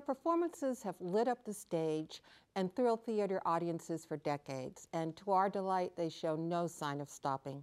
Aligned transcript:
performances 0.00 0.82
have 0.82 0.96
lit 1.00 1.28
up 1.28 1.44
the 1.44 1.52
stage 1.52 2.22
and 2.54 2.74
thrilled 2.74 3.04
theater 3.04 3.40
audiences 3.44 4.04
for 4.04 4.16
decades, 4.16 4.88
and 4.92 5.16
to 5.16 5.32
our 5.32 5.48
delight, 5.48 5.92
they 5.96 6.08
show 6.08 6.36
no 6.36 6.66
sign 6.66 7.00
of 7.00 7.10
stopping. 7.10 7.62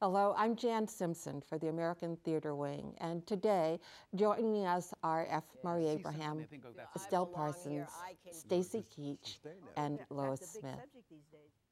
Hello, 0.00 0.32
I'm 0.36 0.54
Jan 0.54 0.86
Simpson 0.86 1.40
for 1.40 1.58
the 1.58 1.68
American 1.68 2.16
Theater 2.24 2.54
Wing, 2.54 2.94
and 2.98 3.26
today, 3.26 3.80
joining 4.14 4.64
us 4.64 4.94
are 5.02 5.26
F. 5.28 5.42
Murray 5.64 5.88
Abraham, 5.88 6.46
Estelle 6.94 7.26
Parsons, 7.26 7.88
Stacy 8.30 8.84
Keach, 8.96 9.38
and 9.76 9.98
Lois 10.08 10.40
Smith. 10.40 10.78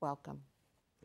Welcome. 0.01 0.41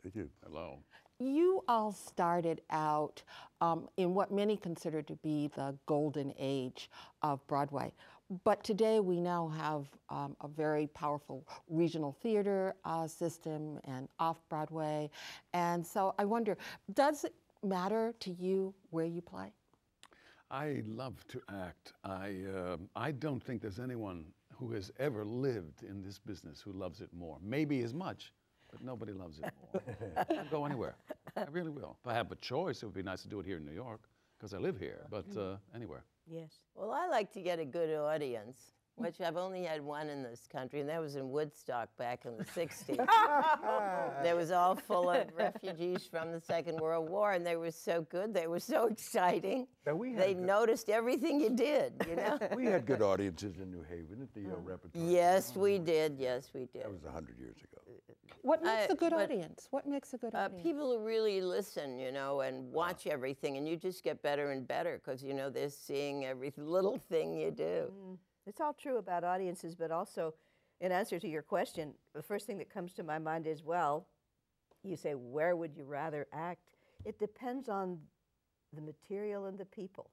Thank 0.02 0.16
you. 0.16 0.28
Hello. 0.44 0.80
You 1.20 1.62
all 1.68 1.92
started 1.92 2.62
out 2.70 3.22
um, 3.60 3.88
in 3.96 4.14
what 4.14 4.32
many 4.32 4.56
consider 4.56 5.02
to 5.02 5.14
be 5.22 5.48
the 5.54 5.76
golden 5.86 6.34
age 6.36 6.90
of 7.22 7.46
Broadway. 7.46 7.92
But 8.44 8.64
today 8.64 8.98
we 8.98 9.20
now 9.20 9.48
have 9.48 9.86
um, 10.08 10.36
a 10.40 10.48
very 10.48 10.86
powerful 10.86 11.46
regional 11.68 12.16
theater 12.22 12.74
uh, 12.84 13.06
system 13.06 13.78
and 13.84 14.08
off 14.18 14.38
Broadway. 14.48 15.10
And 15.52 15.86
so 15.86 16.14
I 16.18 16.24
wonder 16.24 16.56
does 16.94 17.24
it 17.24 17.34
matter 17.62 18.14
to 18.20 18.30
you 18.30 18.74
where 18.90 19.04
you 19.04 19.20
play? 19.20 19.52
I 20.50 20.82
love 20.86 21.26
to 21.28 21.42
act. 21.48 21.92
I, 22.04 22.36
uh, 22.56 22.76
I 22.96 23.12
don't 23.12 23.42
think 23.42 23.60
there's 23.60 23.78
anyone 23.78 24.24
who 24.54 24.70
has 24.72 24.90
ever 24.98 25.24
lived 25.24 25.82
in 25.82 26.02
this 26.02 26.18
business 26.18 26.60
who 26.60 26.72
loves 26.72 27.00
it 27.00 27.12
more. 27.12 27.38
Maybe 27.42 27.82
as 27.82 27.92
much, 27.92 28.32
but 28.70 28.82
nobody 28.82 29.12
loves 29.12 29.38
it 29.38 29.52
more. 29.72 29.82
I'll 30.30 30.50
go 30.50 30.64
anywhere. 30.64 30.94
I 31.36 31.44
really 31.50 31.70
will. 31.70 31.96
If 32.02 32.10
I 32.10 32.14
have 32.14 32.30
a 32.32 32.36
choice, 32.36 32.82
it 32.82 32.86
would 32.86 32.94
be 32.94 33.02
nice 33.02 33.22
to 33.22 33.28
do 33.28 33.40
it 33.40 33.46
here 33.46 33.56
in 33.56 33.64
New 33.64 33.72
York 33.72 34.00
because 34.38 34.54
I 34.54 34.58
live 34.58 34.78
here, 34.78 35.06
but 35.10 35.24
uh, 35.38 35.56
anywhere. 35.74 36.04
Yes. 36.32 36.50
Well, 36.74 36.90
I 36.92 37.08
like 37.08 37.30
to 37.34 37.40
get 37.42 37.58
a 37.58 37.64
good 37.64 37.94
audience, 37.94 38.56
which 38.96 39.20
I've 39.20 39.36
only 39.36 39.64
had 39.64 39.82
one 39.82 40.08
in 40.08 40.22
this 40.22 40.48
country, 40.50 40.80
and 40.80 40.88
that 40.88 40.98
was 41.00 41.16
in 41.16 41.30
Woodstock 41.30 41.94
back 41.98 42.24
in 42.24 42.38
the 42.38 42.44
60s. 42.44 42.96
that 44.22 44.34
was 44.36 44.50
all 44.50 44.74
full 44.74 45.10
of 45.10 45.26
refugees 45.36 46.06
from 46.10 46.32
the 46.32 46.40
Second 46.40 46.80
World 46.80 47.10
War, 47.10 47.32
and 47.32 47.44
they 47.46 47.56
were 47.56 47.70
so 47.70 48.02
good. 48.10 48.32
They 48.32 48.46
were 48.46 48.60
so 48.60 48.86
exciting. 48.86 49.66
Now, 49.86 49.94
we 49.94 50.12
had 50.12 50.22
they 50.22 50.34
good- 50.34 50.42
noticed 50.46 50.88
everything 50.88 51.38
you 51.40 51.50
did, 51.50 51.92
you 52.08 52.16
know? 52.16 52.38
We 52.56 52.66
had 52.66 52.86
good 52.86 53.02
audiences 53.02 53.58
in 53.58 53.70
New 53.70 53.82
Haven 53.88 54.22
at 54.22 54.32
the 54.34 54.50
uh, 54.50 54.56
repertoire. 54.62 55.04
yes, 55.06 55.54
we 55.54 55.78
did. 55.78 56.16
Yes, 56.18 56.48
we 56.54 56.66
did. 56.72 56.84
That 56.84 56.92
was 56.92 57.02
100 57.02 57.38
years 57.38 57.56
ago. 57.58 57.82
What 58.42 58.62
makes 58.62 58.90
Uh, 58.90 58.94
a 58.94 58.96
good 58.96 59.10
but, 59.10 59.30
audience? 59.30 59.68
What 59.70 59.86
makes 59.86 60.14
a 60.14 60.18
good 60.18 60.34
Uh, 60.34 60.38
audience? 60.38 60.62
people 60.62 60.90
who 60.98 61.04
really 61.04 61.40
listen, 61.40 61.98
you 61.98 62.10
know, 62.10 62.40
and 62.40 62.72
watch 62.72 63.06
everything, 63.06 63.56
and 63.56 63.68
you 63.68 63.76
just 63.76 64.02
get 64.02 64.20
better 64.22 64.50
and 64.50 64.66
better 64.66 64.98
because, 64.98 65.22
you 65.22 65.32
know, 65.34 65.48
they're 65.50 65.68
seeing 65.70 66.24
every 66.24 66.50
little 66.56 66.98
thing 66.98 67.34
you 67.34 67.50
do. 67.50 68.18
It's 68.46 68.60
all 68.60 68.74
true 68.74 68.96
about 68.98 69.22
audiences, 69.22 69.74
but 69.76 69.90
also, 69.90 70.34
in 70.80 70.90
answer 70.90 71.20
to 71.20 71.28
your 71.28 71.42
question, 71.42 71.94
the 72.12 72.22
first 72.22 72.46
thing 72.46 72.58
that 72.58 72.68
comes 72.70 72.92
to 72.94 73.02
my 73.04 73.18
mind 73.18 73.46
is 73.46 73.62
well, 73.62 74.08
you 74.82 74.96
say, 74.96 75.14
where 75.14 75.54
would 75.54 75.76
you 75.76 75.84
rather 75.84 76.26
act? 76.32 76.70
It 77.04 77.18
depends 77.20 77.68
on 77.68 78.00
the 78.72 78.80
material 78.80 79.46
and 79.46 79.56
the 79.56 79.64
people. 79.66 80.10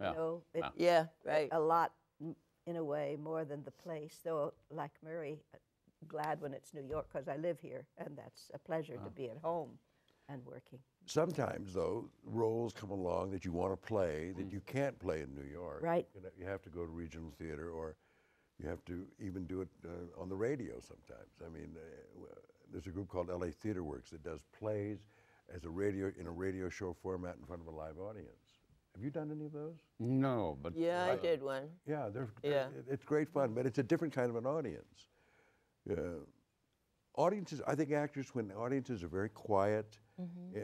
Yeah. 0.00 0.10
You 0.10 0.16
know, 0.16 0.42
it, 0.52 0.64
Yeah. 0.76 1.06
Yeah, 1.24 1.32
right. 1.32 1.48
a 1.52 1.60
lot, 1.60 1.94
in 2.66 2.76
a 2.76 2.84
way, 2.84 3.16
more 3.16 3.44
than 3.46 3.62
the 3.64 3.70
place. 3.70 4.20
Though, 4.22 4.52
like 4.70 4.92
Murray, 5.02 5.42
uh, 5.54 5.58
glad 6.04 6.40
when 6.40 6.52
it's 6.54 6.72
New 6.74 6.82
York 6.82 7.06
because 7.12 7.28
I 7.28 7.36
live 7.36 7.58
here, 7.60 7.86
and 7.98 8.16
that's 8.16 8.50
a 8.54 8.58
pleasure 8.58 8.94
to 8.96 9.10
be 9.10 9.28
at 9.30 9.38
home 9.38 9.70
and 10.28 10.44
working. 10.44 10.78
Sometimes, 11.06 11.74
though, 11.74 12.08
roles 12.24 12.72
come 12.72 12.90
along 12.90 13.30
that 13.32 13.44
you 13.44 13.52
want 13.52 13.72
to 13.72 13.76
play 13.76 14.32
that 14.38 14.50
you 14.50 14.60
can't 14.66 14.98
play 14.98 15.20
in 15.20 15.34
New 15.34 15.48
York. 15.50 15.80
Right. 15.82 16.06
You, 16.38 16.46
have 16.46 16.62
to 16.62 16.70
go 16.70 16.84
to 16.86 16.90
regional 16.90 17.30
theater 17.38 17.70
or 17.70 17.96
you 18.58 18.68
have 18.68 18.84
to 18.86 19.06
even 19.20 19.44
do 19.46 19.60
it 19.60 19.68
uh, 19.84 20.20
on 20.20 20.28
the 20.28 20.36
radio 20.36 20.74
sometimes. 20.80 21.30
I 21.44 21.48
mean, 21.50 21.76
uh, 21.76 22.26
there's 22.72 22.86
a 22.86 22.90
group 22.90 23.08
called 23.08 23.28
LA 23.28 23.48
Theater 23.48 23.84
Works 23.84 24.10
that 24.10 24.22
does 24.22 24.40
plays 24.58 24.98
as 25.54 25.64
a 25.64 25.70
radio 25.70 26.10
in 26.18 26.26
a 26.26 26.30
radio 26.30 26.70
show 26.70 26.94
format 27.02 27.36
in 27.38 27.44
front 27.44 27.60
of 27.60 27.68
a 27.68 27.76
live 27.76 27.98
audience. 27.98 28.30
Have 28.94 29.02
you 29.04 29.10
done 29.10 29.30
any 29.30 29.44
of 29.44 29.52
those? 29.52 29.74
No, 29.98 30.56
but 30.62 30.74
Yeah, 30.76 31.04
I 31.12 31.16
did 31.16 31.42
one. 31.42 31.64
Yeah, 31.86 32.08
they're, 32.08 32.28
Yeah. 32.42 32.68
it- 32.68 32.86
it's 32.88 33.04
great 33.04 33.28
fun, 33.28 33.52
but 33.52 33.66
it's 33.66 33.78
a 33.78 33.82
different 33.82 34.14
kind 34.14 34.30
of 34.30 34.36
an 34.36 34.46
audience. 34.46 35.08
Uh, 35.90 35.94
audiences, 37.16 37.60
I 37.66 37.74
think 37.74 37.92
actors, 37.92 38.34
when 38.34 38.50
audiences 38.52 39.02
are 39.02 39.08
very 39.08 39.28
quiet, 39.28 39.98
Mm-hmm. 40.20 40.56
uh, 40.56 40.60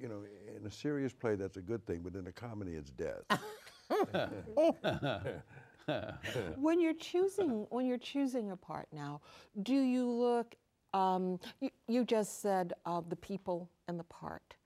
you 0.00 0.08
know, 0.08 0.22
in 0.56 0.66
a 0.66 0.70
serious 0.70 1.12
play, 1.12 1.36
that's 1.36 1.56
a 1.56 1.62
good 1.62 1.86
thing, 1.86 2.00
but 2.02 2.16
in 2.16 2.26
a 2.26 2.32
comedy, 2.32 2.74
it's 2.74 2.90
death. 2.90 3.22
when 6.56 6.80
you're 6.80 6.94
choosing 6.94 7.66
when 7.70 7.86
you're 7.86 7.98
choosing 7.98 8.50
a 8.50 8.56
part 8.56 8.88
now, 8.92 9.20
do 9.62 9.74
you 9.74 10.10
look? 10.10 10.56
Um, 10.92 11.38
you, 11.60 11.70
you 11.86 12.04
just 12.04 12.40
said 12.42 12.72
uh, 12.86 13.02
the 13.08 13.16
people 13.16 13.70
and 13.86 13.98
the 14.00 14.04
part. 14.04 14.56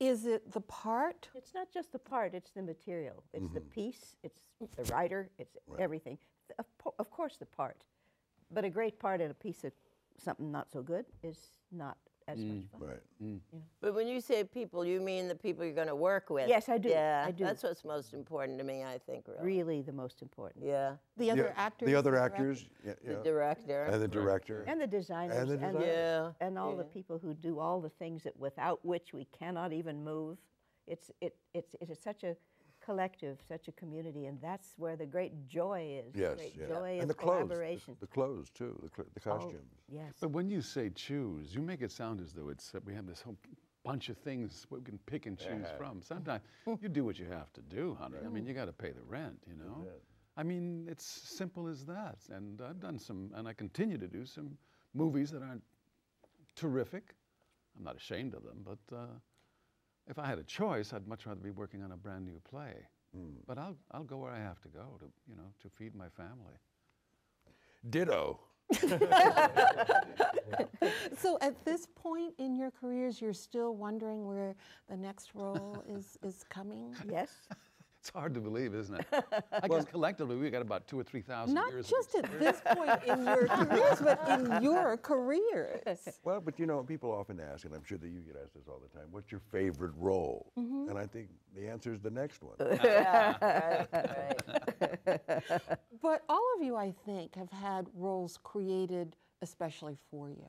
Is 0.00 0.26
it 0.26 0.50
the 0.52 0.60
part? 0.62 1.28
It's 1.34 1.54
not 1.54 1.70
just 1.72 1.92
the 1.92 1.98
part, 1.98 2.34
it's 2.34 2.50
the 2.50 2.62
material. 2.62 3.22
It's 3.32 3.50
the 3.50 3.60
piece, 3.60 4.16
it's 4.22 4.42
the 4.76 4.84
writer, 4.92 5.28
it's 5.38 5.56
everything. 5.78 6.18
Of, 6.58 6.66
of 6.98 7.10
course, 7.10 7.36
the 7.36 7.46
part. 7.46 7.84
But 8.50 8.64
a 8.64 8.70
great 8.70 8.98
part 8.98 9.20
in 9.20 9.30
a 9.30 9.34
piece 9.34 9.64
of 9.64 9.72
something 10.16 10.50
not 10.50 10.70
so 10.70 10.82
good 10.82 11.04
is 11.22 11.38
not 11.70 11.96
as 12.28 12.38
much 12.38 12.56
mm. 12.56 12.70
fun. 12.78 12.88
right. 12.88 13.00
Mm. 13.24 13.38
But 13.80 13.94
when 13.94 14.06
you 14.06 14.20
say 14.20 14.44
people, 14.44 14.84
you 14.84 15.00
mean 15.00 15.28
the 15.28 15.34
people 15.34 15.64
you're 15.64 15.74
going 15.74 15.88
to 15.88 15.96
work 15.96 16.28
with. 16.28 16.48
Yes, 16.48 16.68
I 16.68 16.76
do. 16.78 16.90
Yeah, 16.90 17.24
I 17.26 17.30
do. 17.30 17.44
that's 17.44 17.62
what's 17.62 17.84
most 17.84 18.12
important 18.12 18.58
to 18.58 18.64
me, 18.64 18.84
I 18.84 18.98
think, 18.98 19.26
really. 19.26 19.44
Really, 19.44 19.82
the 19.82 19.92
most 19.92 20.20
important. 20.20 20.64
Yeah. 20.64 20.92
The 21.16 21.30
other 21.30 21.54
Yeah, 21.54 21.62
actors. 21.62 21.86
The 21.86 21.94
other 21.94 22.16
actors. 22.16 22.66
Yeah, 22.84 22.92
The 23.04 23.14
director. 23.24 23.84
And 23.84 24.02
the 24.02 24.08
director. 24.08 24.64
And 24.66 24.80
the 24.80 24.86
designers. 24.86 25.36
And 25.36 25.50
the 25.50 25.66
and. 25.66 25.80
Yeah, 25.80 26.30
and 26.40 26.58
all 26.58 26.76
the 26.76 26.84
people 26.84 27.18
who 27.18 27.34
do 27.34 27.58
all 27.58 27.80
the 27.80 27.90
things 27.90 28.24
that 28.24 28.38
without 28.38 28.84
which 28.84 29.12
we 29.12 29.26
cannot 29.26 29.72
even 29.72 30.04
move. 30.04 30.38
It's, 30.86 31.10
it, 31.20 31.36
it's, 31.52 31.74
it 31.80 31.90
is 31.90 31.98
such 31.98 32.24
a 32.24 32.34
collective, 32.88 33.36
such 33.52 33.68
a 33.68 33.72
community, 33.82 34.22
and 34.30 34.36
that's 34.48 34.68
where 34.82 34.96
the 35.02 35.08
great 35.16 35.34
joy 35.58 35.80
is. 36.02 36.10
yes, 36.14 36.36
great 36.40 36.54
yeah. 36.60 36.66
joy 36.74 36.90
and 37.00 37.02
of 37.02 37.08
the 37.08 37.14
clothes, 37.24 37.48
the- 37.48 37.96
The, 38.06 38.06
clothes 38.18 38.48
too, 38.60 38.72
the, 38.86 38.90
cl- 38.96 39.08
the 39.16 39.22
Oh, 39.30 39.32
costumes. 39.34 39.74
yes. 40.00 40.12
But 40.22 40.30
when 40.38 40.48
you 40.54 40.60
say 40.74 40.84
choose, 41.08 41.54
you 41.54 41.60
make 41.72 41.82
it 41.86 41.92
sound 42.00 42.16
as 42.24 42.30
though 42.36 42.48
it's 42.54 42.66
uh, 42.74 42.80
we 42.88 42.94
have 42.98 43.06
this 43.12 43.20
whole 43.26 43.36
bunch 43.88 44.08
of 44.12 44.16
things 44.28 44.66
we 44.70 44.80
can 44.90 44.98
pick 45.12 45.26
and 45.26 45.36
choose 45.38 45.68
from. 45.80 45.94
Sometimes 46.02 46.42
you 46.84 46.88
do 47.00 47.04
what 47.08 47.16
you 47.22 47.26
have 47.40 47.50
to 47.58 47.62
do, 47.78 47.84
honey. 48.00 48.16
I 48.26 48.28
mean, 48.34 48.44
you 48.46 48.54
got 48.62 48.68
to 48.74 48.76
pay 48.84 48.92
the 49.00 49.06
rent, 49.16 49.38
you 49.50 49.56
know. 49.62 49.78
I 50.40 50.42
mean, 50.50 50.86
it's 50.92 51.04
simple 51.40 51.64
as 51.74 51.80
that. 51.94 52.18
And 52.36 52.60
I've 52.68 52.80
done 52.88 52.98
some, 53.08 53.20
and 53.36 53.46
I 53.50 53.52
continue 53.64 53.98
to 53.98 54.08
do 54.18 54.24
some 54.24 54.48
movies 54.94 55.30
that 55.32 55.42
aren't 55.42 55.64
terrific. 56.54 57.14
I'm 57.76 57.84
not 57.84 57.96
ashamed 57.96 58.34
of 58.34 58.42
them, 58.48 58.58
but 58.70 58.82
uh, 58.94 59.06
if 60.08 60.18
I 60.18 60.26
had 60.26 60.38
a 60.38 60.44
choice, 60.44 60.92
I'd 60.92 61.06
much 61.06 61.26
rather 61.26 61.40
be 61.40 61.50
working 61.50 61.82
on 61.82 61.92
a 61.92 61.96
brand 61.96 62.24
new 62.24 62.40
play. 62.48 62.74
Hmm. 63.14 63.36
But 63.46 63.58
I'll, 63.58 63.76
I'll 63.92 64.04
go 64.04 64.18
where 64.18 64.32
I 64.32 64.38
have 64.38 64.60
to 64.62 64.68
go 64.68 64.98
to, 65.00 65.06
you 65.28 65.36
know, 65.36 65.52
to 65.62 65.68
feed 65.68 65.94
my 65.94 66.08
family. 66.08 66.54
Ditto. 67.88 68.40
So 71.20 71.36
at 71.40 71.64
this 71.64 71.86
point 71.94 72.34
in 72.38 72.54
your 72.56 72.70
careers, 72.70 73.20
you're 73.20 73.32
still 73.32 73.74
wondering 73.74 74.26
where 74.26 74.54
the 74.88 74.96
next 74.96 75.34
role 75.34 75.82
is 75.88 76.16
is 76.22 76.44
coming. 76.48 76.94
Yes. 77.10 77.30
It's 78.00 78.10
hard 78.10 78.32
to 78.34 78.40
believe, 78.40 78.74
isn't 78.74 78.94
it? 79.00 79.06
I 79.52 79.66
guess 79.66 79.84
collectively 79.84 80.36
we've 80.36 80.52
got 80.52 80.62
about 80.62 80.86
two 80.86 80.98
or 80.98 81.02
three 81.02 81.20
thousand 81.20 81.54
Not 81.54 81.72
years. 81.72 81.86
of 81.86 81.90
just 81.90 82.14
at 82.14 82.38
this 82.38 82.60
point 82.74 83.02
in 83.06 83.24
your 83.24 83.46
careers, 83.48 84.00
but 84.00 84.28
in 84.28 84.62
your 84.62 84.96
careers. 84.96 86.08
Well, 86.24 86.40
but 86.40 86.58
you 86.58 86.66
know, 86.66 86.82
people 86.82 87.10
often 87.10 87.40
ask, 87.40 87.64
and 87.64 87.74
I'm 87.74 87.84
sure 87.84 87.98
that 87.98 88.08
you 88.08 88.20
get 88.20 88.36
asked 88.42 88.54
this 88.54 88.68
all 88.68 88.80
the 88.80 88.98
time, 88.98 89.08
what's 89.10 89.32
your 89.32 89.40
favorite 89.50 89.92
role? 89.96 90.52
Mm-hmm. 90.58 90.90
And 90.90 90.98
I 90.98 91.06
think 91.06 91.28
the 91.56 91.68
answer 91.68 91.92
is 91.92 92.00
the 92.00 92.10
next 92.10 92.42
one. 92.42 92.56
yeah, 92.84 93.34
right, 93.40 93.88
right. 95.06 95.52
But 96.02 96.22
all 96.28 96.44
of 96.56 96.62
you, 96.64 96.76
I 96.76 96.94
think, 97.04 97.34
have 97.34 97.50
had 97.50 97.88
roles 97.94 98.38
created 98.42 99.16
especially 99.42 99.96
for 100.10 100.28
you. 100.30 100.48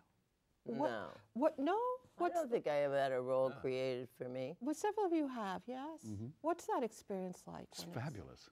What, 0.66 0.90
No. 0.92 1.07
What? 1.34 1.60
No. 1.60 1.78
I 2.19 2.24
What's? 2.24 2.36
don't 2.36 2.51
think 2.51 2.68
I 2.68 2.81
ever 2.83 2.98
had 3.00 3.12
a 3.12 3.21
role 3.21 3.51
created 3.62 4.07
for 4.18 4.27
me. 4.30 4.56
Well, 4.62 4.75
several 4.75 5.06
of 5.06 5.13
you 5.13 5.27
have. 5.27 5.62
Yes. 5.68 6.06
What's 6.42 6.66
that 6.68 6.83
experience 6.83 7.44
like? 7.48 7.68
It's 7.71 7.86
when 7.86 7.94
fabulous. 7.94 8.50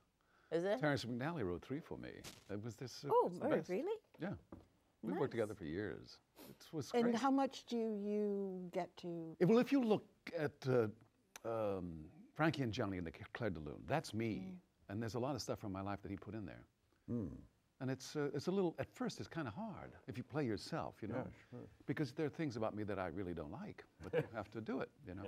Is 0.52 0.64
it? 0.64 0.80
Terrence 0.80 1.04
McNally 1.06 1.44
wrote 1.44 1.64
three 1.66 1.80
for 1.82 1.98
me. 1.98 2.10
It 2.50 2.64
was 2.64 2.76
this. 2.76 3.04
uh, 3.06 3.10
Oh, 3.12 3.28
it's 3.28 3.40
the 3.40 3.46
Murray, 3.48 3.58
best. 3.58 3.70
really? 3.70 3.98
Yeah. 4.22 4.34
We 5.04 5.14
worked 5.14 5.32
together 5.32 5.54
for 5.54 5.66
years. 5.66 6.18
It 6.50 6.56
was 6.72 6.90
And 6.94 7.04
great. 7.04 7.16
how 7.16 7.30
much 7.30 7.66
do 7.66 7.78
you 7.78 8.70
get 8.72 8.96
to? 8.98 9.36
Well, 9.42 9.60
if 9.60 9.72
you 9.74 9.82
look 9.82 10.06
at 10.38 10.54
uh, 10.70 10.88
um, 11.46 12.06
Frankie 12.34 12.64
and 12.64 12.72
Johnny 12.72 12.98
and 12.98 13.06
the 13.06 13.12
Clair 13.34 13.50
de 13.50 13.60
Lune, 13.60 13.84
that's 13.88 14.14
me. 14.14 14.54
And 14.90 15.02
there's 15.02 15.16
a 15.16 15.20
lot 15.20 15.36
of 15.36 15.42
stuff 15.42 15.60
from 15.60 15.74
my 15.74 15.82
life 15.82 16.02
that 16.04 16.10
he 16.12 16.16
put 16.18 16.34
in 16.34 16.46
there. 16.46 16.64
And 17.80 17.92
it's, 17.92 18.16
uh, 18.16 18.30
it's 18.34 18.48
a 18.48 18.52
little, 18.52 18.76
at 18.80 18.90
first, 18.92 19.20
it's 19.20 19.28
kind 19.28 19.48
of 19.48 19.54
hard 19.54 19.92
if 20.08 20.18
you 20.18 20.24
play 20.24 20.44
yourself, 20.46 20.96
you 21.02 21.08
know? 21.10 21.28
Because 21.86 22.12
there 22.12 22.26
are 22.26 22.30
things 22.30 22.56
about 22.58 22.76
me 22.76 22.84
that 22.84 22.98
I 22.98 23.08
really 23.08 23.34
don't 23.34 23.52
like, 23.52 23.84
but 24.04 24.14
you 24.14 24.28
have 24.36 24.50
to 24.52 24.62
do 24.62 24.82
it, 24.82 24.90
you 25.08 25.14
know? 25.14 25.24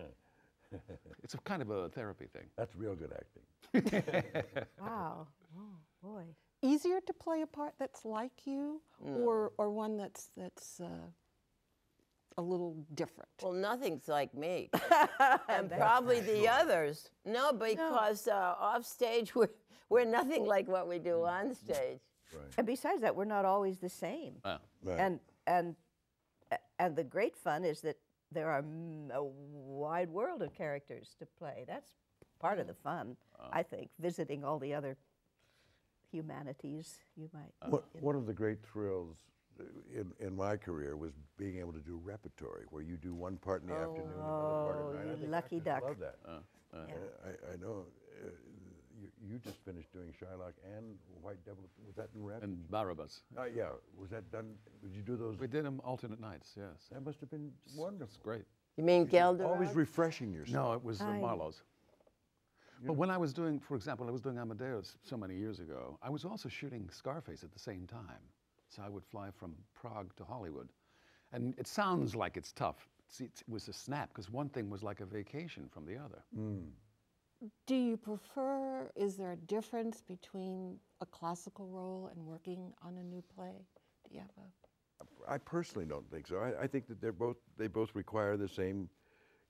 it's 1.23 1.33
a 1.35 1.37
kind 1.39 1.61
of 1.61 1.69
a 1.69 1.89
therapy 1.89 2.25
thing. 2.33 2.45
That's 2.57 2.75
real 2.75 2.95
good 2.95 3.11
acting. 3.13 4.23
Wow. 4.81 5.27
Oh, 5.57 5.77
boy. 6.01 6.23
Easier 6.61 6.99
to 7.01 7.13
play 7.13 7.41
a 7.41 7.47
part 7.47 7.73
that's 7.79 8.03
like 8.03 8.45
you, 8.45 8.81
or 9.01 9.53
or 9.57 9.69
one 9.69 9.95
that's 9.95 10.29
that's 10.35 10.81
uh, 10.81 11.07
a 12.37 12.41
little 12.41 12.75
different. 12.95 13.29
Well, 13.41 13.53
nothing's 13.53 14.07
like 14.09 14.33
me, 14.33 14.69
and 15.49 15.71
probably 15.71 16.19
the 16.19 16.47
others. 16.49 17.09
No, 17.25 17.53
because 17.53 18.27
uh, 18.27 18.55
off 18.59 18.85
stage 18.85 19.33
we're 19.35 19.49
we're 19.89 20.05
nothing 20.05 20.45
like 20.45 20.67
what 20.67 20.87
we 20.87 20.99
do 20.99 21.23
on 21.23 21.55
stage. 21.55 22.01
And 22.57 22.67
besides 22.67 23.01
that, 23.01 23.15
we're 23.15 23.25
not 23.25 23.45
always 23.45 23.77
the 23.79 23.89
same. 23.89 24.35
Ah, 24.43 24.59
Right. 24.83 24.99
And 24.99 25.19
and 25.47 25.75
and 26.79 26.95
the 26.95 27.03
great 27.03 27.35
fun 27.35 27.63
is 27.65 27.81
that 27.81 27.97
there 28.31 28.49
are 28.49 28.59
a 29.13 29.23
wide 29.23 30.09
world 30.09 30.41
of 30.41 30.53
characters 30.53 31.15
to 31.19 31.25
play. 31.25 31.65
That's 31.67 31.91
part 32.39 32.59
of 32.59 32.67
the 32.67 32.73
fun, 32.73 33.17
I 33.51 33.63
think. 33.63 33.89
Visiting 33.99 34.43
all 34.43 34.59
the 34.59 34.73
other 34.73 34.97
humanities 36.11 36.99
you 37.15 37.29
might. 37.33 37.53
One, 37.71 37.81
one 37.99 38.15
of 38.15 38.25
the 38.25 38.33
great 38.33 38.63
thrills 38.63 39.17
uh, 39.59 39.63
in, 39.93 40.11
in 40.19 40.35
my 40.35 40.57
career 40.57 40.95
was 40.97 41.11
being 41.37 41.57
able 41.59 41.73
to 41.73 41.79
do 41.81 41.99
repertory, 42.03 42.65
where 42.69 42.81
you 42.83 42.97
do 42.97 43.13
one 43.13 43.37
part 43.37 43.61
in 43.61 43.67
the 43.67 43.75
afternoon, 43.75 44.11
and 44.11 44.19
another 44.21 44.63
part 44.65 44.77
Oh, 44.79 44.89
at 44.99 45.05
night. 45.05 45.17
I 45.25 45.29
lucky 45.29 45.57
actors 45.57 45.65
duck. 45.65 45.83
Love 45.83 45.99
that. 45.99 46.15
uh, 46.25 46.39
Uh, 46.73 46.85
I, 47.25 47.53
I 47.53 47.55
know. 47.57 47.85
Uh, 48.23 48.29
you, 49.29 49.33
you 49.35 49.39
just 49.39 49.57
finished 49.65 49.91
doing 49.93 50.07
Shylock 50.07 50.53
and 50.77 50.95
White 51.21 51.43
Devil. 51.45 51.63
Was 51.85 51.95
that 51.95 52.09
in 52.15 52.23
rep? 52.23 52.43
and 52.43 52.69
Barabbas. 52.69 53.21
uh, 53.37 53.43
yeah. 53.45 53.69
Was 53.97 54.09
that 54.09 54.31
done? 54.31 54.55
Did 54.81 54.95
you 54.95 55.01
do 55.01 55.15
those? 55.15 55.37
We 55.37 55.47
did 55.47 55.65
them 55.65 55.81
alternate 55.83 56.19
nights, 56.19 56.53
yes. 56.57 56.87
That 56.91 57.05
must 57.05 57.19
have 57.19 57.29
been 57.29 57.51
wonderful. 57.75 58.07
It's 58.07 58.17
great. 58.17 58.45
You 58.77 58.83
mean 58.83 59.05
Gelder? 59.05 59.45
Always 59.45 59.73
refreshing 59.75 60.31
yourself. 60.33 60.65
No, 60.67 60.73
it 60.73 60.83
was 60.83 61.01
uh, 61.01 61.05
I- 61.05 61.19
Marlowe's. 61.19 61.61
But 62.85 62.93
when 62.93 63.09
I 63.09 63.17
was 63.17 63.33
doing, 63.33 63.59
for 63.59 63.75
example, 63.75 64.07
I 64.07 64.11
was 64.11 64.21
doing 64.21 64.37
Amadeus 64.37 64.95
so 65.03 65.17
many 65.17 65.35
years 65.35 65.59
ago, 65.59 65.99
I 66.01 66.09
was 66.09 66.23
also 66.23 66.47
shooting 66.47 66.87
Scarface 66.89 67.43
at 67.43 67.51
the 67.51 67.59
same 67.59 67.85
time. 67.85 68.23
So 68.69 68.81
I 68.81 68.87
would 68.87 69.03
fly 69.03 69.31
from 69.35 69.53
Prague 69.73 70.15
to 70.15 70.23
Hollywood. 70.23 70.69
And 71.33 71.53
it 71.57 71.67
sounds 71.67 72.15
like 72.15 72.37
it's 72.37 72.53
tough. 72.53 72.87
See, 73.09 73.25
it 73.25 73.43
was 73.49 73.67
a 73.67 73.73
snap 73.73 74.09
because 74.09 74.29
one 74.31 74.47
thing 74.47 74.69
was 74.69 74.81
like 74.81 75.01
a 75.01 75.05
vacation 75.05 75.67
from 75.69 75.85
the 75.85 75.97
other. 75.97 76.23
Do 77.67 77.75
you 77.75 77.95
prefer? 77.97 78.91
Is 78.95 79.15
there 79.15 79.31
a 79.31 79.37
difference 79.37 80.01
between 80.01 80.77
a 81.01 81.05
classical 81.05 81.67
role 81.67 82.09
and 82.13 82.25
working 82.25 82.73
on 82.81 82.97
a 82.97 83.03
new 83.03 83.23
play? 83.35 83.65
Do 84.07 84.15
you 84.15 84.21
have 84.21 84.29
a? 84.37 85.31
I 85.31 85.37
personally 85.37 85.85
don't 85.85 86.09
think 86.11 86.27
so. 86.27 86.37
I, 86.37 86.63
I 86.63 86.67
think 86.67 86.87
that 86.87 86.99
they're 86.99 87.13
both 87.13 87.37
they 87.57 87.67
both 87.67 87.95
require 87.95 88.35
the 88.35 88.47
same 88.47 88.89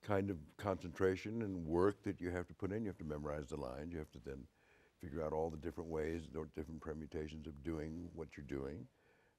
kind 0.03 0.30
of 0.30 0.38
concentration 0.57 1.41
and 1.41 1.65
work 1.65 2.03
that 2.03 2.21
you 2.21 2.30
have 2.30 2.47
to 2.47 2.53
put 2.53 2.71
in. 2.71 2.83
You 2.83 2.89
have 2.89 2.97
to 3.00 3.03
memorize 3.06 3.47
the 3.50 3.57
lines. 3.57 3.92
You 3.92 4.00
have 4.00 4.12
to 4.12 4.19
then 4.25 4.44
figure 5.01 5.24
out 5.24 5.33
all 5.33 5.50
the 5.50 5.57
different 5.57 5.89
ways, 5.89 6.27
or 6.35 6.47
different 6.56 6.81
permutations 6.81 7.47
of 7.47 7.63
doing 7.63 8.09
what 8.13 8.27
you're 8.38 8.45
doing. 8.45 8.85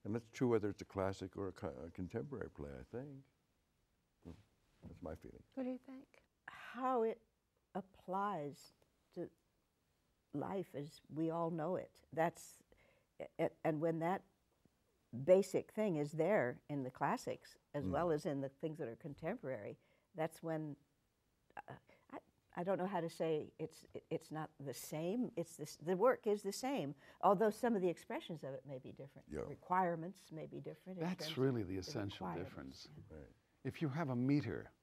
And 0.04 0.14
that's 0.14 0.30
true 0.32 0.48
whether 0.48 0.68
it's 0.68 0.80
a 0.82 0.86
classic 0.86 1.36
or 1.36 1.48
a, 1.48 1.52
co- 1.52 1.74
a 1.86 1.90
contemporary 1.90 2.50
play. 2.50 2.70
I 2.70 2.96
think. 2.96 3.10
Hmm, 4.24 4.32
That's 4.88 5.02
my 5.02 5.14
feeling. 5.22 5.42
What 5.54 5.64
do 5.64 5.70
you 5.70 5.78
think? 5.86 6.06
How 6.46 7.02
it 7.02 7.18
applies 7.74 8.72
to 9.14 9.28
life 10.34 10.68
as 10.74 11.00
we 11.14 11.30
all 11.30 11.50
know 11.50 11.76
it. 11.76 11.90
That's 12.12 12.58
a- 13.20 13.44
a- 13.44 13.50
and 13.64 13.80
when 13.80 13.98
that 14.00 14.22
basic 15.24 15.72
thing 15.72 15.96
is 15.96 16.12
there 16.12 16.58
in 16.68 16.82
the 16.84 16.90
classics 16.90 17.58
as 17.74 17.84
well 17.92 18.10
as 18.12 18.26
in 18.26 18.40
the 18.40 18.48
things 18.48 18.78
that 18.78 18.88
are 18.88 18.96
contemporary, 18.96 19.76
that's 20.14 20.42
when 20.42 20.76
uh, 21.56 21.72
I, 22.12 22.18
I 22.56 22.62
don't 22.64 22.78
know 22.78 22.86
how 22.86 23.00
to 23.00 23.08
say 23.10 23.52
it's 23.58 23.84
it- 23.94 24.04
it's 24.10 24.30
not 24.30 24.50
the 24.64 24.74
same. 24.74 25.30
It's 25.36 25.56
this, 25.56 25.76
the 25.76 25.96
work 25.96 26.26
is 26.26 26.42
the 26.42 26.52
same, 26.52 26.94
although 27.22 27.50
some 27.50 27.74
of 27.74 27.82
the 27.82 27.88
expressions 27.88 28.44
of 28.44 28.50
it 28.54 28.62
may 28.66 28.78
be 28.78 28.90
different. 28.92 29.26
Yeah. 29.30 29.40
Requirements 29.48 30.20
may 30.32 30.46
be 30.46 30.60
different. 30.60 31.00
That's 31.00 31.36
really 31.36 31.62
the 31.64 31.76
essential 31.78 32.26
requirements. 32.28 32.84
difference. 32.84 32.88
Right. 33.10 33.34
If 33.64 33.82
you 33.82 33.88
have 33.88 34.10
a 34.10 34.16
meter, 34.16 34.70
i- 34.70 34.79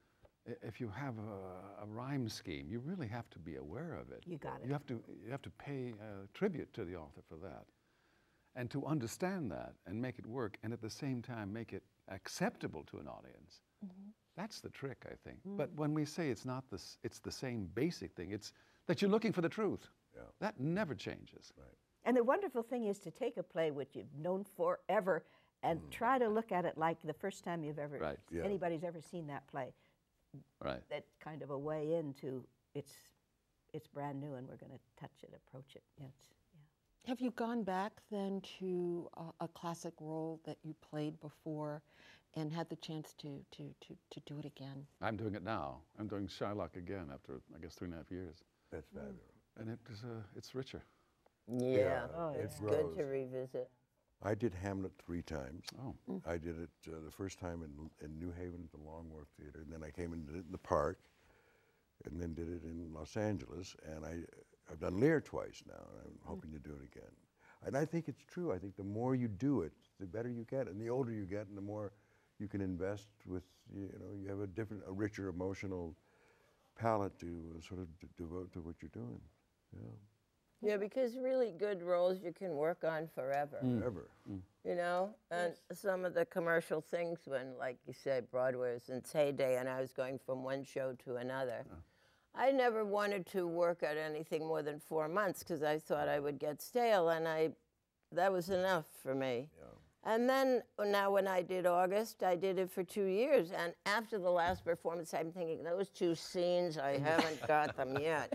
if 0.62 0.80
you 0.80 0.90
have 0.90 1.16
a, 1.18 1.84
a 1.84 1.86
rhyme 1.88 2.30
scheme, 2.30 2.68
you 2.70 2.80
really 2.80 3.08
have 3.08 3.30
to 3.32 3.40
be 3.40 3.56
aware 3.56 3.94
of 3.94 4.12
it. 4.12 4.24
You 4.26 4.38
got 4.38 4.62
it. 4.62 4.68
You 4.68 4.74
have 4.74 4.86
to, 4.88 5.02
you 5.24 5.32
have 5.32 5.42
to 5.42 5.50
pay 5.52 5.94
uh, 6.00 6.26
tribute 6.34 6.74
to 6.74 6.86
the 6.86 6.96
author 6.96 7.22
for 7.28 7.36
that. 7.38 7.66
And 8.56 8.72
to 8.72 8.86
understand 8.86 9.52
that 9.52 9.74
and 9.86 10.02
make 10.02 10.18
it 10.18 10.26
work, 10.26 10.58
and 10.64 10.74
at 10.74 10.82
the 10.82 10.90
same 10.90 11.22
time 11.22 11.54
make 11.54 11.74
it 11.74 11.84
acceptable 12.10 12.84
to 12.90 12.98
an 12.98 13.08
audience. 13.08 13.62
Mm-hmm. 13.86 14.10
That's 14.36 14.62
the 14.62 14.70
trick, 14.70 15.06
I 15.06 15.14
think. 15.28 15.40
Mm. 15.48 15.58
But 15.58 15.70
when 15.76 15.94
we 15.94 16.06
say 16.06 16.30
it's 16.30 16.46
not 16.46 16.64
this, 16.72 16.98
it's 17.04 17.20
the 17.20 17.32
same 17.32 17.70
basic 17.76 18.14
thing. 18.14 18.32
It's 18.32 18.54
that 18.88 19.02
you're 19.02 19.12
looking 19.12 19.34
for 19.34 19.42
the 19.42 19.50
truth. 19.50 19.90
Yeah. 20.16 20.22
That 20.40 20.60
never 20.60 20.96
changes. 20.96 21.52
Right. 21.58 21.68
And 22.06 22.16
the 22.16 22.24
wonderful 22.24 22.64
thing 22.64 22.86
is 22.86 23.00
to 23.00 23.12
take 23.12 23.38
a 23.38 23.44
play 23.44 23.72
which 23.72 23.90
you've 23.96 24.14
known 24.18 24.46
forever 24.56 25.24
and 25.64 25.80
mm. 25.80 25.90
try 25.90 26.18
to 26.18 26.28
look 26.30 26.52
at 26.52 26.66
it 26.66 26.78
like 26.78 26.98
the 27.04 27.14
first 27.14 27.44
time 27.44 27.64
you've 27.64 27.80
ever 27.80 27.98
Right. 27.98 28.18
Yeah. 28.32 28.44
anybody's 28.44 28.84
ever 28.84 29.02
seen 29.02 29.28
that 29.28 29.46
play. 29.48 29.74
Right. 30.64 30.82
That's 30.90 31.14
kind 31.24 31.42
of 31.42 31.50
a 31.50 31.58
way 31.58 31.94
into 31.96 32.46
it's 32.74 32.94
it's 33.74 33.88
brand 33.88 34.20
new 34.20 34.36
and 34.36 34.48
we're 34.48 34.56
going 34.58 34.72
to 34.72 34.80
touch 35.02 35.24
it, 35.24 35.34
approach 35.48 35.76
it. 35.76 35.84
Yeah, 35.98 36.06
yeah. 36.06 37.10
Have 37.10 37.22
you 37.22 37.32
gone 37.32 37.64
back 37.64 37.94
then 38.12 38.42
to 38.60 39.10
a, 39.18 39.46
a 39.46 39.48
classic 39.48 39.94
role 40.00 40.42
that 40.46 40.58
you 40.64 40.76
played 40.82 41.20
before, 41.22 41.82
and 42.36 42.52
had 42.52 42.70
the 42.70 42.76
chance 42.78 43.14
to 43.20 43.44
to 43.52 43.74
to 43.82 43.96
to 44.12 44.20
do 44.26 44.40
it 44.40 44.46
again? 44.46 44.86
I'm 45.02 45.16
doing 45.18 45.36
it 45.36 45.44
now. 45.44 45.82
I'm 46.00 46.08
doing 46.08 46.28
Shylock 46.28 46.76
again 46.76 47.10
after, 47.14 47.40
I 47.56 47.60
guess, 47.62 47.76
three 47.76 47.88
and 47.88 47.96
a 47.96 47.98
half 47.98 48.12
years. 48.12 48.44
That's 48.72 48.88
fabulous. 48.88 49.20
And 49.60 49.70
it 49.70 49.80
is, 49.92 50.04
uh, 50.04 50.22
it's 50.36 50.54
richer. 50.54 50.82
Yeah, 51.48 52.08
Oh, 52.18 52.34
it 52.34 52.42
it's 52.44 52.60
good 52.60 52.96
to 52.98 53.04
revisit. 53.06 53.70
I 54.24 54.34
did 54.34 54.54
Hamlet 54.54 54.92
three 54.98 55.22
times. 55.22 55.66
Oh. 55.80 56.22
I 56.26 56.38
did 56.38 56.60
it 56.60 56.70
uh, 56.88 56.96
the 57.06 57.12
first 57.12 57.40
time 57.40 57.64
in, 57.64 58.06
in 58.06 58.18
New 58.18 58.32
Haven 58.32 58.62
at 58.64 58.72
the 58.72 58.86
Long 58.86 59.10
Wharf 59.12 59.28
Theater, 59.40 59.62
and 59.64 59.72
then 59.72 59.88
I 59.88 59.92
came 59.92 60.14
and 60.14 60.26
did 60.26 60.36
it 60.36 60.46
in 60.46 60.52
the 60.52 60.58
park, 60.58 61.00
and 62.06 62.20
then 62.20 62.34
did 62.34 62.48
it 62.48 62.64
in 62.64 62.92
Los 62.94 63.16
Angeles, 63.16 63.76
and 63.86 64.06
I, 64.06 64.18
I've 64.72 64.80
done 64.80 65.00
Lear 65.00 65.22
twice 65.22 65.62
now, 65.68 65.86
and 65.92 66.02
I'm 66.06 66.20
hoping 66.24 66.52
to 66.52 66.60
do 66.60 66.72
it 66.72 66.86
again. 66.96 67.12
And 67.66 67.76
I 67.76 67.86
think 67.86 68.08
it's 68.08 68.24
true. 68.24 68.54
I 68.54 68.58
think 68.58 68.76
the 68.76 68.84
more 68.84 69.16
you 69.16 69.28
do 69.28 69.62
it, 69.62 69.72
the 70.00 70.06
better 70.06 70.30
you 70.30 70.46
get, 70.50 70.68
and 70.68 70.80
the 70.80 70.90
older 70.90 71.12
you 71.12 71.26
get, 71.26 71.48
and 71.48 71.58
the 71.58 71.62
more 71.62 71.92
you 72.40 72.48
can 72.48 72.62
invest 72.62 73.08
with, 73.26 73.44
you 73.74 73.90
know, 74.00 74.16
you 74.20 74.30
have 74.30 74.42
a 74.42 74.48
different, 74.48 74.84
a 74.88 74.92
richer 74.92 75.28
emotional 75.28 75.96
palette 76.78 77.18
to 77.20 77.56
uh, 77.58 77.62
sort 77.62 77.80
of 77.80 77.88
d- 78.00 78.08
devote 78.18 78.52
to 78.54 78.62
what 78.62 78.76
you're 78.82 78.92
doing. 78.94 79.20
Yeah, 79.74 79.90
Yeah, 80.62 80.78
because 80.78 81.16
really 81.18 81.52
good 81.52 81.84
roles 81.84 82.20
you 82.24 82.34
can 82.34 82.56
work 82.56 82.84
on 82.84 83.08
forever. 83.14 83.60
Mm. 83.64 83.86
ever. 83.86 84.10
Mm. 84.30 84.40
You 84.66 84.76
know, 84.76 85.12
and 85.32 85.54
some 85.72 86.04
of 86.04 86.14
the 86.14 86.26
commercial 86.26 86.82
things 86.82 87.20
when, 87.26 87.58
like 87.58 87.78
you 87.88 87.94
said, 87.94 88.30
Broadway 88.30 88.74
was 88.74 88.90
in 88.90 88.98
its 88.98 89.14
heyday, 89.14 89.58
and 89.58 89.70
I 89.70 89.80
was 89.80 89.94
going 89.94 90.20
from 90.26 90.44
one 90.44 90.64
show 90.64 90.94
to 91.06 91.16
another. 91.18 91.66
I 92.36 92.52
never 92.52 92.84
wanted 92.84 93.26
to 93.28 93.48
work 93.48 93.82
at 93.82 93.98
anything 93.98 94.46
more 94.46 94.62
than 94.62 94.80
four 94.80 95.08
months 95.08 95.40
because 95.40 95.64
I 95.64 95.80
thought 95.80 96.10
I 96.10 96.20
would 96.20 96.38
get 96.38 96.62
stale, 96.62 97.10
and 97.10 97.28
I 97.28 97.52
that 98.12 98.32
was 98.32 98.50
enough 98.50 98.86
for 99.02 99.16
me. 99.16 99.50
And 100.08 100.30
then 100.30 100.64
now, 100.82 101.12
when 101.12 101.28
I 101.28 101.42
did 101.42 101.66
August, 101.66 102.24
I 102.24 102.38
did 102.38 102.58
it 102.58 102.72
for 102.72 102.82
two 102.82 103.08
years. 103.08 103.52
And 103.52 103.74
after 103.86 104.18
the 104.18 104.30
last 104.30 104.64
performance, 104.64 105.14
I'm 105.14 105.34
thinking 105.34 105.64
those 105.64 105.90
two 105.90 106.16
scenes, 106.16 106.78
I 106.78 106.98
haven't 107.04 107.46
got 107.46 107.76
them 107.76 107.98
yet. 108.00 108.32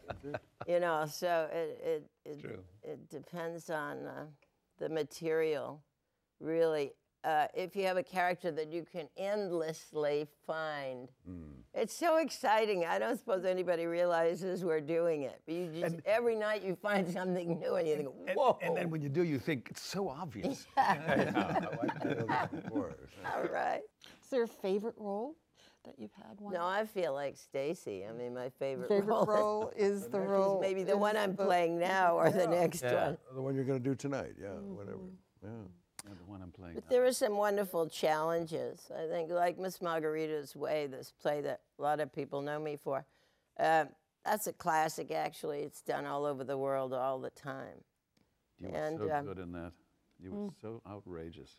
You 0.68 0.80
know, 0.80 1.06
so 1.10 1.48
it 1.50 1.80
it 1.82 2.10
it, 2.26 2.64
it 2.82 3.08
depends 3.08 3.70
on 3.70 4.04
uh, 4.04 4.26
the 4.78 4.90
material, 4.90 5.82
really. 6.40 6.92
Uh, 7.24 7.46
if 7.54 7.76
you 7.76 7.84
have 7.84 7.96
a 7.96 8.02
character 8.02 8.50
that 8.50 8.72
you 8.72 8.84
can 8.84 9.08
endlessly 9.16 10.26
find, 10.44 11.08
it's 11.72 11.94
so 11.94 12.16
exciting. 12.16 12.84
I 12.84 12.98
don't 12.98 13.16
suppose 13.16 13.44
anybody 13.44 13.86
realizes 13.86 14.64
we're 14.64 14.80
doing 14.80 15.22
it, 15.22 15.40
but 15.46 15.54
you 15.54 15.70
just 15.72 15.96
every 16.04 16.34
night 16.34 16.64
you 16.64 16.74
find 16.74 17.08
something 17.08 17.60
new, 17.60 17.76
and 17.76 17.86
you 17.86 17.96
think, 17.96 18.08
"Whoa!" 18.34 18.58
and 18.60 18.76
then 18.76 18.90
when 18.90 19.00
you 19.02 19.08
do, 19.08 19.22
you 19.22 19.38
think 19.38 19.68
it's 19.70 19.82
so 19.82 20.08
obvious. 20.08 20.66
I 20.76 21.60
like. 21.80 22.04
All 22.74 23.44
right. 23.52 23.82
Is 24.22 24.30
there 24.30 24.42
a 24.42 24.48
favorite 24.48 24.96
role 24.98 25.36
that 25.84 25.94
you've 25.98 26.12
had? 26.14 26.40
One 26.40 26.54
No, 26.54 26.64
I 26.64 26.84
feel 26.86 27.14
like 27.14 27.36
Stacy. 27.36 28.04
I 28.04 28.12
mean, 28.12 28.34
my 28.34 28.48
favorite, 28.58 28.88
favorite 28.88 29.06
role, 29.06 29.26
role 29.26 29.72
is 29.76 30.08
the 30.08 30.20
role. 30.20 30.60
maybe 30.60 30.82
the 30.82 30.96
one 30.96 31.16
I'm 31.16 31.36
the- 31.36 31.44
playing 31.44 31.78
now 31.78 32.16
or 32.18 32.30
the 32.30 32.48
next 32.48 32.82
one. 32.82 33.16
The 33.32 33.42
one 33.42 33.54
you're 33.54 33.64
going 33.64 33.82
to 33.82 33.88
do 33.88 33.94
tonight, 33.94 34.32
yeah, 34.40 34.48
whatever. 34.54 34.98
Yeah. 35.44 35.50
Yeah, 36.04 36.14
the 36.18 36.30
one 36.30 36.42
I'm 36.42 36.50
playing. 36.50 36.74
But 36.74 36.84
now. 36.84 36.90
there 36.90 37.04
are 37.04 37.12
some 37.12 37.36
wonderful 37.36 37.88
challenges. 37.88 38.90
I 38.96 39.06
think, 39.06 39.30
like 39.30 39.58
Miss 39.58 39.78
Margarida's 39.78 40.56
Way, 40.56 40.88
this 40.88 41.12
play 41.22 41.40
that 41.42 41.60
a 41.78 41.82
lot 41.82 42.00
of 42.00 42.12
people 42.12 42.42
know 42.42 42.58
me 42.58 42.76
for. 42.76 43.04
Uh, 43.58 43.84
that's 44.24 44.46
a 44.46 44.52
classic, 44.52 45.10
actually. 45.10 45.60
It's 45.60 45.82
done 45.82 46.06
all 46.06 46.24
over 46.24 46.44
the 46.44 46.58
world 46.58 46.92
all 46.92 47.18
the 47.18 47.30
time. 47.30 47.84
You 48.58 48.68
were 48.68 48.76
and, 48.76 48.98
so 48.98 49.12
um, 49.12 49.24
good 49.26 49.38
in 49.38 49.52
that. 49.52 49.72
You 50.20 50.32
were 50.32 50.50
so 50.60 50.82
outrageous. 50.88 51.50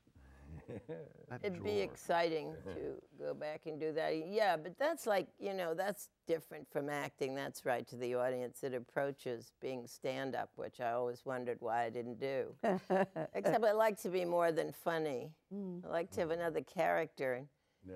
It'd 1.44 1.64
be 1.64 1.80
exciting 1.80 2.54
to 2.66 3.24
go 3.24 3.34
back 3.34 3.62
and 3.66 3.80
do 3.80 3.92
that. 3.94 4.28
Yeah, 4.28 4.58
but 4.58 4.78
that's 4.78 5.06
like, 5.08 5.28
you 5.40 5.54
know, 5.54 5.74
that's 5.74 6.10
different 6.28 6.70
from 6.72 6.90
acting. 6.90 7.36
That's 7.36 7.66
right 7.66 7.88
to 7.88 7.96
the 7.96 8.16
audience. 8.16 8.64
It 8.64 8.74
approaches 8.74 9.54
being 9.62 9.88
stand 9.88 10.36
up, 10.36 10.50
which 10.56 10.80
I 10.80 10.92
always 10.92 11.26
wondered 11.26 11.58
why 11.60 11.84
I 11.84 11.90
didn't 11.90 12.20
do. 12.20 12.56
Except 13.34 13.64
I 13.64 13.72
like 13.72 14.02
to 14.02 14.10
be 14.10 14.26
more 14.26 14.52
than 14.52 14.72
funny. 14.72 15.32
Hmm. 15.52 15.80
I 15.86 15.90
like 15.90 16.12
to 16.12 16.22
have 16.22 16.32
another 16.32 16.62
character 16.62 17.34
and 17.34 17.48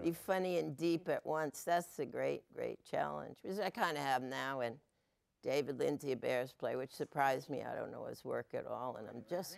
be 0.04 0.12
funny 0.12 0.60
and 0.60 0.76
deep 0.76 1.08
at 1.10 1.26
once. 1.26 1.64
That's 1.64 2.00
a 2.00 2.06
great, 2.06 2.44
great 2.54 2.84
challenge, 2.84 3.38
which 3.44 3.60
I 3.60 3.70
kind 3.70 3.98
of 3.98 4.04
have 4.04 4.22
now 4.22 4.62
in 4.62 4.74
David 5.44 5.80
Lindsay-Abaire's 5.80 6.52
play, 6.52 6.76
which 6.76 6.92
surprised 6.92 7.50
me. 7.50 7.64
I 7.64 7.76
don't 7.76 7.92
know 7.92 8.06
his 8.06 8.26
work 8.26 8.48
at 8.54 8.66
all. 8.66 8.98
And 8.98 9.08
I'm 9.08 9.24
just, 9.30 9.58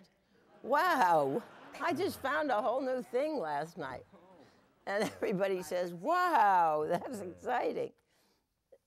wow, 0.64 1.42
I 1.82 1.94
just 1.94 2.22
found 2.22 2.52
a 2.52 2.62
whole 2.62 2.82
new 2.82 3.02
thing 3.12 3.38
last 3.40 3.78
night. 3.78 4.06
And 4.88 5.04
everybody 5.18 5.62
says, 5.62 5.94
wow, 5.94 6.86
that's 6.90 7.20
exciting. 7.22 7.92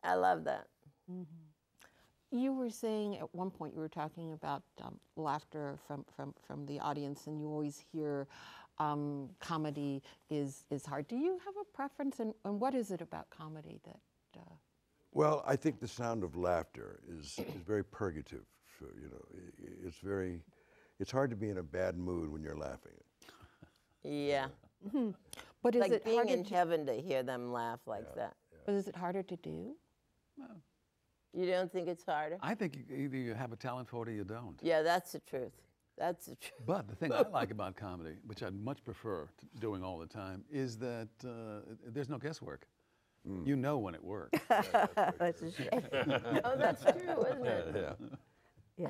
I 0.04 0.14
love 0.14 0.44
that. 0.44 0.66
You 2.30 2.54
were 2.54 2.70
saying 2.70 3.18
at 3.18 3.32
one 3.34 3.50
point 3.50 3.74
you 3.74 3.80
were 3.80 3.88
talking 3.90 4.32
about 4.32 4.62
um, 4.82 4.98
laughter 5.16 5.78
from, 5.86 6.04
from, 6.16 6.34
from 6.46 6.64
the 6.66 6.80
audience, 6.80 7.26
and 7.26 7.38
you 7.38 7.46
always 7.48 7.78
hear 7.92 8.26
um, 8.78 9.28
comedy 9.38 10.02
is, 10.30 10.64
is 10.70 10.86
hard. 10.86 11.06
Do 11.08 11.16
you 11.16 11.38
have 11.44 11.54
a 11.60 11.76
preference, 11.76 12.20
and, 12.20 12.32
and 12.46 12.58
what 12.58 12.74
is 12.74 12.90
it 12.90 13.02
about 13.02 13.28
comedy 13.28 13.80
that? 13.84 14.00
Uh, 14.40 14.54
Well, 15.12 15.44
I 15.46 15.56
think 15.56 15.78
the 15.78 15.86
sound 15.86 16.24
of 16.24 16.34
laughter 16.36 17.00
is, 17.06 17.38
is 17.38 17.62
very 17.66 17.84
purgative. 17.84 18.44
For, 18.64 18.86
you 18.98 19.08
know, 19.10 19.24
i- 19.34 19.62
i- 19.64 19.86
it's 19.86 19.98
very, 19.98 20.40
it's 21.02 21.10
hard 21.10 21.30
to 21.30 21.36
be 21.36 21.50
in 21.50 21.58
a 21.58 21.62
bad 21.62 21.98
mood 21.98 22.30
when 22.32 22.42
you're 22.42 22.56
laughing. 22.56 22.92
Yeah. 24.04 24.46
but 25.62 25.74
is 25.74 25.80
like 25.80 25.90
it 25.90 26.04
being 26.04 26.16
harder? 26.18 26.32
in 26.32 26.44
to, 26.44 26.54
heaven 26.54 26.86
to 26.86 26.94
hear 26.94 27.24
them 27.24 27.52
laugh 27.52 27.80
like 27.86 28.14
that. 28.14 28.34
but 28.64 28.74
is 28.76 28.86
it 28.86 28.94
harder 28.94 29.22
to 29.24 29.36
do? 29.36 29.74
You 31.34 31.46
don't 31.46 31.72
think 31.72 31.88
it's 31.88 32.04
harder? 32.04 32.38
I 32.40 32.54
think 32.54 32.78
either 32.88 33.16
you 33.16 33.34
have 33.34 33.52
a 33.52 33.56
talent 33.56 33.88
for 33.88 34.04
it 34.04 34.10
or 34.10 34.12
you 34.12 34.22
don't. 34.22 34.58
Yeah, 34.62 34.82
that's 34.82 35.12
the 35.12 35.18
truth. 35.20 35.52
That's 35.98 36.26
the 36.26 36.36
truth. 36.36 36.60
But 36.66 36.88
the 36.88 36.94
thing 36.94 37.12
I 37.12 37.22
like 37.32 37.50
about 37.50 37.74
comedy, 37.74 38.14
which 38.26 38.44
I'd 38.44 38.54
much 38.54 38.84
prefer 38.84 39.28
to 39.38 39.60
doing 39.60 39.82
all 39.82 39.98
the 39.98 40.06
time, 40.06 40.44
is 40.52 40.78
that 40.78 41.08
uh, 41.24 41.74
there's 41.86 42.08
no 42.08 42.18
guesswork. 42.18 42.68
You 43.44 43.54
know 43.54 43.78
when 43.78 43.94
it 43.94 44.02
works. 44.02 44.36
That's 44.48 45.42
a 45.42 45.52
shame. 45.56 45.68
oh, 46.44 46.56
that's 46.56 46.82
true, 46.82 47.24
isn't 47.30 47.46
it? 47.46 47.76
Yeah. 47.76 48.06
Yeah. 48.76 48.88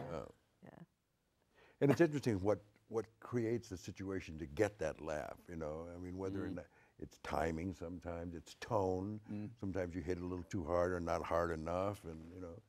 And 1.82 1.90
it's 1.90 2.00
interesting 2.00 2.36
what, 2.36 2.60
what 2.88 3.06
creates 3.20 3.68
the 3.68 3.76
situation 3.76 4.38
to 4.38 4.46
get 4.46 4.78
that 4.78 5.02
laugh, 5.04 5.36
you 5.48 5.56
know? 5.56 5.86
I 5.94 5.98
mean, 5.98 6.16
whether 6.16 6.44
or 6.44 6.48
mm. 6.48 6.56
not 6.56 6.66
it's 7.00 7.18
timing 7.24 7.74
sometimes, 7.74 8.36
it's 8.36 8.54
tone. 8.60 9.18
Mm. 9.30 9.50
Sometimes 9.58 9.94
you 9.94 10.00
hit 10.00 10.18
a 10.18 10.24
little 10.24 10.44
too 10.44 10.64
hard 10.64 10.92
or 10.92 11.00
not 11.00 11.24
hard 11.24 11.50
enough, 11.50 12.04
and, 12.04 12.20
you 12.32 12.40
know, 12.40 12.62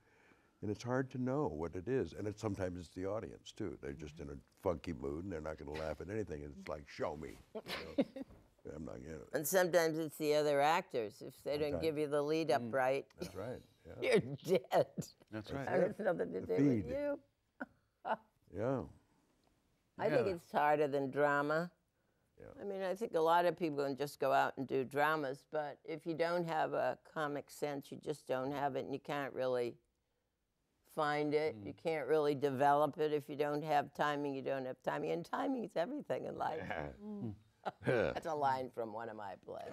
and 0.63 0.71
it's 0.71 0.83
hard 0.83 1.11
to 1.11 1.21
know 1.21 1.47
what 1.47 1.75
it 1.75 1.87
is. 1.87 2.13
And 2.17 2.27
it's, 2.27 2.41
sometimes 2.41 2.79
it's 2.79 2.89
the 2.89 3.05
audience, 3.05 3.51
too. 3.51 3.77
They're 3.83 3.93
just 3.93 4.19
in 4.19 4.29
a 4.29 4.35
funky 4.63 4.93
mood 4.93 5.25
and 5.25 5.31
they're 5.31 5.41
not 5.41 5.57
going 5.57 5.71
to 5.75 5.79
laugh 5.79 6.01
at 6.01 6.09
anything. 6.09 6.43
And 6.43 6.53
it's 6.57 6.67
like, 6.67 6.89
show 6.89 7.15
me. 7.15 7.37
You 7.53 7.61
know? 7.97 8.05
I'm 8.75 8.85
not, 8.85 8.95
you 9.03 9.11
know. 9.11 9.19
And 9.33 9.47
sometimes 9.47 9.99
it's 9.99 10.17
the 10.17 10.33
other 10.33 10.59
actors. 10.61 11.21
If 11.23 11.33
they 11.43 11.57
don't 11.57 11.81
give 11.81 11.97
you 11.97 12.07
the 12.07 12.21
lead 12.21 12.49
up 12.49 12.63
mm. 12.63 12.73
right, 12.73 13.05
That's 13.19 13.35
right. 13.35 13.61
Yeah. 14.01 14.19
you're 14.45 14.59
dead. 14.71 14.87
That's 15.31 15.51
right. 15.51 15.67
And 15.67 15.83
it's 15.83 15.99
nothing 15.99 16.33
to 16.33 16.39
The 16.41 16.57
do 16.57 16.67
with 16.67 16.87
you. 16.87 17.19
Yeah. 18.55 18.81
I 20.05 20.09
think 20.09 20.27
it's 20.27 20.51
harder 20.51 20.87
than 20.87 21.09
drama. 21.09 21.71
Yeah. 22.39 22.61
I 22.61 22.65
mean, 22.65 22.81
I 22.81 22.95
think 22.95 23.13
a 23.15 23.21
lot 23.21 23.45
of 23.45 23.57
people 23.57 23.85
can 23.85 23.95
just 23.95 24.19
go 24.19 24.33
out 24.33 24.53
and 24.57 24.67
do 24.67 24.83
dramas, 24.83 25.45
but 25.51 25.77
if 25.85 26.05
you 26.05 26.13
don't 26.13 26.47
have 26.47 26.73
a 26.73 26.97
comic 27.13 27.49
sense, 27.49 27.91
you 27.91 27.97
just 28.03 28.27
don't 28.27 28.51
have 28.51 28.75
it, 28.75 28.85
and 28.85 28.93
you 28.93 28.99
can't 28.99 29.33
really 29.33 29.75
find 30.95 31.33
it. 31.33 31.55
You 31.63 31.73
can't 31.73 32.07
really 32.07 32.35
develop 32.35 32.99
it 32.99 33.13
if 33.13 33.29
you 33.29 33.35
don't 33.35 33.63
have 33.63 33.93
timing. 33.93 34.33
You 34.33 34.41
don't 34.41 34.65
have 34.65 34.81
timing, 34.83 35.11
and 35.11 35.25
timing 35.25 35.63
is 35.63 35.75
everything 35.75 36.25
in 36.25 36.37
life. 36.37 36.61
Mm. 37.05 37.33
That's 37.85 38.25
a 38.25 38.33
line 38.33 38.69
from 38.75 38.91
one 38.91 39.07
of 39.07 39.15
my 39.15 39.35
plays. 39.45 39.71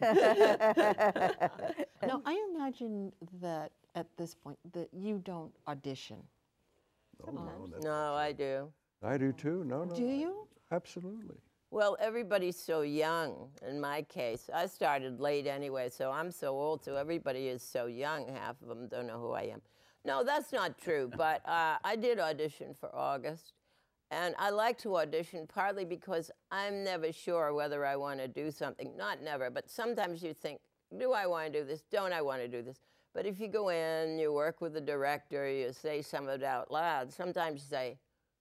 no, 2.06 2.22
I 2.24 2.50
imagine 2.54 3.12
that 3.40 3.72
at 3.96 4.06
this 4.16 4.34
point 4.34 4.58
that 4.72 4.88
you 4.92 5.20
don't 5.24 5.50
audition. 5.66 6.18
Oh, 7.26 7.32
no, 7.32 7.68
no, 7.82 8.14
I 8.14 8.30
do. 8.30 8.68
I 9.02 9.16
do 9.16 9.32
too. 9.32 9.64
No, 9.64 9.84
no. 9.84 9.94
Do 9.94 10.08
I- 10.08 10.12
you? 10.12 10.48
Absolutely. 10.70 11.36
Well, 11.70 11.96
everybody's 12.00 12.56
so 12.58 12.80
young. 12.80 13.50
In 13.66 13.78
my 13.78 14.02
case, 14.02 14.48
I 14.54 14.66
started 14.66 15.20
late 15.20 15.46
anyway, 15.46 15.90
so 15.90 16.10
I'm 16.10 16.30
so 16.30 16.48
old. 16.58 16.82
So 16.82 16.96
everybody 16.96 17.48
is 17.48 17.62
so 17.62 17.86
young. 17.86 18.26
Half 18.28 18.62
of 18.62 18.68
them 18.68 18.88
don't 18.88 19.06
know 19.06 19.18
who 19.18 19.32
I 19.32 19.42
am. 19.42 19.60
No, 20.04 20.24
that's 20.24 20.50
not 20.52 20.78
true. 20.78 21.10
But 21.16 21.46
uh, 21.46 21.76
I 21.84 21.94
did 21.96 22.18
audition 22.18 22.72
for 22.72 22.94
August, 22.96 23.52
and 24.10 24.34
I 24.38 24.48
like 24.48 24.78
to 24.78 24.96
audition 24.96 25.46
partly 25.46 25.84
because 25.84 26.30
I'm 26.50 26.82
never 26.82 27.12
sure 27.12 27.52
whether 27.52 27.84
I 27.84 27.96
want 27.96 28.20
to 28.20 28.28
do 28.28 28.50
something. 28.50 28.96
Not 28.96 29.22
never, 29.22 29.50
but 29.50 29.68
sometimes 29.68 30.22
you 30.22 30.32
think, 30.32 30.60
do 30.98 31.12
I 31.12 31.26
want 31.26 31.52
to 31.52 31.60
do 31.60 31.66
this? 31.66 31.82
Don't 31.90 32.14
I 32.14 32.22
want 32.22 32.40
to 32.40 32.48
do 32.48 32.62
this? 32.62 32.80
But 33.14 33.26
if 33.26 33.38
you 33.40 33.48
go 33.48 33.68
in, 33.68 34.18
you 34.18 34.32
work 34.32 34.62
with 34.62 34.72
the 34.72 34.80
director, 34.80 35.50
you 35.50 35.72
say 35.74 36.00
some 36.00 36.28
of 36.28 36.40
it 36.40 36.44
out 36.44 36.70
loud. 36.70 37.12
Sometimes 37.12 37.62
you 37.62 37.68
say, 37.68 37.98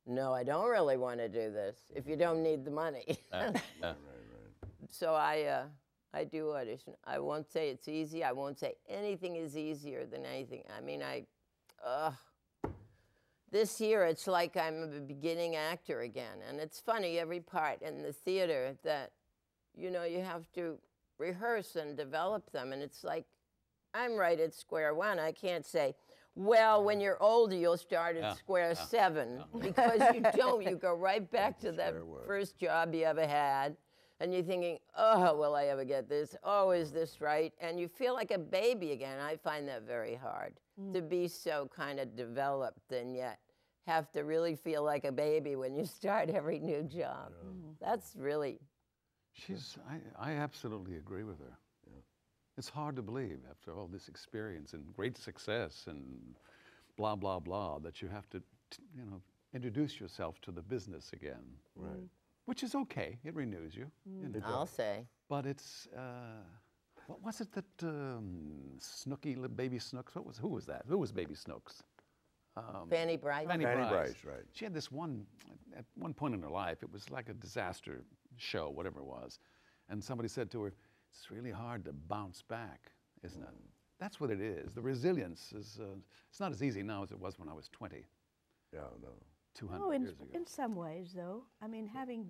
no, 0.07 0.33
I 0.33 0.43
don't 0.43 0.69
really 0.69 0.97
want 0.97 1.19
to 1.19 1.27
do 1.27 1.51
this. 1.51 1.75
If 1.93 2.07
you 2.07 2.15
don't 2.15 2.41
need 2.41 2.63
the 2.63 2.71
money. 2.71 3.19
so 4.89 5.13
I, 5.13 5.43
uh, 5.43 5.63
I 6.13 6.23
do 6.23 6.53
audition. 6.53 6.93
I 7.05 7.19
won't 7.19 7.51
say 7.51 7.69
it's 7.69 7.87
easy. 7.87 8.23
I 8.23 8.31
won't 8.31 8.57
say 8.57 8.75
anything 8.87 9.35
is 9.35 9.57
easier 9.57 10.05
than 10.05 10.25
anything. 10.25 10.63
I 10.75 10.81
mean, 10.81 11.03
I, 11.03 11.25
uh, 11.85 12.11
this 13.51 13.81
year 13.81 14.05
it's 14.05 14.27
like 14.27 14.55
I'm 14.55 14.83
a 14.83 14.99
beginning 14.99 15.55
actor 15.55 16.01
again, 16.01 16.39
and 16.47 16.59
it's 16.59 16.79
funny 16.79 17.19
every 17.19 17.39
part 17.39 17.81
in 17.81 18.01
the 18.01 18.13
theater 18.13 18.75
that, 18.83 19.11
you 19.75 19.91
know, 19.91 20.03
you 20.03 20.21
have 20.21 20.51
to 20.53 20.77
rehearse 21.17 21.75
and 21.75 21.97
develop 21.97 22.51
them, 22.51 22.73
and 22.73 22.81
it's 22.81 23.03
like 23.03 23.25
I'm 23.93 24.15
right 24.15 24.39
at 24.39 24.53
square 24.53 24.93
one. 24.93 25.19
I 25.19 25.31
can't 25.31 25.65
say. 25.65 25.95
Well, 26.37 26.83
when 26.83 26.99
you're 26.99 27.21
older, 27.21 27.55
you'll 27.55 27.77
start 27.77 28.15
at 28.15 28.21
Yeah, 28.21 28.33
square 28.33 28.73
yeah, 28.77 28.85
seven 28.85 29.43
because 29.59 30.01
you 30.13 30.21
don't. 30.35 30.63
You 30.63 30.75
go 30.75 30.93
right 30.93 31.29
back 31.31 31.59
to 31.61 31.71
that 31.71 31.95
square 31.95 32.21
first 32.27 32.59
job 32.59 32.93
you 32.93 33.05
ever 33.05 33.25
had, 33.25 33.75
and 34.19 34.31
you're 34.31 34.43
thinking, 34.43 34.77
oh, 34.95 35.35
will 35.35 35.55
I 35.55 35.65
ever 35.65 35.83
get 35.83 36.07
this? 36.07 36.35
Oh, 36.43 36.69
is 36.71 36.91
this 36.91 37.21
right? 37.21 37.53
And 37.59 37.79
you 37.79 37.87
feel 37.87 38.13
like 38.13 38.29
a 38.29 38.37
baby 38.37 38.91
again. 38.91 39.19
I 39.19 39.35
find 39.37 39.67
that 39.67 39.87
very 39.87 40.13
hard 40.13 40.59
mm. 40.79 40.93
to 40.93 41.01
be 41.01 41.27
so 41.27 41.69
kind 41.75 41.99
of 41.99 42.15
developed 42.15 42.91
and 42.91 43.15
yet 43.15 43.39
have 43.87 44.11
to 44.11 44.23
really 44.23 44.55
feel 44.55 44.83
like 44.83 45.05
a 45.05 45.11
baby 45.11 45.55
when 45.55 45.75
you 45.75 45.85
start 45.99 46.29
every 46.29 46.59
new 46.59 46.83
job. 46.83 47.31
That's 47.81 48.15
really, 48.15 48.53
mm. 48.53 48.59
She's, 49.33 49.77
I, 49.89 50.31
I 50.31 50.31
absolutely 50.33 50.97
agree 50.97 51.23
with 51.23 51.39
her. 51.39 51.57
It's 52.57 52.69
hard 52.69 52.95
to 52.95 53.01
believe 53.01 53.39
after 53.49 53.77
all 53.77 53.87
this 53.87 54.07
experience 54.07 54.73
and 54.73 54.83
great 54.95 55.17
success 55.17 55.85
and 55.87 56.35
blah, 56.97 57.15
blah, 57.15 57.39
blah, 57.39 57.79
that 57.79 58.01
you 58.01 58.07
have 58.07 58.27
to, 58.31 58.39
t- 58.71 58.83
you 58.97 59.05
know, 59.05 59.21
introduce 59.53 59.99
yourself 59.99 60.41
to 60.41 60.51
the 60.51 60.61
business 60.61 61.11
again. 61.13 61.43
Right. 61.75 62.09
Which 62.45 62.63
is 62.63 62.73
okay. 62.73 63.19
It 63.23 63.35
renews 63.35 63.75
you. 63.75 63.91
you 64.05 64.29
know. 64.29 64.39
I'll 64.45 64.65
say. 64.65 65.05
But 65.29 65.45
it's, 65.45 65.87
uh, 65.95 66.41
what 67.05 67.21
was 67.21 67.41
it 67.41 67.51
that 67.53 67.83
um, 67.83 68.51
Snooky, 68.79 69.35
Baby 69.35 69.77
Snooks, 69.77 70.15
what 70.15 70.25
was, 70.25 70.37
who 70.37 70.47
was 70.47 70.65
that? 70.65 70.83
Who 70.87 70.97
was 70.97 71.11
Baby 71.11 71.35
Snooks? 71.35 71.83
Fanny 72.89 73.17
Bright. 73.17 73.47
Fanny, 73.47 73.65
Fanny 73.65 73.87
Brice. 73.87 73.91
Brice, 73.91 74.25
right. 74.25 74.43
She 74.53 74.65
had 74.65 74.73
this 74.73 74.91
one, 74.91 75.25
at 75.77 75.85
one 75.95 76.13
point 76.13 76.33
in 76.33 76.41
her 76.41 76.49
life, 76.49 76.81
it 76.81 76.91
was 76.91 77.09
like 77.11 77.29
a 77.29 77.33
disaster 77.33 78.03
show, 78.37 78.69
whatever 78.69 78.99
it 78.99 79.05
was. 79.05 79.37
And 79.89 80.03
somebody 80.03 80.27
said 80.27 80.49
to 80.51 80.63
her, 80.63 80.73
It's 81.17 81.31
really 81.31 81.51
hard 81.51 81.83
to 81.85 81.93
bounce 81.93 82.43
back, 82.43 82.91
isn't 83.23 83.41
it? 83.41 83.49
That's 83.99 84.19
what 84.19 84.29
it 84.29 84.39
is. 84.39 84.73
The 84.75 84.81
resilience 84.81 85.51
is, 85.53 85.79
uh, 85.81 85.95
it's 86.29 86.39
not 86.39 86.51
as 86.51 86.61
easy 86.61 86.83
now 86.83 87.01
as 87.01 87.11
it 87.11 87.19
was 87.19 87.39
when 87.39 87.49
I 87.49 87.53
was 87.53 87.67
20, 87.69 88.05
Yeah, 88.71 88.81
no. 89.01 89.09
200 89.55 89.83
Oh, 89.83 89.89
in, 89.91 90.01
years 90.03 90.13
ago. 90.13 90.25
in 90.33 90.45
some 90.45 90.75
ways, 90.75 91.13
though. 91.15 91.43
I 91.61 91.67
mean, 91.67 91.87
having 91.87 92.29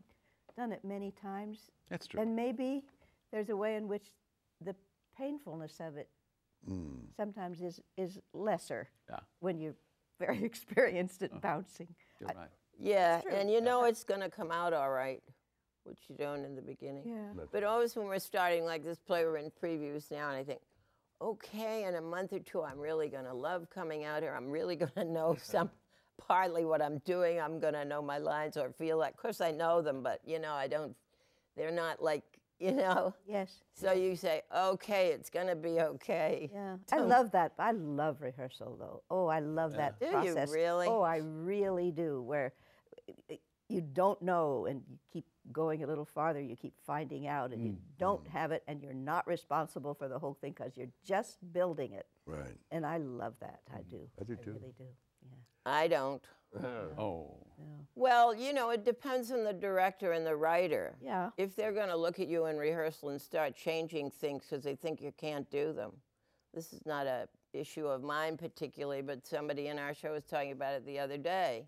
done 0.56 0.72
it 0.72 0.86
many 0.86 1.12
times, 1.12 1.70
That's 1.90 2.08
true. 2.08 2.22
and 2.22 2.34
maybe 2.34 2.86
there's 3.34 3.50
a 3.50 3.58
way 3.58 3.76
in 3.76 3.90
which 3.90 4.14
the 4.62 4.74
painfulness 5.18 5.82
of 5.82 5.98
it 5.98 6.10
sometimes 7.18 7.62
is, 7.62 7.82
is 7.98 8.20
lesser 8.34 8.90
Yeah. 9.10 9.20
when 9.40 9.60
you're 9.60 9.76
very 10.20 10.44
experienced 10.52 11.22
at 11.24 11.42
bouncing. 11.42 11.94
You're 12.22 12.30
right. 12.30 12.50
Yeah, 12.80 13.22
and 13.30 13.52
you 13.52 13.60
know 13.60 13.84
it's 13.86 14.04
going 14.06 14.22
to 14.22 14.30
come 14.30 14.52
out 14.52 14.72
all 14.72 14.92
right, 14.92 15.22
which 15.88 16.00
you 16.10 16.16
don't 16.16 16.44
in 16.46 16.56
the 16.56 16.62
beginning. 16.62 17.04
Yeah. 17.06 17.44
But 17.52 17.64
always 17.64 17.96
when 17.96 18.08
we're 18.08 18.20
starting, 18.20 18.66
like 18.66 18.84
this 18.84 18.98
play, 19.00 19.24
we're 19.26 19.38
in 19.38 19.52
previews 19.64 20.12
now, 20.12 20.30
and 20.30 20.38
I 20.38 20.44
think, 20.44 20.60
okay, 21.22 21.86
in 21.86 21.96
a 21.96 22.02
month 22.02 22.34
or 22.34 22.40
two, 22.40 22.62
I'm 22.64 22.80
really 22.80 23.08
going 23.10 23.26
to 23.26 23.34
love 23.34 23.68
coming 23.70 24.04
out 24.04 24.22
here. 24.22 24.36
I'm 24.36 24.50
really 24.50 24.76
going 24.84 24.92
to 24.96 25.06
know 25.06 25.36
some, 25.42 25.70
partly 26.28 26.66
what 26.66 26.82
I'm 26.82 27.00
doing. 27.00 27.40
I'm 27.40 27.60
going 27.60 27.74
to 27.74 27.86
know 27.86 28.02
my 28.02 28.18
lines 28.18 28.58
or 28.58 28.72
feel 28.72 28.98
like, 28.98 29.14
of 29.16 29.18
course, 29.18 29.42
I 29.42 29.52
know 29.52 29.82
them, 29.82 30.04
but 30.04 30.20
you 30.26 30.40
know, 30.40 30.54
I 30.54 30.68
don't 30.68 30.96
They're 31.56 31.72
not 31.72 32.02
like, 32.04 32.24
you 32.60 32.72
know. 32.72 33.14
Yes. 33.28 33.62
So 33.76 33.92
you 33.94 34.16
say, 34.16 34.42
okay, 34.56 35.08
it's 35.10 35.30
going 35.30 35.46
to 35.48 35.56
be 35.56 35.80
okay. 35.80 36.50
Yeah, 36.54 36.78
I 36.92 36.98
love 37.00 37.30
that. 37.32 37.54
I 37.60 37.72
love 37.72 38.22
rehearsal, 38.22 38.76
though. 38.80 39.04
Oh, 39.12 39.28
I 39.28 39.40
love 39.42 39.74
that 39.74 40.00
Do 40.00 40.06
you 40.08 40.12
process. 40.12 40.52
really? 40.52 40.88
Oh, 40.88 41.02
I 41.02 41.18
really 41.18 41.92
do. 41.92 42.22
Where 42.24 42.54
i- 43.08 43.34
i- 43.34 43.40
you 43.70 43.82
don't 43.82 44.22
know, 44.22 44.66
and 44.66 44.82
you 44.90 44.98
keep 45.12 45.26
going 45.52 45.84
a 45.84 45.88
little 45.88 46.06
farther, 46.06 46.42
you 46.42 46.56
keep 46.56 46.74
finding 46.86 47.28
out, 47.28 47.52
and 47.52 47.64
you 47.64 47.72
Mm, 47.74 47.78
don't 47.98 48.28
have 48.28 48.52
it, 48.52 48.64
and 48.68 48.82
you're 48.82 48.94
not 48.94 49.28
responsible 49.28 49.94
for 49.94 50.08
the 50.08 50.20
whole 50.20 50.34
thing 50.34 50.54
because 50.54 50.76
you're 50.78 50.92
just 51.04 51.38
building 51.54 51.94
it. 51.94 52.08
Right. 52.26 52.58
And 52.72 52.86
I 52.86 52.98
love 52.98 53.36
that. 53.40 53.62
I 53.74 53.82
do. 53.84 54.10
I 54.20 54.24
do 54.24 54.36
too. 54.36 54.52
I 54.52 54.54
really 54.60 54.74
do. 54.78 54.84
Yeah. 55.24 55.38
I 55.66 55.88
don't. 55.88 56.24
Oh. 56.98 57.36
Well, 57.96 58.34
you 58.34 58.54
know, 58.54 58.70
it 58.70 58.86
depends 58.86 59.32
on 59.32 59.44
the 59.44 59.54
director 59.54 60.12
and 60.14 60.26
the 60.26 60.36
writer. 60.36 60.96
Yeah. 61.02 61.32
If 61.38 61.56
they're 61.56 61.74
going 61.74 61.90
to 61.90 61.96
look 61.98 62.20
at 62.20 62.28
you 62.28 62.46
in 62.46 62.58
rehearsal 62.58 63.10
and 63.10 63.22
start 63.22 63.56
changing 63.56 64.12
things 64.12 64.44
because 64.50 64.64
they 64.64 64.76
think 64.76 65.02
you 65.02 65.12
can't 65.18 65.50
do 65.50 65.74
them, 65.74 65.92
this 66.54 66.72
is 66.74 66.86
not 66.86 67.06
a 67.08 67.28
issue 67.54 67.88
of 67.88 68.04
mine 68.04 68.38
particularly, 68.38 69.02
but 69.02 69.26
somebody 69.26 69.68
in 69.68 69.80
our 69.80 69.94
show 69.94 70.14
was 70.14 70.24
talking 70.26 70.52
about 70.52 70.74
it 70.74 70.86
the 70.86 71.00
other 71.00 71.18
day. 71.18 71.66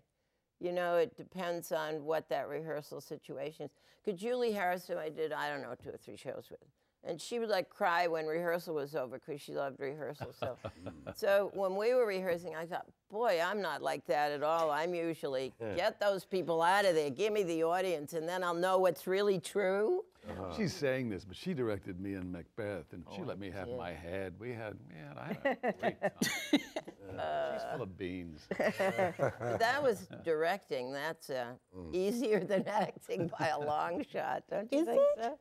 You 0.60 0.72
know, 0.72 0.96
it 0.96 1.16
depends 1.16 1.72
on 1.72 2.04
what 2.04 2.28
that 2.28 2.48
rehearsal 2.48 3.00
situation 3.00 3.66
is. 3.66 3.70
Because 4.04 4.20
Julie 4.20 4.52
Harris, 4.52 4.86
who 4.86 4.96
I 4.96 5.08
did, 5.08 5.32
I 5.32 5.48
don't 5.48 5.62
know, 5.62 5.74
two 5.74 5.90
or 5.90 5.96
three 5.96 6.16
shows 6.16 6.48
with, 6.50 6.60
and 7.04 7.20
she 7.20 7.38
would 7.38 7.48
like 7.48 7.68
cry 7.68 8.06
when 8.06 8.26
rehearsal 8.26 8.74
was 8.74 8.94
over 8.94 9.18
because 9.18 9.40
she 9.40 9.54
loved 9.54 9.80
rehearsal. 9.80 10.32
So, 10.38 10.56
hmm. 10.84 10.90
so 11.14 11.50
when 11.54 11.76
we 11.76 11.94
were 11.94 12.06
rehearsing, 12.06 12.54
I 12.54 12.66
thought, 12.66 12.86
boy, 13.10 13.40
I'm 13.44 13.60
not 13.60 13.82
like 13.82 14.06
that 14.06 14.32
at 14.32 14.42
all. 14.42 14.70
I'm 14.70 14.94
usually 14.94 15.52
get 15.76 15.98
those 16.00 16.24
people 16.24 16.62
out 16.62 16.84
of 16.84 16.94
there, 16.94 17.10
give 17.10 17.32
me 17.32 17.42
the 17.42 17.64
audience, 17.64 18.12
and 18.12 18.28
then 18.28 18.44
I'll 18.44 18.54
know 18.54 18.78
what's 18.78 19.06
really 19.06 19.38
true. 19.38 20.04
Uh-huh. 20.28 20.54
She's 20.56 20.74
saying 20.74 21.08
this, 21.08 21.24
but 21.24 21.36
she 21.36 21.54
directed 21.54 21.98
me 21.98 22.14
in 22.14 22.30
Macbeth, 22.30 22.92
and 22.92 23.04
she 23.14 23.22
oh, 23.22 23.24
let 23.24 23.38
me 23.38 23.50
have 23.50 23.68
my 23.68 23.92
head. 23.92 24.34
We 24.38 24.50
had, 24.50 24.76
man, 24.88 25.16
I 25.16 25.36
had 25.42 25.58
a 25.62 25.72
great 25.80 26.00
time. 26.00 26.12
She's 26.50 27.62
full 27.72 27.82
of 27.82 27.98
beans. 27.98 28.46
that 28.58 29.82
was 29.82 30.08
directing. 30.24 30.92
That's 30.92 31.30
uh, 31.30 31.52
mm. 31.76 31.94
easier 31.94 32.44
than 32.44 32.68
acting 32.68 33.30
by 33.38 33.48
a 33.48 33.58
long 33.58 34.04
shot, 34.12 34.44
don't 34.50 34.70
you 34.72 34.80
Is 34.80 34.86
think 34.86 35.00
it? 35.16 35.22
so? 35.22 35.38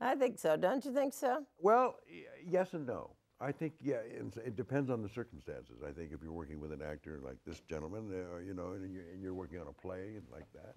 I 0.00 0.14
think 0.14 0.38
so. 0.38 0.56
Don't 0.56 0.84
you 0.84 0.92
think 0.92 1.14
so? 1.14 1.44
Well, 1.58 1.96
y- 2.10 2.24
yes 2.46 2.74
and 2.74 2.86
no. 2.86 3.10
I 3.40 3.52
think 3.52 3.74
yeah, 3.82 3.96
it 3.96 4.56
depends 4.56 4.88
on 4.90 5.02
the 5.02 5.08
circumstances. 5.10 5.76
I 5.86 5.92
think 5.92 6.10
if 6.12 6.22
you're 6.22 6.32
working 6.32 6.58
with 6.58 6.72
an 6.72 6.80
actor 6.82 7.20
like 7.22 7.36
this 7.46 7.60
gentleman, 7.60 8.10
uh, 8.10 8.38
you 8.38 8.54
know, 8.54 8.72
and 8.72 8.92
you're, 8.92 9.04
and 9.12 9.22
you're 9.22 9.34
working 9.34 9.58
on 9.58 9.66
a 9.68 9.72
play 9.72 10.14
and 10.16 10.22
like 10.32 10.46
that, 10.54 10.74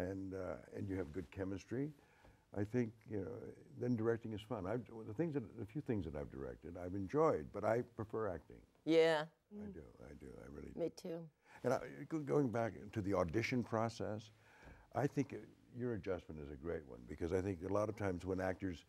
and 0.00 0.32
uh, 0.34 0.56
and 0.74 0.88
you 0.88 0.96
have 0.96 1.12
good 1.12 1.30
chemistry, 1.30 1.90
I 2.58 2.64
think 2.64 2.92
you 3.10 3.18
know, 3.18 3.30
then 3.78 3.94
directing 3.94 4.32
is 4.32 4.40
fun. 4.40 4.66
I've, 4.66 4.80
the 5.06 5.12
things 5.12 5.34
that 5.34 5.42
the 5.58 5.66
few 5.66 5.82
things 5.82 6.06
that 6.06 6.16
I've 6.16 6.30
directed, 6.30 6.76
I've 6.82 6.94
enjoyed, 6.94 7.46
but 7.52 7.62
I 7.62 7.82
prefer 7.94 8.28
acting. 8.28 8.56
Yeah, 8.86 9.24
I 9.62 9.66
do, 9.70 9.82
I 10.02 10.14
do, 10.18 10.26
I 10.42 10.46
really. 10.54 10.70
do. 10.74 10.80
me 10.80 10.90
too. 10.96 11.18
And 11.64 11.74
I, 11.74 11.78
going 12.24 12.48
back 12.48 12.72
to 12.94 13.00
the 13.02 13.12
audition 13.14 13.62
process, 13.62 14.30
I 14.94 15.06
think 15.06 15.34
uh, 15.34 15.36
your 15.78 15.94
adjustment 15.94 16.40
is 16.40 16.50
a 16.50 16.56
great 16.56 16.86
one 16.86 17.00
because 17.08 17.32
I 17.32 17.40
think 17.40 17.58
a 17.68 17.72
lot 17.72 17.88
of 17.88 17.96
times 17.96 18.24
when 18.24 18.40
actors, 18.40 18.84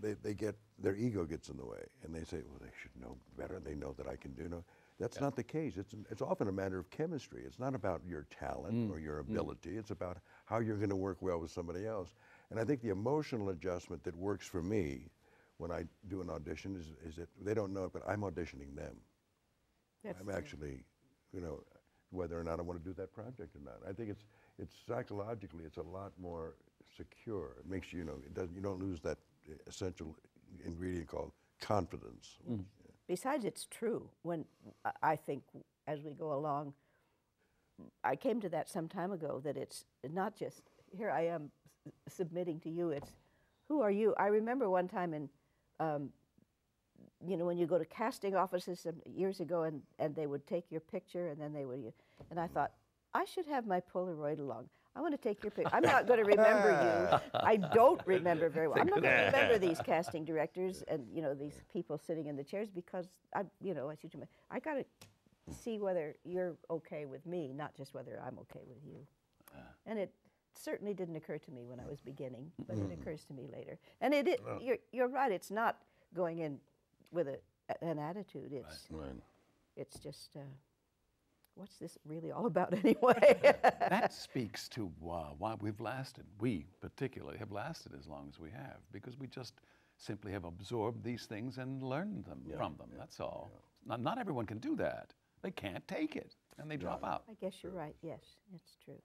they, 0.00 0.14
they 0.22 0.34
get, 0.34 0.56
their 0.78 0.96
ego 0.96 1.24
gets 1.24 1.48
in 1.48 1.56
the 1.56 1.64
way 1.64 1.84
and 2.04 2.14
they 2.14 2.24
say, 2.24 2.38
well, 2.48 2.58
they 2.60 2.70
should 2.80 2.90
know 3.00 3.16
better. 3.38 3.60
They 3.60 3.74
know 3.74 3.94
that 3.98 4.06
I 4.06 4.16
can 4.16 4.32
do 4.32 4.48
no. 4.48 4.64
That's 4.98 5.20
not 5.20 5.36
the 5.36 5.42
case. 5.42 5.76
It's, 5.76 5.94
it's 6.10 6.22
often 6.22 6.48
a 6.48 6.52
matter 6.52 6.78
of 6.78 6.88
chemistry. 6.88 7.42
It's 7.44 7.58
not 7.58 7.74
about 7.74 8.00
your 8.06 8.26
talent 8.30 8.74
mm, 8.74 8.90
or 8.90 8.98
your 8.98 9.16
mm. 9.22 9.30
ability. 9.30 9.76
It's 9.76 9.90
about 9.90 10.18
how 10.46 10.60
you're 10.60 10.78
going 10.78 10.88
to 10.90 10.96
work 10.96 11.18
well 11.20 11.38
with 11.38 11.50
somebody 11.50 11.86
else. 11.86 12.14
And 12.50 12.58
I 12.58 12.64
think 12.64 12.80
the 12.80 12.88
emotional 12.88 13.50
adjustment 13.50 14.02
that 14.04 14.16
works 14.16 14.46
for 14.46 14.62
me 14.62 15.10
when 15.58 15.70
I 15.70 15.84
do 16.08 16.22
an 16.22 16.30
audition 16.30 16.76
is, 16.76 16.92
is 17.06 17.16
that 17.16 17.28
they 17.42 17.52
don't 17.52 17.74
know 17.74 17.84
it, 17.84 17.92
but 17.92 18.02
I'm 18.08 18.22
auditioning 18.22 18.74
them. 18.74 18.96
That's 20.02 20.20
I'm 20.20 20.30
actually, 20.30 20.84
you 21.32 21.40
know, 21.40 21.62
whether 22.10 22.38
or 22.38 22.44
not 22.44 22.58
I 22.58 22.62
want 22.62 22.82
to 22.82 22.88
do 22.88 22.94
that 22.94 23.12
project 23.12 23.54
or 23.56 23.60
not. 23.64 23.78
I 23.88 23.92
think 23.92 24.10
it's 24.10 24.24
it's 24.58 24.74
psychologically 24.88 25.64
it's 25.64 25.76
a 25.78 25.82
lot 25.82 26.12
more 26.20 26.54
secure. 26.96 27.56
It 27.60 27.68
makes 27.68 27.92
you, 27.92 28.00
you 28.00 28.04
know, 28.04 28.18
it 28.24 28.34
doesn't 28.34 28.54
you 28.54 28.62
don't 28.62 28.80
lose 28.80 29.00
that 29.00 29.18
essential 29.66 30.16
ingredient 30.64 31.08
called 31.08 31.32
confidence. 31.60 32.38
Besides, 33.06 33.44
it's 33.44 33.66
true. 33.66 34.10
When 34.22 34.44
I- 34.84 34.92
I 35.12 35.16
think 35.16 35.42
as 35.86 36.00
we 36.02 36.14
go 36.14 36.32
along, 36.32 36.74
I 38.02 38.16
came 38.16 38.40
to 38.40 38.48
that 38.48 38.68
some 38.68 38.88
time 38.88 39.12
ago 39.12 39.40
that 39.44 39.56
it's 39.56 39.84
not 40.08 40.34
just 40.34 40.62
here 40.90 41.10
I 41.10 41.22
am 41.26 41.50
submitting 42.08 42.58
to 42.60 42.70
you. 42.70 42.90
It's 42.90 43.14
who 43.68 43.80
are 43.82 43.90
you? 43.90 44.14
I 44.18 44.26
remember 44.28 44.68
one 44.70 44.88
time 44.88 45.12
in, 45.12 45.28
um, 45.80 46.12
you 47.24 47.36
know, 47.36 47.44
when 47.44 47.58
you 47.58 47.66
go 47.66 47.78
to 47.78 47.84
casting 47.84 48.34
offices 48.34 48.80
some 48.80 49.00
years 49.04 49.40
ago, 49.40 49.62
and 49.64 49.82
and 49.98 50.14
they 50.14 50.26
would 50.26 50.46
take 50.46 50.70
your 50.70 50.80
picture, 50.80 51.28
and 51.28 51.40
then 51.40 51.52
they 51.52 51.64
would, 51.64 51.92
and 52.30 52.40
I 52.40 52.46
thought 52.46 52.72
I 53.16 53.24
should 53.24 53.46
have 53.46 53.66
my 53.66 53.80
Polaroid 53.80 54.40
along. 54.40 54.68
I 54.94 55.00
want 55.00 55.12
to 55.12 55.18
take 55.18 55.42
your 55.42 55.50
picture. 55.50 55.74
I'm 55.74 55.82
not 55.82 56.06
going 56.06 56.18
to 56.18 56.24
remember 56.24 56.70
you. 56.70 57.18
I 57.40 57.56
don't 57.56 58.00
remember 58.06 58.48
very 58.48 58.68
well. 58.68 58.78
I'm 58.80 58.86
not 58.86 59.02
going 59.02 59.16
to 59.16 59.24
remember 59.26 59.58
these 59.58 59.78
casting 59.84 60.24
directors 60.24 60.82
and 60.88 61.06
you 61.12 61.22
know 61.22 61.34
these 61.34 61.60
people 61.72 61.98
sitting 61.98 62.26
in 62.26 62.36
the 62.36 62.44
chairs 62.44 62.68
because 62.70 63.06
I, 63.34 63.42
you 63.62 63.74
know, 63.74 63.90
I 63.90 63.94
see 63.94 64.08
too. 64.08 64.22
I 64.50 64.60
got 64.60 64.74
to 64.74 64.84
see 65.62 65.78
whether 65.78 66.16
you're 66.24 66.56
okay 66.70 67.04
with 67.06 67.24
me, 67.26 67.52
not 67.54 67.74
just 67.74 67.94
whether 67.94 68.20
I'm 68.26 68.38
okay 68.40 68.62
with 68.68 68.78
you. 68.86 69.06
And 69.86 69.98
it 69.98 70.12
certainly 70.54 70.94
didn't 70.94 71.16
occur 71.16 71.38
to 71.38 71.50
me 71.50 71.66
when 71.66 71.80
I 71.80 71.86
was 71.86 72.00
beginning, 72.00 72.50
but 72.66 72.76
it 72.76 72.98
occurs 73.00 73.24
to 73.24 73.32
me 73.34 73.48
later. 73.52 73.78
And 74.00 74.12
it, 74.14 74.26
it 74.28 74.40
you're, 74.60 74.78
you're 74.92 75.08
right. 75.08 75.30
It's 75.32 75.50
not 75.50 75.78
going 76.14 76.38
in 76.40 76.58
with 77.12 77.28
a, 77.28 77.38
an 77.84 77.98
attitude. 77.98 78.52
It's 78.52 78.86
Right. 78.90 79.10
it's 79.76 79.98
just 79.98 80.30
uh, 80.36 80.40
what's 81.56 81.76
this 81.76 81.98
really 82.04 82.30
all 82.30 82.46
about 82.46 82.72
anyway? 82.84 83.36
that 83.90 84.12
speaks 84.12 84.68
to 84.68 84.90
uh, 85.10 85.30
why 85.38 85.54
we've 85.60 85.80
lasted. 85.80 86.24
We 86.40 86.66
particularly 86.80 87.38
have 87.38 87.52
lasted 87.52 87.92
as 87.98 88.06
long 88.06 88.28
as 88.32 88.38
we 88.38 88.50
have 88.50 88.78
because 88.92 89.18
we 89.18 89.26
just 89.26 89.54
simply 89.98 90.32
have 90.32 90.44
absorbed 90.44 91.02
these 91.02 91.24
things 91.26 91.58
and 91.58 91.82
learned 91.82 92.24
them 92.24 92.42
from 92.56 92.76
them. 92.78 92.88
That's 92.98 93.20
all. 93.20 93.50
Not, 93.86 94.00
not 94.00 94.18
everyone 94.18 94.46
can 94.46 94.58
do 94.58 94.76
that. 94.76 95.14
They 95.42 95.50
can't 95.50 95.86
take 95.88 96.16
it 96.16 96.34
and 96.58 96.70
they 96.70 96.76
drop 96.76 97.04
out. 97.04 97.24
I 97.30 97.34
guess 97.40 97.54
you're 97.62 97.72
right. 97.72 97.94
Yes, 98.02 98.20
it's 98.54 98.76
true. 98.84 99.00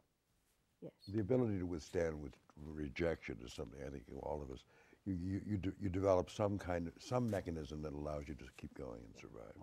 Yes. 0.81 0.91
The 1.07 1.19
ability 1.19 1.59
to 1.59 1.65
withstand 1.65 2.21
with 2.21 2.33
rejection 2.65 3.37
is 3.45 3.53
something 3.53 3.79
I 3.85 3.89
think 3.89 4.03
all 4.21 4.41
of 4.41 4.51
us. 4.51 4.63
You, 5.05 5.13
you, 5.13 5.41
you, 5.45 5.57
de- 5.57 5.73
you 5.79 5.89
develop 5.89 6.29
some 6.29 6.57
kind 6.57 6.87
of 6.87 6.93
some 6.99 7.29
mechanism 7.29 7.81
that 7.83 7.93
allows 7.93 8.23
you 8.27 8.35
to 8.35 8.45
keep 8.57 8.73
going 8.77 8.99
and 9.05 9.15
survive. 9.19 9.53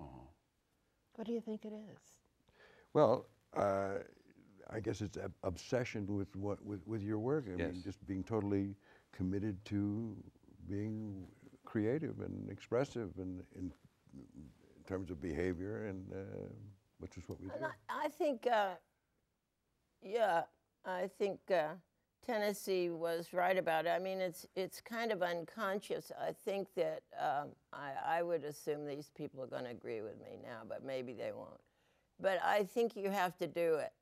What 1.15 1.27
do 1.27 1.33
you 1.33 1.41
think 1.41 1.65
it 1.65 1.73
is? 1.73 2.18
Well, 2.95 3.27
uh, 3.57 3.99
I 4.71 4.81
guess 4.81 5.01
it's 5.01 5.17
ob- 5.17 5.33
obsession 5.43 6.07
with 6.17 6.35
what 6.37 6.65
with, 6.65 6.87
with 6.87 7.03
your 7.03 7.19
work. 7.19 7.47
I 7.47 7.57
mean, 7.57 7.75
Yes. 7.75 7.85
just 7.85 8.07
being 8.07 8.23
totally 8.25 8.75
committed 9.13 9.65
to 9.67 10.17
being 10.69 11.27
creative 11.65 12.21
and 12.21 12.51
expressive 12.51 13.11
and 13.19 13.43
in, 13.57 13.73
in 14.15 14.85
terms 14.87 15.11
of 15.11 15.21
behavior, 15.21 15.87
and 15.87 16.13
uh, 16.13 16.17
which 16.99 17.17
is 17.17 17.29
what 17.29 17.41
we 17.41 17.49
do. 17.49 17.55
I, 17.91 18.07
I 18.07 18.09
think, 18.09 18.47
uh, 18.47 18.75
yeah, 20.03 20.43
I 20.85 21.09
think 21.19 21.41
uh, 21.51 21.75
Tennessee 22.27 22.91
was 22.91 23.33
right 23.33 23.57
about 23.57 23.87
it. 23.87 23.91
I 23.91 23.99
mean, 23.99 24.21
it's 24.21 24.47
it's 24.57 24.81
kind 24.81 25.13
of 25.13 25.23
unconscious. 25.23 26.13
I 26.21 26.33
think 26.33 26.69
that 26.75 27.03
um, 27.19 27.49
I, 27.73 28.19
I 28.19 28.23
would 28.23 28.45
assume 28.45 28.87
these 28.87 29.11
people 29.17 29.43
are 29.43 29.47
going 29.47 29.65
to 29.65 29.71
agree 29.71 30.03
with 30.03 30.19
me 30.21 30.39
now, 30.43 30.63
but 30.69 30.85
maybe 30.85 31.13
they 31.13 31.33
won't. 31.33 31.61
But 32.21 32.43
I 32.45 32.65
think 32.65 32.97
you 32.97 33.11
have 33.11 33.37
to 33.39 33.47
do 33.47 33.75
it. 33.77 33.93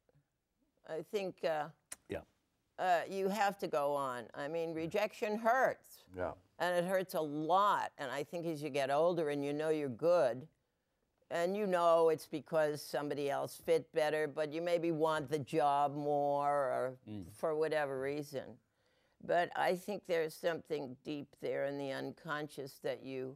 I 0.89 1.03
think 1.03 1.45
uh, 1.45 1.69
Yeah. 2.09 2.21
uh, 2.79 3.01
you 3.09 3.29
have 3.29 3.59
to 3.59 3.67
go 3.69 3.95
on. 3.95 4.25
I 4.35 4.49
mean, 4.49 4.73
rejection 4.75 5.37
hurts 5.39 6.05
Yeah. 6.17 6.33
and 6.59 6.77
it 6.77 6.89
hurts 6.89 7.15
a 7.15 7.21
lot. 7.21 7.93
And 7.99 8.11
I 8.11 8.23
think 8.25 8.47
as 8.47 8.63
you 8.63 8.71
get 8.71 8.91
older 8.91 9.31
and 9.31 9.45
you 9.45 9.53
know 9.53 9.69
you're 9.69 9.89
good, 9.89 10.47
and 11.31 11.57
you 11.57 11.67
know 11.67 12.09
it's 12.11 12.27
because 12.27 12.81
somebody 12.81 13.29
else 13.29 13.57
fit 13.57 13.93
better, 13.93 14.29
but 14.29 14.53
you 14.53 14.63
maybe 14.63 14.93
want 14.93 15.29
the 15.29 15.41
job 15.41 15.95
more 15.95 16.53
or 16.55 16.99
for 17.33 17.55
whatever 17.57 18.01
reason. 18.01 18.45
But 19.27 19.51
I 19.57 19.75
think 19.75 20.05
there's 20.07 20.35
something 20.35 20.97
deep 21.05 21.35
there 21.41 21.65
in 21.65 21.79
the 21.79 21.91
unconscious 21.91 22.79
that 22.85 23.03
you 23.03 23.35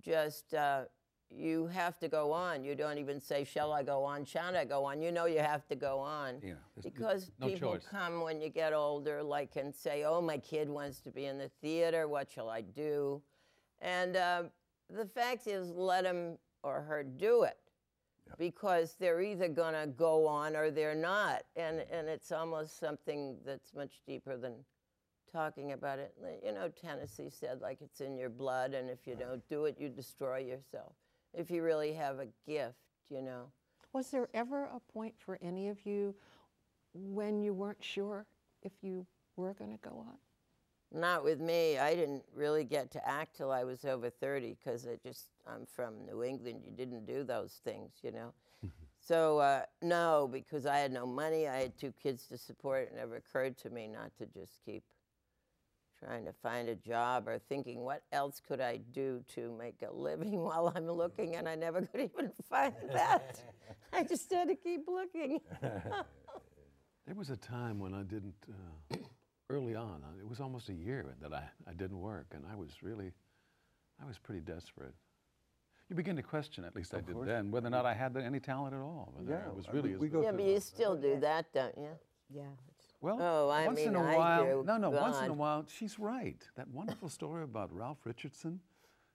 just 0.00 0.54
uh, 0.54 0.84
you 1.30 1.66
have 1.66 1.98
to 1.98 2.08
go 2.08 2.32
on. 2.32 2.64
You 2.64 2.74
don't 2.74 2.98
even 2.98 3.20
say, 3.20 3.44
"Shall 3.44 3.72
I 3.72 3.82
go 3.82 4.04
on? 4.04 4.24
Shan't 4.24 4.56
I 4.56 4.64
go 4.64 4.84
on?" 4.84 5.02
You 5.02 5.12
know 5.12 5.26
you 5.26 5.40
have 5.40 5.66
to 5.68 5.74
go 5.76 5.98
on 5.98 6.40
Yeah, 6.42 6.54
because 6.82 7.30
no 7.40 7.48
people 7.48 7.72
choice. 7.72 7.86
come 7.86 8.20
when 8.20 8.40
you 8.40 8.48
get 8.48 8.72
older, 8.72 9.22
like 9.22 9.56
and 9.56 9.74
say, 9.74 10.04
"Oh, 10.04 10.20
my 10.20 10.38
kid 10.38 10.68
wants 10.68 11.00
to 11.00 11.10
be 11.10 11.26
in 11.26 11.38
the 11.38 11.48
theater. 11.60 12.08
What 12.08 12.30
shall 12.30 12.48
I 12.48 12.60
do?" 12.60 13.22
And 13.80 14.16
uh, 14.16 14.44
the 14.88 15.06
fact 15.06 15.46
is, 15.46 15.70
let 15.70 16.04
him 16.04 16.38
or 16.62 16.82
her 16.82 17.02
do 17.02 17.42
it 17.42 17.58
because 18.38 18.96
they're 18.98 19.20
either 19.20 19.48
going 19.48 19.74
to 19.74 19.86
go 19.86 20.26
on 20.26 20.56
or 20.56 20.70
they're 20.70 20.94
not, 20.94 21.42
and 21.56 21.80
and 21.90 22.08
it's 22.08 22.32
almost 22.32 22.78
something 22.78 23.36
that's 23.44 23.74
much 23.74 24.00
deeper 24.06 24.36
than 24.36 24.54
talking 25.32 25.72
about 25.72 25.98
it. 25.98 26.14
You 26.44 26.52
know, 26.52 26.68
Tennessee 26.68 27.30
said 27.30 27.60
like 27.60 27.80
it's 27.82 28.00
in 28.00 28.16
your 28.16 28.30
blood, 28.30 28.74
and 28.74 28.88
if 28.88 29.06
you 29.06 29.16
don't 29.16 29.46
do 29.48 29.64
it, 29.66 29.76
you 29.78 29.88
destroy 29.88 30.38
yourself. 30.38 30.92
If 31.36 31.50
you 31.50 31.62
really 31.62 31.92
have 31.92 32.18
a 32.18 32.28
gift, 32.46 32.78
you 33.10 33.20
know. 33.20 33.52
Was 33.92 34.10
there 34.10 34.28
ever 34.34 34.64
a 34.64 34.80
point 34.92 35.14
for 35.18 35.38
any 35.42 35.68
of 35.68 35.84
you 35.84 36.14
when 36.94 37.40
you 37.40 37.52
weren't 37.52 37.84
sure 37.84 38.26
if 38.62 38.72
you 38.82 39.06
were 39.36 39.54
going 39.54 39.70
to 39.70 39.88
go 39.88 39.96
on? 39.98 40.16
Not 40.92 41.24
with 41.24 41.40
me. 41.40 41.78
I 41.78 41.94
didn't 41.94 42.24
really 42.34 42.64
get 42.64 42.90
to 42.92 43.08
act 43.08 43.36
till 43.36 43.50
I 43.50 43.64
was 43.64 43.84
over 43.84 44.08
30 44.08 44.56
because 44.58 44.86
I 44.86 44.96
just, 45.06 45.28
I'm 45.46 45.66
from 45.66 45.94
New 46.06 46.22
England. 46.22 46.62
You 46.64 46.70
didn't 46.70 47.06
do 47.06 47.22
those 47.22 47.60
things, 47.64 47.92
you 48.02 48.12
know. 48.12 48.32
so, 49.00 49.38
uh, 49.38 49.62
no, 49.82 50.28
because 50.32 50.64
I 50.64 50.78
had 50.78 50.92
no 50.92 51.06
money. 51.06 51.48
I 51.48 51.56
had 51.56 51.76
two 51.76 51.92
kids 52.02 52.26
to 52.28 52.38
support. 52.38 52.84
It 52.84 52.96
never 52.96 53.16
occurred 53.16 53.58
to 53.58 53.70
me 53.70 53.88
not 53.88 54.12
to 54.18 54.26
just 54.26 54.60
keep 54.64 54.84
trying 55.98 56.24
to 56.24 56.32
find 56.32 56.68
a 56.68 56.74
job 56.74 57.28
or 57.28 57.38
thinking, 57.38 57.80
what 57.80 58.02
else 58.12 58.40
could 58.46 58.60
I 58.60 58.78
do 58.92 59.22
to 59.34 59.54
make 59.58 59.82
a 59.88 59.92
living 59.92 60.40
while 60.42 60.72
I'm 60.74 60.86
looking? 60.90 61.36
And 61.36 61.48
I 61.48 61.54
never 61.54 61.82
could 61.82 62.00
even 62.00 62.30
find 62.50 62.74
that. 62.92 63.40
I 63.92 64.02
just 64.04 64.32
had 64.32 64.48
to 64.48 64.54
keep 64.54 64.86
looking. 64.88 65.40
There 67.06 67.14
was 67.14 67.30
a 67.30 67.36
time 67.36 67.78
when 67.78 67.94
I 67.94 68.02
didn't, 68.02 68.34
uh, 68.50 68.96
early 69.48 69.76
on, 69.76 70.02
uh, 70.04 70.18
it 70.18 70.28
was 70.28 70.40
almost 70.40 70.68
a 70.70 70.72
year 70.74 71.14
that 71.22 71.32
I, 71.32 71.44
I 71.68 71.72
didn't 71.72 72.00
work, 72.00 72.26
and 72.34 72.42
I 72.52 72.56
was 72.56 72.82
really, 72.82 73.12
I 74.02 74.04
was 74.04 74.18
pretty 74.18 74.40
desperate. 74.40 74.92
You 75.88 75.94
begin 75.94 76.16
to 76.16 76.22
question, 76.22 76.64
at 76.64 76.74
least 76.74 76.94
I 76.94 77.00
did 77.00 77.14
course. 77.14 77.28
then, 77.28 77.52
whether 77.52 77.68
or 77.68 77.70
not 77.70 77.86
I 77.86 77.94
had 77.94 78.16
any 78.16 78.40
talent 78.40 78.74
at 78.74 78.80
all. 78.80 79.12
Whether 79.16 79.30
Yeah, 79.40 79.48
it 79.48 79.54
was 79.54 79.68
really 79.72 79.90
we- 79.90 79.94
as 79.94 80.00
we 80.00 80.08
go 80.08 80.20
yeah, 80.22 80.32
but 80.32 80.42
you 80.44 80.58
still 80.58 80.96
do 80.96 81.20
that, 81.20 81.52
don't 81.52 81.78
you? 81.78 81.90
Yeah. 82.28 82.42
It's, 83.08 83.18
Well, 83.18 83.46
Oh, 83.46 83.50
I 83.50 83.66
once 83.66 83.80
in 83.80 83.94
a 83.94 84.00
a 84.00 84.02
I 84.02 84.16
while. 84.16 84.44
do. 84.44 84.64
No, 84.66 84.76
no, 84.76 84.90
once 84.90 85.18
in 85.20 85.30
a 85.30 85.34
while, 85.34 85.64
she's 85.68 85.98
right. 85.98 86.42
That 86.56 86.68
wonderful 86.68 87.08
story 87.08 87.44
about 87.44 87.72
Ralph 87.72 87.98
Richardson. 88.04 88.60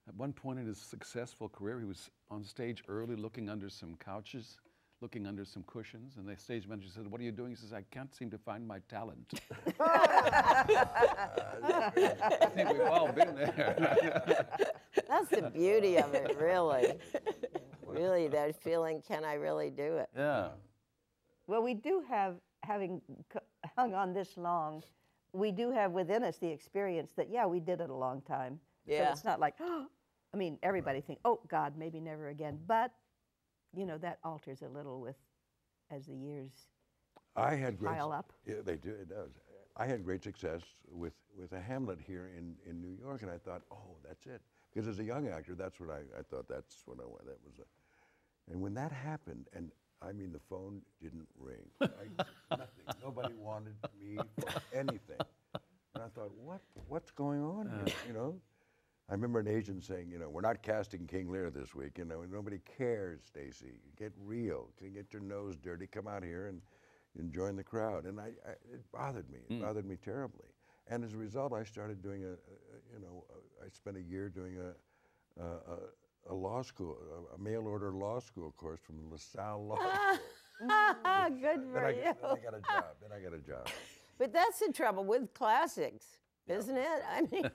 At 0.08 0.16
one 0.16 0.32
point 0.32 0.58
in 0.58 0.66
his 0.66 0.78
successful 0.78 1.48
career, 1.48 1.78
he 1.78 1.84
was 1.86 2.10
on 2.30 2.44
stage 2.44 2.82
early 2.88 3.14
looking 3.16 3.48
under 3.48 3.68
some 3.68 3.94
couches, 3.96 4.58
looking 5.00 5.26
under 5.26 5.44
some 5.44 5.62
cushions, 5.64 6.16
and 6.16 6.26
the 6.26 6.36
stage 6.36 6.66
manager 6.66 6.88
said, 6.92 7.06
What 7.06 7.20
are 7.20 7.24
you 7.24 7.30
doing? 7.32 7.50
He 7.50 7.56
says, 7.56 7.72
I 7.72 7.82
can't 7.90 8.12
seem 8.14 8.30
to 8.30 8.38
find 8.38 8.66
my 8.66 8.78
talent. 8.88 9.32
I 9.80 10.62
think 12.54 12.70
we've 12.72 12.80
all 12.82 13.12
been 13.12 13.34
there. 13.34 14.46
That's 15.08 15.28
the 15.28 15.50
beauty 15.54 15.98
of 15.98 16.14
it, 16.14 16.36
really. 16.40 16.94
really, 17.86 18.28
that 18.28 18.60
feeling, 18.62 19.02
can 19.06 19.24
I 19.24 19.34
really 19.34 19.70
do 19.70 19.98
it? 19.98 20.08
yeah. 20.16 20.48
well, 21.46 21.62
we 21.62 21.74
do 21.74 22.02
have, 22.08 22.36
having 22.64 23.00
c- 23.32 23.38
hung 23.76 23.94
on 23.94 24.12
this 24.12 24.36
long, 24.36 24.82
we 25.32 25.50
do 25.52 25.70
have 25.70 25.92
within 25.92 26.22
us 26.24 26.38
the 26.38 26.48
experience 26.48 27.12
that, 27.16 27.30
yeah, 27.30 27.46
we 27.46 27.60
did 27.60 27.80
it 27.80 27.90
a 27.90 27.94
long 27.94 28.20
time. 28.22 28.60
So 28.88 28.92
Yeah. 28.94 29.10
it's 29.12 29.24
not 29.24 29.40
like, 29.40 29.54
I 29.60 30.36
mean, 30.36 30.58
everybody 30.62 31.00
think, 31.00 31.18
oh, 31.24 31.40
God, 31.48 31.76
maybe 31.76 32.00
never 32.00 32.28
again. 32.28 32.58
But, 32.66 32.92
you 33.74 33.86
know, 33.86 33.98
that 33.98 34.18
alters 34.24 34.62
a 34.62 34.68
little 34.68 35.00
with, 35.00 35.16
as 35.90 36.06
the 36.06 36.14
years 36.14 36.52
I 37.36 37.54
had 37.54 37.78
great. 37.78 37.92
pile 37.94 38.12
up. 38.12 38.32
Yeah, 38.46 38.56
they 38.64 38.76
do. 38.76 38.90
It 38.90 39.08
does. 39.08 39.30
I 39.76 39.86
had 39.86 40.04
great 40.04 40.22
success 40.22 40.62
with 40.90 41.14
with 41.38 41.52
a 41.52 41.60
Hamlet 41.60 41.98
here 42.06 42.30
in 42.36 42.56
in 42.68 42.80
New 42.80 42.94
York, 43.00 43.22
and 43.22 43.30
I 43.30 43.38
thought, 43.38 43.62
oh, 43.70 43.96
that's 44.06 44.26
it. 44.26 44.42
Because 44.72 44.86
as 44.88 44.98
a 44.98 45.04
young 45.04 45.28
actor, 45.28 45.54
that's 45.54 45.80
what 45.80 45.90
I 45.90 46.00
I 46.18 46.22
thought. 46.22 46.46
That's 46.48 46.82
what 46.86 46.98
I 47.00 47.06
want. 47.06 47.24
That 47.26 47.38
was 47.44 47.58
a. 47.58 47.62
And 48.52 48.60
when 48.60 48.74
that 48.74 48.92
happened, 48.92 49.48
and 49.54 49.70
I 50.06 50.12
mean, 50.12 50.32
the 50.32 50.40
phone 50.50 50.82
didn't 51.00 51.28
ring. 51.38 51.66
I, 51.80 51.86
nothing. 52.50 52.84
Nobody 53.02 53.34
wanted 53.34 53.74
me 54.02 54.18
for 54.40 54.62
anything. 54.74 55.18
And 55.94 56.04
I 56.04 56.08
thought, 56.14 56.32
what 56.42 56.60
what's 56.88 57.10
going 57.10 57.42
on 57.42 57.66
here? 57.66 57.94
Uh. 57.94 58.08
You 58.08 58.14
know. 58.14 58.34
I 59.10 59.14
remember 59.14 59.40
an 59.40 59.48
agent 59.48 59.84
saying, 59.84 60.10
you 60.10 60.18
know, 60.18 60.30
we're 60.30 60.40
not 60.40 60.62
casting 60.62 61.06
King 61.06 61.30
Lear 61.30 61.50
this 61.50 61.74
week. 61.74 61.98
You 61.98 62.04
know, 62.06 62.22
nobody 62.32 62.60
cares, 62.78 63.20
Stacy. 63.26 63.74
Get 63.98 64.12
real. 64.24 64.70
Can 64.78 64.86
you 64.86 64.92
get 64.94 65.12
your 65.12 65.20
nose 65.20 65.56
dirty? 65.56 65.86
Come 65.86 66.06
out 66.08 66.22
here 66.24 66.46
and, 66.46 66.62
and 67.18 67.30
join 67.30 67.56
the 67.56 67.64
crowd. 67.64 68.06
And 68.06 68.18
I, 68.18 68.30
I, 68.46 68.52
it 68.72 68.80
bothered 68.90 69.28
me. 69.30 69.40
It 69.50 69.54
hmm. 69.54 69.60
bothered 69.60 69.84
me 69.84 69.96
terribly. 70.02 70.46
And 70.88 71.04
as 71.04 71.12
a 71.12 71.16
result, 71.18 71.52
I 71.52 71.64
started 71.64 72.00
doing 72.00 72.22
a, 72.22 72.28
a 72.28 72.30
a- 72.30 72.94
you 72.94 73.00
know, 73.02 73.24
a, 73.30 73.66
I 73.66 73.68
spent 73.70 73.96
a 73.98 74.02
year 74.02 74.28
doing 74.30 74.56
a, 74.58 75.42
a, 75.42 75.74
a, 76.30 76.34
law 76.34 76.62
school, 76.62 76.96
a, 77.32 77.34
a 77.34 77.38
mail 77.38 77.66
order 77.66 77.92
law 77.92 78.20
school 78.20 78.52
course 78.56 78.80
from 78.84 79.10
LaSalle 79.10 79.66
Law 79.66 79.76
School. 80.14 80.18
Good 81.40 81.60
then, 81.60 81.72
for 81.72 81.86
I, 81.86 81.90
you. 81.90 82.02
got- 82.04 82.20
then 82.20 82.30
I 82.32 82.50
got 82.50 82.54
a 82.54 82.60
job. 82.60 82.84
Then 83.00 83.18
I 83.18 83.22
got 83.22 83.34
a 83.34 83.40
job. 83.40 83.68
But 84.18 84.32
that's 84.32 84.60
the 84.60 84.72
trouble 84.72 85.04
with 85.04 85.34
classics, 85.34 86.04
isn't 86.46 86.76
it? 86.76 87.02
I 87.10 87.22
mean, 87.32 87.50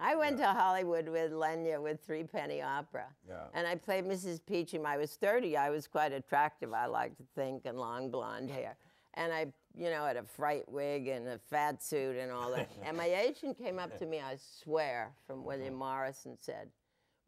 I 0.00 0.16
went 0.16 0.38
to 0.38 0.46
Hollywood 0.46 1.08
with 1.08 1.30
Lenya 1.30 1.80
with 1.80 2.00
Threepenny 2.04 2.62
Opera. 2.62 3.06
Yeah. 3.28 3.44
And 3.54 3.64
I 3.64 3.76
played 3.76 4.04
Mrs. 4.04 4.40
Peachum. 4.40 4.84
I 4.84 4.96
was 4.96 5.14
30. 5.14 5.56
I 5.56 5.70
was 5.70 5.86
quite 5.86 6.12
attractive, 6.12 6.72
I 6.72 6.86
like 6.86 7.16
to 7.18 7.22
think, 7.36 7.64
and 7.64 7.78
long 7.78 8.10
blonde 8.10 8.50
hair. 8.50 8.76
And 9.14 9.32
I, 9.32 9.52
you 9.76 9.90
know, 9.90 10.04
had 10.04 10.16
a 10.16 10.24
fright 10.24 10.68
wig 10.68 11.06
and 11.06 11.28
a 11.28 11.38
fat 11.38 11.80
suit 11.82 12.16
and 12.16 12.32
all 12.32 12.50
that. 12.52 12.70
and 12.84 12.96
my 12.96 13.06
agent 13.06 13.56
came 13.56 13.78
up 13.78 13.96
to 13.98 14.06
me, 14.06 14.18
I 14.20 14.36
swear, 14.62 15.12
from 15.28 15.44
William 15.44 15.74
uh-huh. 15.74 15.94
Morris 15.94 16.24
and 16.24 16.36
said, 16.40 16.70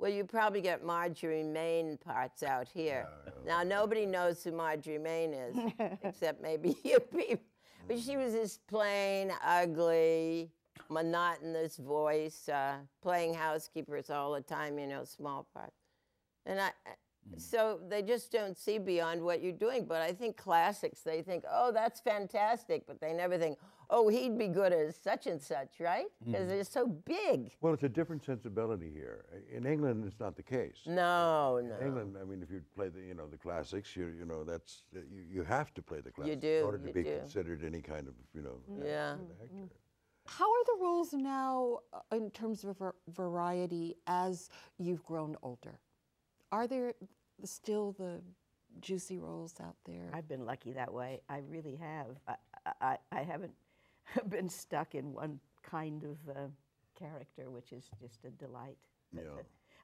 well, 0.01 0.11
you 0.11 0.25
probably 0.25 0.61
get 0.63 0.85
Marjorie 0.85 1.43
Main 1.43 1.99
parts 1.99 2.43
out 2.43 2.67
here. 2.69 3.07
Now, 3.47 3.63
nobody 3.63 4.07
knows 4.07 4.43
who 4.43 4.53
Marjorie 4.53 4.99
Main 4.99 5.35
is, 5.35 5.57
except 6.03 6.41
maybe 6.43 6.77
you 6.85 7.01
people. 7.01 7.45
But 7.87 7.99
she 7.99 8.17
was 8.17 8.33
this 8.33 8.59
plain, 8.69 9.33
ugly, 9.45 10.51
monotonous 10.89 11.77
voice, 11.77 12.49
uh, 12.49 12.77
playing 13.03 13.35
housekeepers 13.35 14.11
all 14.11 14.33
the 14.33 14.41
time, 14.41 14.79
you 14.79 14.87
know, 14.87 15.05
small 15.05 15.47
parts. 15.55 15.77
And 16.47 16.61
I, 16.61 16.69
I- 16.87 16.95
so 17.37 17.79
they 17.89 18.03
just 18.03 18.33
don't 18.33 18.57
see 18.59 18.79
beyond 18.79 19.21
what 19.23 19.41
you're 19.43 19.53
doing. 19.53 19.85
But 19.85 20.01
I 20.03 20.11
think 20.13 20.37
classics, 20.37 21.03
they 21.03 21.23
think, 21.23 21.45
oh, 21.49 21.71
that's 21.71 22.01
fantastic. 22.01 22.87
But 22.87 23.01
they 23.01 23.13
never 23.13 23.37
think, 23.39 23.59
oh, 23.91 24.09
he'd 24.09 24.39
be 24.39 24.49
good 24.49 24.73
as 24.73 24.97
such 24.97 25.27
and 25.27 25.41
such, 25.41 25.81
right? 25.81 26.07
Because 26.25 26.49
they're 26.49 26.65
so 26.65 26.87
big. 26.87 27.53
Well, 27.61 27.75
it's 27.75 27.83
a 27.83 27.89
different 27.89 28.25
sensibility 28.25 28.91
here. 28.93 29.25
In 29.53 29.67
England, 29.67 30.05
it's 30.07 30.19
not 30.21 30.37
the 30.37 30.43
case. 30.43 30.79
No, 30.87 31.61
no. 31.63 31.77
In 31.77 31.87
England, 31.87 32.17
I 32.21 32.25
mean, 32.25 32.43
if 32.43 32.51
you 32.51 32.63
play 32.75 32.89
the, 32.89 33.01
you 33.01 33.15
know, 33.15 33.27
the 33.27 33.37
classics, 33.37 33.97
you, 33.97 34.07
you 34.19 34.25
know, 34.25 34.45
that's 34.45 34.83
you, 34.93 35.23
you 35.31 35.43
have 35.43 35.75
to 35.75 35.83
play 35.83 36.01
the 36.01 36.11
classics 36.11 36.41
do, 36.41 36.49
in 36.59 36.65
order 36.65 36.79
to 36.79 36.93
be 36.93 37.03
do. 37.03 37.19
considered 37.19 37.65
any 37.65 37.81
kind 37.83 38.07
of, 38.09 38.15
you 38.35 38.43
know, 38.43 38.61
Yeah. 38.85 39.15
actor. 39.43 39.75
How 40.27 40.45
are 40.45 40.65
the 40.67 40.77
roles 40.85 41.13
now 41.13 41.81
uh, 41.93 42.17
in 42.17 42.31
terms 42.31 42.65
of 42.65 42.77
variety 43.09 43.97
as 44.07 44.49
you've 44.79 45.05
grown 45.05 45.37
older? 45.43 45.81
Are 46.53 46.67
there 46.69 46.93
still 47.45 47.93
the 47.93 48.21
juicy 48.81 49.19
roles 49.19 49.55
out 49.61 49.77
there? 49.87 50.11
I've 50.13 50.29
been 50.29 50.45
lucky 50.47 50.73
that 50.73 50.93
way. 50.93 51.21
I 51.29 51.39
really 51.49 51.75
have. 51.77 52.07
I, 52.29 52.35
I, 52.81 52.97
I 53.11 53.23
haven't 53.23 53.53
been 54.29 54.49
stuck 54.49 54.95
in 54.95 55.13
one 55.13 55.39
kind 55.63 56.05
of 56.05 56.37
uh, 56.37 56.49
character, 56.99 57.51
which 57.51 57.73
is 57.73 57.89
just 58.01 58.25
a 58.25 58.31
delight. 58.31 58.77
Yeah. 59.13 59.23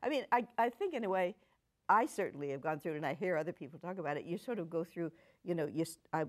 I 0.03 0.09
mean, 0.09 0.25
I, 0.33 0.47
I 0.59 0.69
think 0.69 0.95
in 0.95 1.05
a 1.05 1.09
way, 1.09 1.35
I 1.89 2.07
certainly 2.07 2.51
have 2.51 2.61
gone 2.61 2.81
through 2.81 2.93
it, 2.93 2.97
and 2.97 3.07
I 3.07 3.15
hear 3.15 3.37
other 3.37 3.53
people 3.53 3.79
talk 3.79 3.99
about 3.99 4.17
it. 4.17 4.25
You 4.25 4.39
sort 4.39 4.59
of 4.59 4.69
go 4.69 4.85
through, 4.85 5.13
you 5.45 5.55
know, 5.55 5.67
you, 5.73 5.85
I, 6.13 6.25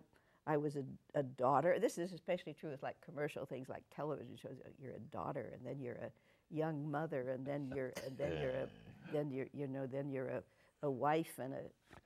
I 0.46 0.58
was 0.58 0.76
a, 0.76 0.84
a 1.16 1.24
daughter. 1.24 1.78
This 1.80 1.98
is 1.98 2.14
especially 2.14 2.54
true 2.54 2.70
with 2.70 2.84
like 2.84 2.96
commercial 3.04 3.46
things 3.46 3.68
like 3.68 3.84
television 3.94 4.36
shows. 4.36 4.58
You're 4.80 4.94
a 4.94 5.00
daughter, 5.12 5.52
and 5.54 5.66
then 5.66 5.82
you're 5.82 5.96
a 5.96 6.12
young 6.50 6.90
mother, 6.90 7.30
and 7.30 7.46
then 7.46 7.72
you're, 7.76 7.94
and 8.06 8.18
then 8.18 8.34
you're 8.42 8.52
a, 8.52 8.68
then 9.14 9.32
you're, 9.32 9.48
you 9.54 9.68
know, 9.68 9.88
then 9.88 10.10
you're 10.10 10.28
a, 10.28 10.44
a 10.84 10.90
wife 10.90 11.40
and 11.42 11.54
a 11.54 11.62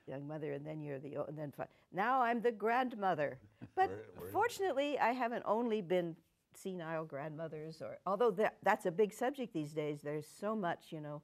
young 0.10 0.28
mother, 0.28 0.54
and 0.54 0.66
then 0.66 0.82
you're 0.82 1.00
the, 1.00 1.18
o- 1.18 1.26
and 1.28 1.38
then 1.38 1.52
fi- 1.52 1.68
now 1.94 2.22
I'm 2.22 2.42
the 2.42 2.52
grandmother. 2.52 3.38
But 3.76 3.90
fortunately, 4.34 5.00
I 5.00 5.12
haven't 5.12 5.44
only 5.46 5.82
been 5.82 6.16
senile 6.54 7.06
grandmothers, 7.06 7.82
or 7.82 7.98
although 8.06 8.32
that, 8.32 8.58
that's 8.64 8.86
a 8.86 8.92
big 8.92 9.14
subject 9.14 9.54
these 9.54 9.72
days. 9.72 10.02
There's 10.02 10.28
so 10.28 10.56
much, 10.56 10.88
you 10.90 11.00
know, 11.02 11.22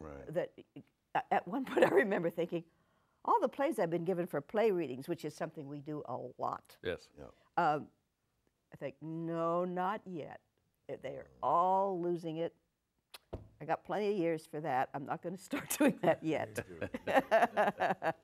Right. 0.00 0.32
that 0.34 0.50
at 1.30 1.46
one 1.46 1.64
point 1.66 1.84
I 1.84 1.88
remember 1.94 2.30
thinking, 2.30 2.64
all 3.24 3.38
the 3.40 3.48
plays 3.48 3.78
I've 3.78 3.90
been 3.90 4.06
given 4.06 4.26
for 4.26 4.40
play 4.40 4.70
readings, 4.70 5.08
which 5.08 5.26
is 5.26 5.34
something 5.34 5.68
we 5.68 5.80
do 5.80 6.02
a 6.08 6.16
lot. 6.38 6.76
Yes. 6.82 7.08
Um, 7.58 7.86
I 8.72 8.76
think, 8.78 8.94
no, 9.02 9.64
not 9.66 10.00
yet. 10.06 10.40
They 11.02 11.10
are 11.10 11.26
all 11.42 12.00
losing 12.00 12.38
it. 12.38 12.54
I 13.60 13.64
got 13.64 13.84
plenty 13.84 14.10
of 14.10 14.16
years 14.16 14.46
for 14.50 14.60
that. 14.60 14.88
I'm 14.94 15.06
not 15.06 15.22
going 15.22 15.36
to 15.36 15.42
start 15.42 15.76
doing 15.78 15.98
that 16.02 16.22
yet. 16.22 16.64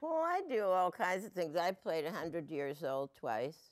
Well, 0.00 0.22
I 0.24 0.42
do 0.48 0.64
all 0.64 0.92
kinds 0.92 1.24
of 1.24 1.32
things. 1.32 1.56
I 1.56 1.72
played 1.72 2.04
100 2.04 2.48
years 2.50 2.84
old 2.84 3.10
twice. 3.18 3.70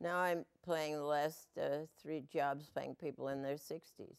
Now 0.00 0.18
I'm 0.18 0.44
playing 0.64 0.94
the 0.94 1.02
last 1.02 1.48
uh, 1.60 1.86
three 2.00 2.22
jobs 2.32 2.68
playing 2.72 2.96
people 2.96 3.28
in 3.28 3.42
their 3.42 3.56
60s. 3.56 4.16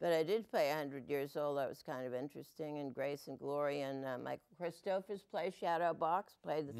But 0.00 0.12
I 0.12 0.22
did 0.24 0.50
play 0.50 0.68
100 0.70 1.08
years 1.08 1.36
old. 1.36 1.58
That 1.58 1.68
was 1.68 1.82
kind 1.84 2.06
of 2.06 2.14
interesting. 2.14 2.78
And 2.78 2.94
Grace 2.94 3.28
and 3.28 3.38
Glory 3.38 3.82
and 3.82 4.04
uh, 4.04 4.18
Michael 4.18 4.40
Cristofer's 4.60 5.22
play 5.30 5.52
Shadow 5.60 5.92
Box, 5.94 6.34
played 6.42 6.68
this 6.68 6.76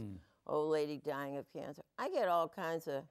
old 0.47 0.71
lady 0.73 1.01
dying 1.05 1.37
of 1.37 1.45
cancer. 1.53 1.83
I 1.99 2.09
get 2.09 2.29
all 2.29 2.49
kinds 2.49 2.89
of 2.89 3.05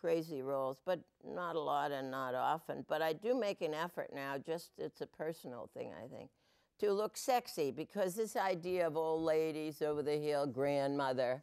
crazy 0.00 0.42
roles, 0.42 0.78
but 0.84 1.00
not 1.24 1.56
a 1.56 1.60
lot 1.60 1.92
and 1.92 2.10
not 2.10 2.34
often. 2.34 2.84
But 2.88 3.02
I 3.02 3.12
do 3.12 3.38
make 3.38 3.60
an 3.60 3.74
effort 3.74 4.10
now, 4.14 4.38
just 4.38 4.70
it's 4.78 5.00
a 5.00 5.06
personal 5.06 5.68
thing, 5.74 5.92
I 5.92 6.08
think, 6.08 6.30
to 6.78 6.92
look 6.92 7.16
sexy 7.16 7.70
because 7.70 8.14
this 8.14 8.36
idea 8.36 8.86
of 8.86 8.96
old 8.96 9.22
ladies 9.22 9.82
over 9.82 10.02
the 10.02 10.16
hill, 10.16 10.46
grandmother, 10.46 11.42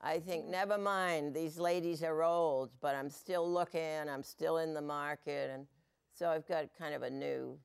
I 0.00 0.20
think, 0.20 0.46
never 0.46 0.78
mind, 0.78 1.34
these 1.34 1.58
ladies 1.58 2.02
are 2.02 2.22
old, 2.22 2.70
but 2.80 2.94
I'm 2.94 3.10
still 3.10 3.50
looking, 3.50 4.08
I'm 4.08 4.22
still 4.22 4.58
in 4.58 4.72
the 4.72 4.80
market. 4.80 5.50
And 5.52 5.66
so 6.14 6.30
I've 6.30 6.46
got 6.46 6.66
kind 6.78 6.94
of 6.94 7.02
a 7.02 7.10
new, 7.10 7.58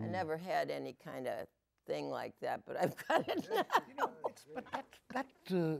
I 0.00 0.06
never 0.06 0.36
had 0.36 0.70
any 0.70 0.96
kind 1.04 1.26
of 1.26 1.46
thing 1.86 2.10
like 2.10 2.34
that, 2.42 2.62
but 2.66 2.76
I've 2.76 2.94
got 3.08 3.28
it 3.28 3.48
now. 3.50 3.64
You 3.88 3.94
know, 3.96 4.10
it's, 4.28 4.44
but 4.54 4.64
that, 4.72 4.84
that, 5.12 5.26
uh, 5.50 5.78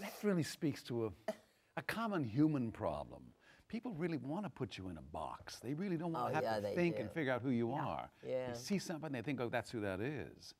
that 0.00 0.12
really 0.22 0.42
speaks 0.42 0.82
to 0.84 1.06
a, 1.06 1.32
a 1.76 1.82
common 1.82 2.24
human 2.24 2.70
problem. 2.70 3.22
People 3.68 3.92
really 3.94 4.18
want 4.18 4.44
to 4.44 4.50
put 4.50 4.78
you 4.78 4.88
in 4.88 4.98
a 4.98 5.02
box. 5.02 5.58
They 5.58 5.74
really 5.74 5.96
don't 5.96 6.12
want 6.12 6.26
Oh, 6.26 6.28
to 6.28 6.34
have 6.34 6.44
yeah, 6.44 6.56
to 6.56 6.60
they 6.62 6.74
think 6.74 6.98
and 6.98 7.10
figure 7.10 7.32
out 7.32 7.42
who 7.42 7.50
you 7.50 7.72
are. 7.72 8.08
Yeah. 8.26 8.52
They 8.52 8.58
see 8.58 8.78
something, 8.78 9.10
they 9.10 9.22
think, 9.22 9.40
oh, 9.40 9.48
that's 9.48 9.70
who 9.70 9.80
that 9.80 10.00
is. 10.00 10.54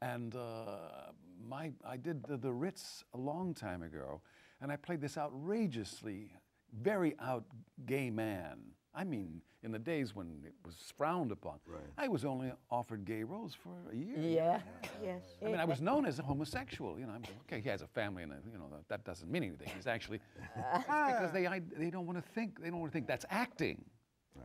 And 0.00 0.34
uh, 0.34 1.12
my, 1.48 1.72
I 1.84 1.96
did 1.96 2.24
the, 2.24 2.36
the 2.36 2.52
Ritz 2.52 3.04
a 3.14 3.18
long 3.18 3.52
time 3.54 3.82
ago, 3.82 4.22
and 4.60 4.72
I 4.72 4.76
played 4.76 5.00
this 5.00 5.16
outrageously, 5.18 6.32
very 6.80 7.14
out 7.20 7.44
gay 7.86 8.10
man. 8.10 8.58
I 8.94 9.04
mean, 9.04 9.42
in 9.62 9.72
the 9.72 9.78
days 9.78 10.14
when 10.14 10.42
it 10.44 10.54
was 10.64 10.76
frowned 10.96 11.32
upon, 11.32 11.58
I 11.96 12.08
was 12.08 12.24
only 12.24 12.52
offered 12.70 13.04
gay 13.04 13.24
roles 13.24 13.54
for 13.54 13.72
a 13.92 13.96
year. 13.96 14.16
Yeah. 14.18 14.60
Yes. 15.02 15.22
I 15.42 15.46
mean, 15.46 15.60
I 15.60 15.64
was 15.64 15.80
known 15.80 16.06
as 16.06 16.18
a 16.18 16.22
homosexual. 16.22 16.98
You 16.98 17.06
know, 17.06 17.12
I'm, 17.12 17.22
okay, 17.46 17.60
he 17.60 17.68
has 17.68 17.82
a 17.82 17.86
family, 17.88 18.22
and 18.22 18.32
uh, 18.32 18.36
you 18.50 18.58
know 18.58 18.68
that, 18.70 18.88
that 18.88 19.04
doesn't 19.04 19.30
mean 19.30 19.42
anything. 19.42 19.68
He's 19.74 19.86
actually 19.86 20.20
it's 20.56 20.84
because 20.86 21.32
they 21.32 21.46
I, 21.46 21.60
they 21.76 21.90
don't 21.90 22.06
want 22.06 22.22
to 22.24 22.30
think 22.32 22.60
they 22.62 22.70
don't 22.70 22.80
want 22.80 22.92
to 22.92 22.96
think 22.96 23.08
that's 23.08 23.26
acting, 23.30 23.84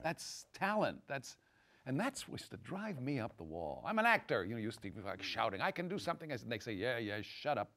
that's 0.04 0.46
talent, 0.54 1.00
that's 1.08 1.38
and 1.86 2.00
that's 2.00 2.28
what 2.28 2.40
used 2.40 2.52
to 2.52 2.58
drive 2.58 3.02
me 3.02 3.20
up 3.20 3.38
the 3.38 3.44
wall. 3.44 3.84
I'm 3.86 4.00
an 4.00 4.06
actor. 4.06 4.46
You 4.46 4.56
know, 4.56 4.62
used 4.62 4.82
to 4.82 4.90
be 4.90 5.02
like 5.02 5.22
shouting, 5.22 5.62
I 5.62 5.72
can 5.72 5.88
do 5.88 6.00
something, 6.00 6.32
and 6.32 6.40
they 6.48 6.60
say, 6.60 6.74
yeah, 6.74 6.98
yeah, 6.98 7.22
shut 7.22 7.58
up. 7.58 7.72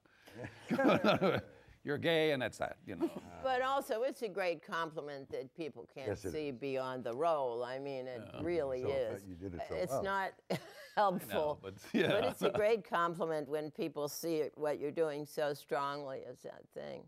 You're 1.87 1.99
gay, 1.99 2.33
and 2.33 2.42
that's 2.42 2.59
that. 2.59 2.79
You 2.85 2.96
know. 2.96 3.11
But 3.44 3.62
also, 3.62 4.03
it's 4.03 4.22
a 4.22 4.29
great 4.29 4.66
compliment 4.66 5.31
that 5.31 5.57
people 5.57 5.88
can't 5.94 6.09
Yes, 6.09 6.25
it 6.25 6.33
see 6.33 6.51
beyond 6.51 7.05
the 7.05 7.14
role. 7.14 7.62
I 7.62 7.79
mean, 7.79 8.09
it 8.09 8.20
really 8.42 8.83
So, 8.83 8.88
is. 8.88 9.22
you 9.25 9.37
did 9.37 9.55
it 9.55 9.61
so 9.68 9.75
it's 9.77 9.92
well. 9.92 10.03
not 10.03 10.31
helpful, 10.96 11.61
but 11.62 11.75
yeah. 11.92 12.09
but 12.09 12.25
it's 12.25 12.42
a 12.42 12.51
great 12.51 12.83
compliment 12.88 13.49
when 13.49 13.70
people 13.70 14.09
see 14.09 14.37
it, 14.38 14.53
what 14.57 14.81
you're 14.81 14.90
doing 14.90 15.25
so 15.25 15.55
strongly 15.55 16.22
as 16.29 16.40
that 16.40 16.62
thing. 16.75 17.03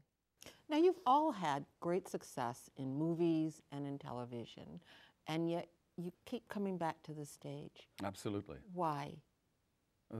Now, 0.70 0.76
you've 0.76 1.00
all 1.06 1.32
had 1.32 1.64
great 1.80 2.06
success 2.06 2.70
in 2.76 2.94
movies 2.94 3.60
and 3.72 3.84
in 3.84 3.98
television, 3.98 4.80
and 5.26 5.50
yet 5.50 5.66
you 5.96 6.12
keep 6.24 6.46
coming 6.48 6.78
back 6.78 7.02
to 7.02 7.12
the 7.12 7.26
stage. 7.26 7.88
Absolutely. 8.04 8.58
Why? 8.74 9.14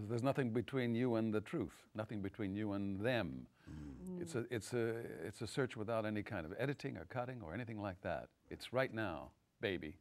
There's 0.08 0.24
nothing 0.24 0.50
between 0.50 0.96
you 0.96 1.14
and 1.14 1.32
the 1.32 1.40
truth, 1.42 1.76
nothing 1.94 2.20
between 2.22 2.56
you 2.56 2.72
and 2.72 2.98
them. 3.00 3.46
It's, 4.20 4.34
mm. 4.34 4.44
a, 4.50 4.54
it's, 4.54 4.72
a, 4.72 4.94
it's 5.24 5.40
a 5.42 5.46
search 5.46 5.76
without 5.76 6.04
any 6.04 6.22
kind 6.22 6.44
of 6.44 6.52
editing 6.58 6.96
or 6.96 7.04
cutting 7.06 7.40
or 7.42 7.54
anything 7.54 7.80
like 7.80 8.00
that. 8.02 8.28
It's 8.50 8.72
right 8.72 8.92
now, 8.92 9.30
baby. 9.60 9.96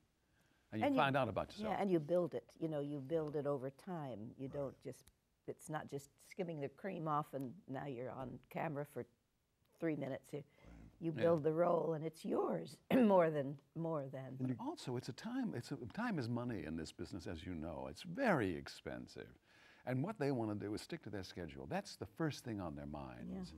And 0.72 0.82
you 0.82 0.86
And 0.86 0.96
you- 0.96 1.02
find 1.02 1.16
out 1.16 1.30
about 1.30 1.50
yourself. 1.52 1.76
Yeah, 1.76 1.82
and 1.82 1.92
you 1.92 2.00
build 2.00 2.34
it. 2.34 2.46
You 2.60 2.68
know, 2.68 2.80
you 2.80 3.00
build 3.00 3.36
it 3.36 3.46
over 3.46 3.70
time. 3.70 4.32
You 4.38 4.48
don't 4.48 4.76
just. 4.84 5.06
It's 5.48 5.70
not 5.70 5.90
just 5.90 6.10
skimming 6.30 6.60
the 6.60 6.68
cream 6.68 7.08
off 7.08 7.28
and 7.34 7.54
now 7.70 7.86
you're 7.86 8.12
on 8.12 8.38
camera 8.50 8.86
for 8.94 9.06
three 9.80 9.96
minutes. 9.96 10.34
You, 10.34 10.44
you 11.00 11.12
build 11.12 11.44
the 11.44 11.54
role 11.54 11.94
and 11.94 12.04
it's 12.06 12.26
yours 12.26 12.78
more 12.94 13.30
than 13.30 13.56
more 13.76 14.06
than. 14.12 14.36
But 14.40 14.58
also, 14.60 14.98
it's 14.98 15.10
a 15.10 15.14
time. 15.14 15.54
It's 15.56 15.72
a, 15.72 15.78
time 15.94 16.20
is 16.20 16.28
money 16.28 16.64
in 16.66 16.76
this 16.76 16.92
business, 16.92 17.28
as 17.28 17.46
you 17.46 17.54
know. 17.54 17.88
It's 17.90 18.02
very 18.04 18.56
expensive, 18.56 19.30
and 19.88 20.04
what 20.04 20.19
they 20.19 20.32
want 20.32 20.52
to 20.52 20.67
do 20.67 20.73
is 20.76 20.82
stick 20.82 21.02
to 21.04 21.10
their 21.10 21.23
schedule. 21.23 21.65
That's 21.69 21.95
the 21.95 22.06
first 22.06 22.43
thing 22.43 22.60
on 22.62 22.76
their 22.76 22.86
minds. 22.86 23.54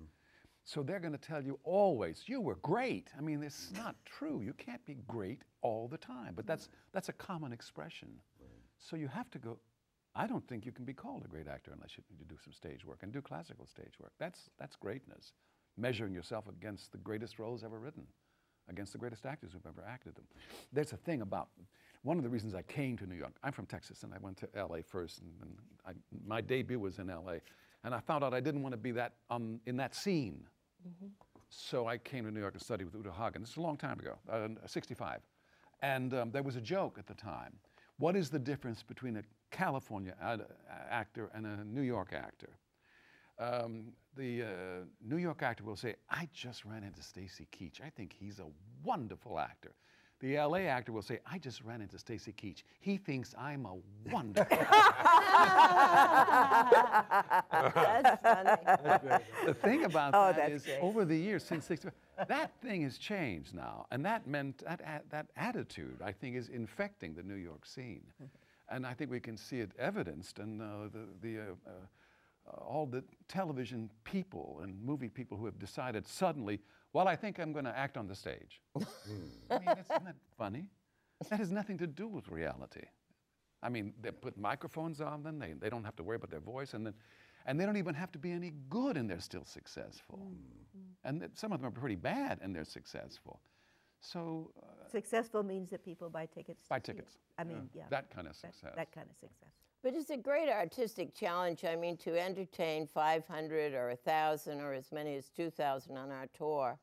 So 0.63 0.83
they're 0.83 0.99
going 0.99 1.13
to 1.13 1.17
tell 1.17 1.43
you 1.43 1.59
always, 1.63 2.23
"You 2.27 2.41
were 2.41 2.55
great." 2.57 3.09
I 3.17 3.21
mean, 3.21 3.41
it's 3.43 3.71
not 3.75 3.95
true. 4.05 4.41
You 4.41 4.53
can't 4.53 4.85
be 4.85 4.97
great 5.07 5.41
all 5.61 5.87
the 5.87 5.97
time, 5.97 6.33
but 6.35 6.45
that's 6.45 6.69
that's 6.93 7.09
a 7.09 7.13
common 7.13 7.51
expression. 7.51 8.09
So 8.77 8.95
you 8.95 9.07
have 9.07 9.29
to 9.31 9.39
go. 9.39 9.59
I 10.15 10.27
don't 10.27 10.47
think 10.47 10.65
you 10.65 10.71
can 10.71 10.85
be 10.85 10.93
called 10.93 11.23
a 11.25 11.27
great 11.27 11.47
actor 11.47 11.71
unless 11.73 11.97
you, 11.97 12.03
you 12.19 12.25
do 12.25 12.37
some 12.43 12.53
stage 12.53 12.85
work 12.85 12.99
and 13.03 13.11
do 13.11 13.21
classical 13.21 13.67
stage 13.67 13.99
work. 13.99 14.11
That's 14.19 14.49
that's 14.59 14.75
greatness, 14.75 15.33
measuring 15.77 16.13
yourself 16.13 16.47
against 16.47 16.91
the 16.91 16.97
greatest 16.99 17.39
roles 17.39 17.63
ever 17.63 17.79
written 17.79 18.05
against 18.69 18.93
the 18.93 18.99
greatest 18.99 19.25
actors 19.25 19.51
who've 19.53 19.65
ever 19.65 19.83
acted 19.87 20.15
them. 20.15 20.25
There's 20.71 20.93
a 20.93 20.97
thing 20.97 21.21
about 21.21 21.49
one 22.03 22.17
of 22.17 22.23
the 22.23 22.29
reasons 22.29 22.55
I 22.55 22.61
came 22.61 22.97
to 22.97 23.05
New 23.05 23.15
York. 23.15 23.33
I'm 23.43 23.51
from 23.51 23.65
Texas, 23.65 24.03
and 24.03 24.13
I 24.13 24.17
went 24.19 24.37
to 24.37 24.49
LA 24.55 24.77
first, 24.85 25.19
and, 25.19 25.31
and 25.41 25.57
I, 25.85 25.91
my 26.25 26.41
debut 26.41 26.79
was 26.79 26.99
in 26.99 27.07
LA, 27.07 27.35
and 27.83 27.93
I 27.93 27.99
found 27.99 28.23
out 28.23 28.33
I 28.33 28.39
didn't 28.39 28.61
want 28.61 28.73
to 28.73 28.77
be 28.77 28.91
that 28.91 29.13
um, 29.29 29.59
in 29.65 29.77
that 29.77 29.95
scene. 29.95 30.45
So 31.49 31.87
I 31.87 31.97
came 31.97 32.25
to 32.25 32.31
New 32.31 32.39
York 32.39 32.53
to 32.53 32.59
study 32.59 32.85
with 32.85 32.93
Uta 32.95 33.11
Hagen. 33.11 33.41
This 33.41 33.51
is 33.51 33.57
a 33.57 33.61
long 33.61 33.75
time 33.75 33.99
ago, 33.99 34.17
uh, 34.31 34.47
65, 34.65 35.21
and 35.81 36.13
um, 36.13 36.31
there 36.31 36.43
was 36.43 36.55
a 36.55 36.61
joke 36.61 36.97
at 36.97 37.07
the 37.07 37.15
time. 37.15 37.53
What 37.97 38.15
is 38.15 38.29
the 38.29 38.39
difference 38.39 38.81
between 38.83 39.17
a 39.17 39.23
California 39.51 40.15
ad- 40.21 40.45
actor 40.89 41.29
and 41.33 41.45
a 41.45 41.65
New 41.65 41.81
York 41.81 42.13
actor? 42.13 42.59
um, 43.39 43.93
the 44.15 44.43
uh, 44.43 44.45
New 45.01 45.17
York 45.17 45.41
actor 45.41 45.63
will 45.63 45.75
say, 45.75 45.95
I 46.09 46.27
just 46.33 46.65
ran 46.65 46.83
into 46.83 47.01
Stacy 47.01 47.47
Keach. 47.51 47.81
I 47.81 47.89
think 47.89 48.13
he's 48.17 48.39
a 48.39 48.47
wonderful 48.83 49.39
actor. 49.39 49.73
The 50.19 50.37
LA 50.37 50.59
actor 50.59 50.91
will 50.91 51.01
say, 51.01 51.19
I 51.25 51.37
just 51.37 51.63
ran 51.63 51.81
into 51.81 51.97
Stacy 51.97 52.33
Keach. 52.33 52.63
He 52.81 52.97
thinks 52.97 53.33
I'm 53.37 53.65
a 53.65 53.75
wonderful 54.11 54.57
That's 57.51 58.21
funny. 58.21 59.23
The 59.45 59.53
thing 59.53 59.85
about 59.85 60.13
Oh, 60.13 60.33
that's 60.35 60.65
great. 60.65 60.79
over 60.81 61.05
the 61.05 61.15
years 61.15 61.43
since 61.43 61.65
65, 61.65 62.27
that 62.27 62.51
thing 62.61 62.81
has 62.83 62.97
changed 62.97 63.55
now. 63.55 63.85
And 63.91 64.03
that 64.05 64.27
meant, 64.27 64.59
that, 64.65 65.05
that 65.09 65.27
attitude, 65.37 66.01
I 66.03 66.11
think, 66.11 66.35
is 66.35 66.49
infecting 66.49 67.13
the 67.13 67.23
New 67.23 67.35
York 67.35 67.65
scene. 67.65 68.03
And 68.69 68.85
I 68.85 68.93
think 68.93 69.09
we 69.11 69.19
can 69.19 69.37
see 69.37 69.59
it 69.61 69.71
evidenced 69.79 70.39
in 70.39 70.61
uh, 70.61 70.89
the, 70.91 71.07
the, 71.21 71.39
uh, 71.39 71.43
uh, 71.65 71.71
uh, 72.47 72.51
all 72.63 72.85
the 72.85 73.03
television 73.27 73.89
people 74.03 74.59
and 74.63 74.79
movie 74.83 75.09
people 75.09 75.37
who 75.37 75.45
have 75.45 75.57
decided 75.59 76.05
suddenly, 76.07 76.59
well, 76.93 77.07
I 77.07 77.15
think 77.15 77.39
I'm 77.39 77.51
going 77.53 77.65
to 77.65 77.77
act 77.77 77.97
on 77.97 78.07
the 78.07 78.15
stage. 78.15 78.61
I 78.75 78.79
mean, 79.59 79.65
that's 79.65 79.89
not 79.89 80.05
that 80.05 80.15
funny. 80.37 80.65
That 81.29 81.39
has 81.39 81.51
nothing 81.51 81.77
to 81.79 81.87
do 81.87 82.07
with 82.07 82.27
reality. 82.29 82.85
I 83.61 83.69
mean, 83.69 83.93
they 84.01 84.11
put 84.11 84.37
microphones 84.37 85.01
on 85.01 85.21
them. 85.23 85.37
They, 85.39 85.53
they 85.53 85.69
don't 85.69 85.83
have 85.83 85.95
to 85.97 86.03
worry 86.03 86.15
about 86.15 86.29
their 86.31 86.39
voice, 86.39 86.73
and 86.73 86.85
then, 86.85 86.93
and 87.45 87.59
they 87.59 87.65
don't 87.65 87.75
even 87.77 87.93
have 87.93 88.11
to 88.13 88.19
be 88.19 88.31
any 88.31 88.53
good, 88.69 88.95
and 88.97 89.09
they're 89.09 89.19
still 89.19 89.43
successful. 89.43 90.31
And 91.03 91.21
that- 91.21 91.37
some 91.37 91.51
of 91.51 91.59
them 91.61 91.67
are 91.67 91.71
pretty 91.79 91.95
bad, 91.97 92.39
and 92.41 92.55
they're 92.55 92.63
successful. 92.63 93.41
So 94.01 94.51
uh, 94.63 94.87
Successful 94.89 95.43
means 95.43 95.69
that 95.71 95.83
people 95.83 96.09
buy 96.09 96.25
tickets. 96.25 96.63
to 96.63 96.69
buy 96.69 96.77
see 96.77 96.79
it. 96.79 96.85
tickets. 96.85 97.17
I 97.37 97.43
mean, 97.43 97.69
yeah. 97.73 97.83
that 97.89 98.09
kind 98.09 98.27
of 98.27 98.33
that, 98.41 98.53
success. 98.53 98.71
that 98.75 98.91
kind 98.93 99.07
of 99.09 99.15
success. 99.17 99.51
But 99.81 99.93
it's 99.93 100.09
a 100.09 100.17
great 100.17 100.49
artistic 100.49 101.15
challenge. 101.15 101.63
I 101.63 101.75
mean, 101.75 101.95
to 101.97 102.19
entertain 102.19 102.85
500 102.87 103.73
or 103.73 103.87
1,000 103.87 104.59
or 104.59 104.73
as 104.73 104.91
many 104.91 105.15
as 105.15 105.29
2,000 105.29 105.95
on 105.97 106.11
our 106.11 106.27
tour 106.37 106.77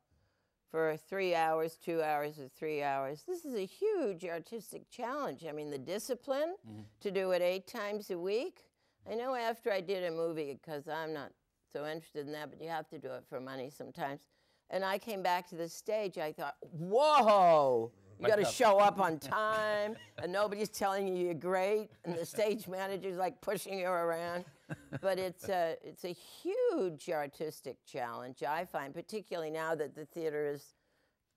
for 0.71 0.97
three 0.97 1.35
hours, 1.35 1.77
two 1.77 2.03
hours, 2.03 2.39
or 2.39 2.49
three 2.49 2.83
hours. 2.83 3.23
This 3.27 3.45
is 3.45 3.55
a 3.55 3.65
huge 3.65 4.25
artistic 4.25 4.91
challenge. 4.91 5.45
I 5.49 5.53
mean, 5.53 5.71
the 5.71 5.79
discipline 5.79 6.55
mm-hmm. 6.69 6.83
to 7.01 7.11
do 7.11 7.31
it 7.33 7.43
eight 7.43 7.67
times 7.67 8.11
a 8.11 8.19
week. 8.19 8.65
I 9.11 9.15
know 9.15 9.35
after 9.35 9.73
I 9.73 9.81
did 9.81 10.05
a 10.05 10.11
movie, 10.11 10.59
because 10.61 10.89
I'm 10.89 11.13
not 11.13 11.33
so 11.73 11.87
interested 11.87 12.27
in 12.27 12.33
that, 12.33 12.51
but 12.51 12.61
you 12.61 12.69
have 12.69 12.89
to 12.89 12.99
do 12.99 13.09
it 13.13 13.25
for 13.29 13.41
money 13.41 13.71
sometimes. 13.71 14.23
And 14.71 14.85
I 14.85 14.99
came 14.99 15.23
back 15.23 15.49
to 15.51 15.55
the 15.55 15.69
stage, 15.69 16.19
I 16.19 16.33
thought, 16.33 16.57
whoa, 16.61 17.93
you 18.19 18.27
got 18.27 18.37
to 18.37 18.45
show 18.45 18.79
up 18.79 19.01
on 19.01 19.19
time, 19.19 19.97
and 20.23 20.33
nobody's 20.33 20.69
telling 20.69 21.07
you 21.09 21.15
you're 21.27 21.35
great, 21.35 21.89
and 22.05 22.17
the 22.17 22.25
stage 22.25 22.67
manager's 22.69 23.17
like 23.17 23.41
pushing 23.41 23.79
you 23.79 23.89
around. 23.89 24.45
But 25.01 25.19
it's 25.19 25.49
a, 25.49 25.77
it's 25.85 26.05
a 26.05 26.13
huge 26.13 27.09
artistic 27.11 27.77
challenge, 27.85 28.43
I 28.43 28.65
find, 28.65 28.93
particularly 28.93 29.51
now 29.51 29.75
that 29.75 29.95
the 29.95 30.07
theater 30.07 30.51
is, 30.53 30.75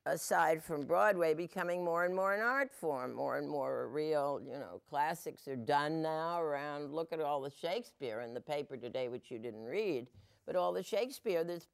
aside 0.06 0.64
from 0.64 0.86
Broadway, 0.86 1.34
becoming 1.36 1.84
more 1.84 2.06
and 2.06 2.16
more 2.16 2.34
an 2.34 2.42
art 2.42 2.72
form, 2.74 3.14
more 3.14 3.38
and 3.38 3.48
more 3.48 3.84
a 3.84 3.88
real, 3.88 4.42
you 4.44 4.54
know, 4.54 4.82
classics 4.90 5.48
are 5.48 5.56
done 5.56 6.02
now 6.02 6.42
around, 6.42 6.92
look 6.94 7.14
at 7.14 7.20
all 7.20 7.42
the 7.42 7.52
Shakespeare 7.52 8.22
in 8.22 8.34
the 8.34 8.42
paper 8.42 8.78
today, 8.78 9.10
which 9.10 9.30
you 9.30 9.38
didn't 9.38 9.66
read, 9.66 10.08
but 10.48 10.56
all 10.56 10.74
the 10.74 10.82
Shakespeare 10.82 11.44
that's 11.44 11.68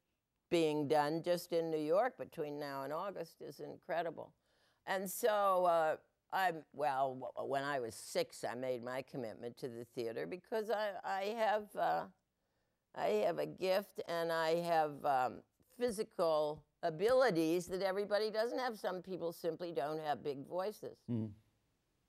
being 0.50 0.86
done 0.88 1.22
just 1.22 1.52
in 1.52 1.70
New 1.70 1.78
York 1.80 2.18
between 2.18 2.58
now 2.58 2.82
and 2.82 2.92
August 2.92 3.40
is 3.40 3.60
incredible. 3.60 4.32
And 4.86 5.10
so 5.10 5.64
uh, 5.64 5.96
I'm, 6.32 6.56
well, 6.72 7.32
when 7.44 7.64
I 7.64 7.80
was 7.80 7.94
six, 7.94 8.44
I 8.44 8.54
made 8.54 8.84
my 8.84 9.02
commitment 9.02 9.56
to 9.58 9.68
the 9.68 9.84
theater 9.94 10.26
because 10.26 10.70
I, 10.70 10.90
I 11.04 11.22
have, 11.38 11.64
uh, 11.76 12.02
I 12.94 13.06
have 13.26 13.38
a 13.38 13.46
gift 13.46 14.00
and 14.08 14.30
I 14.30 14.56
have 14.56 15.04
um, 15.04 15.34
physical 15.78 16.62
abilities 16.82 17.66
that 17.66 17.82
everybody 17.82 18.30
doesn't 18.30 18.58
have. 18.58 18.78
Some 18.78 19.02
people 19.02 19.32
simply 19.32 19.72
don't 19.72 20.00
have 20.00 20.22
big 20.22 20.46
voices. 20.46 20.96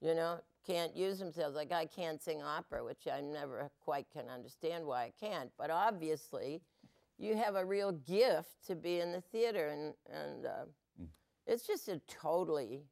You 0.02 0.14
know, 0.14 0.40
can't 0.66 0.96
use 0.96 1.18
themselves. 1.18 1.56
Like 1.56 1.72
I 1.72 1.86
can't 1.86 2.22
sing 2.22 2.44
opera, 2.44 2.84
which 2.84 3.08
I 3.12 3.22
never 3.22 3.70
quite 3.80 4.06
can 4.12 4.30
understand 4.30 4.86
why 4.86 5.04
I 5.06 5.14
can't. 5.20 5.50
But 5.58 5.72
obviously, 5.72 6.62
you 7.18 7.36
have 7.36 7.56
a 7.56 7.66
real 7.66 7.94
gift 7.94 8.68
to 8.68 8.76
be 8.76 9.00
in 9.00 9.12
the 9.12 9.22
theater, 9.22 9.70
and 9.70 9.94
and 10.14 10.46
uh, 10.46 10.66
it's 11.48 11.66
just 11.66 11.88
a 11.88 12.02
totally 12.08 12.84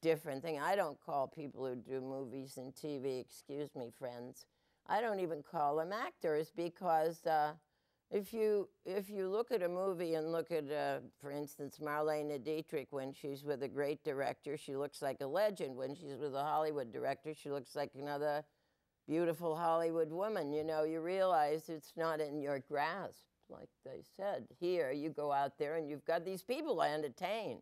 different 0.00 0.42
thing. 0.42 0.58
I 0.58 0.76
don't 0.76 0.98
call 1.00 1.26
people 1.26 1.66
who 1.66 1.74
do 1.74 2.00
movies 2.00 2.56
and 2.56 2.72
TV, 2.74 3.20
excuse 3.20 3.74
me, 3.74 3.90
friends. 3.98 4.46
I 4.86 5.00
don't 5.00 5.20
even 5.20 5.42
call 5.42 5.76
them 5.76 5.92
actors 5.92 6.50
because 6.56 7.26
uh, 7.26 7.52
if 8.10 8.32
you 8.32 8.68
if 8.86 9.10
you 9.10 9.28
look 9.28 9.50
at 9.50 9.62
a 9.62 9.68
movie 9.68 10.14
and 10.14 10.32
look 10.32 10.50
at, 10.50 10.70
uh, 10.70 11.00
for 11.20 11.30
instance, 11.30 11.78
Marlene 11.82 12.42
Dietrich 12.42 12.88
when 12.90 13.12
she's 13.12 13.44
with 13.44 13.62
a 13.62 13.68
great 13.68 14.02
director, 14.04 14.56
she 14.56 14.76
looks 14.76 15.02
like 15.02 15.20
a 15.20 15.26
legend. 15.26 15.76
When 15.76 15.94
she's 15.94 16.16
with 16.16 16.34
a 16.34 16.42
Hollywood 16.42 16.92
director, 16.92 17.34
she 17.34 17.50
looks 17.50 17.76
like 17.76 17.90
another 17.98 18.44
beautiful 19.06 19.56
Hollywood 19.56 20.10
woman. 20.10 20.52
You 20.52 20.64
know, 20.64 20.84
you 20.84 21.00
realize 21.00 21.68
it's 21.68 21.92
not 21.96 22.20
in 22.20 22.40
your 22.40 22.60
grasp, 22.60 23.24
like 23.50 23.68
they 23.84 24.02
said. 24.16 24.46
Here, 24.58 24.90
you 24.90 25.10
go 25.10 25.32
out 25.32 25.58
there 25.58 25.76
and 25.76 25.88
you've 25.90 26.04
got 26.04 26.24
these 26.24 26.42
people 26.42 26.76
to 26.76 26.82
entertain. 26.82 27.60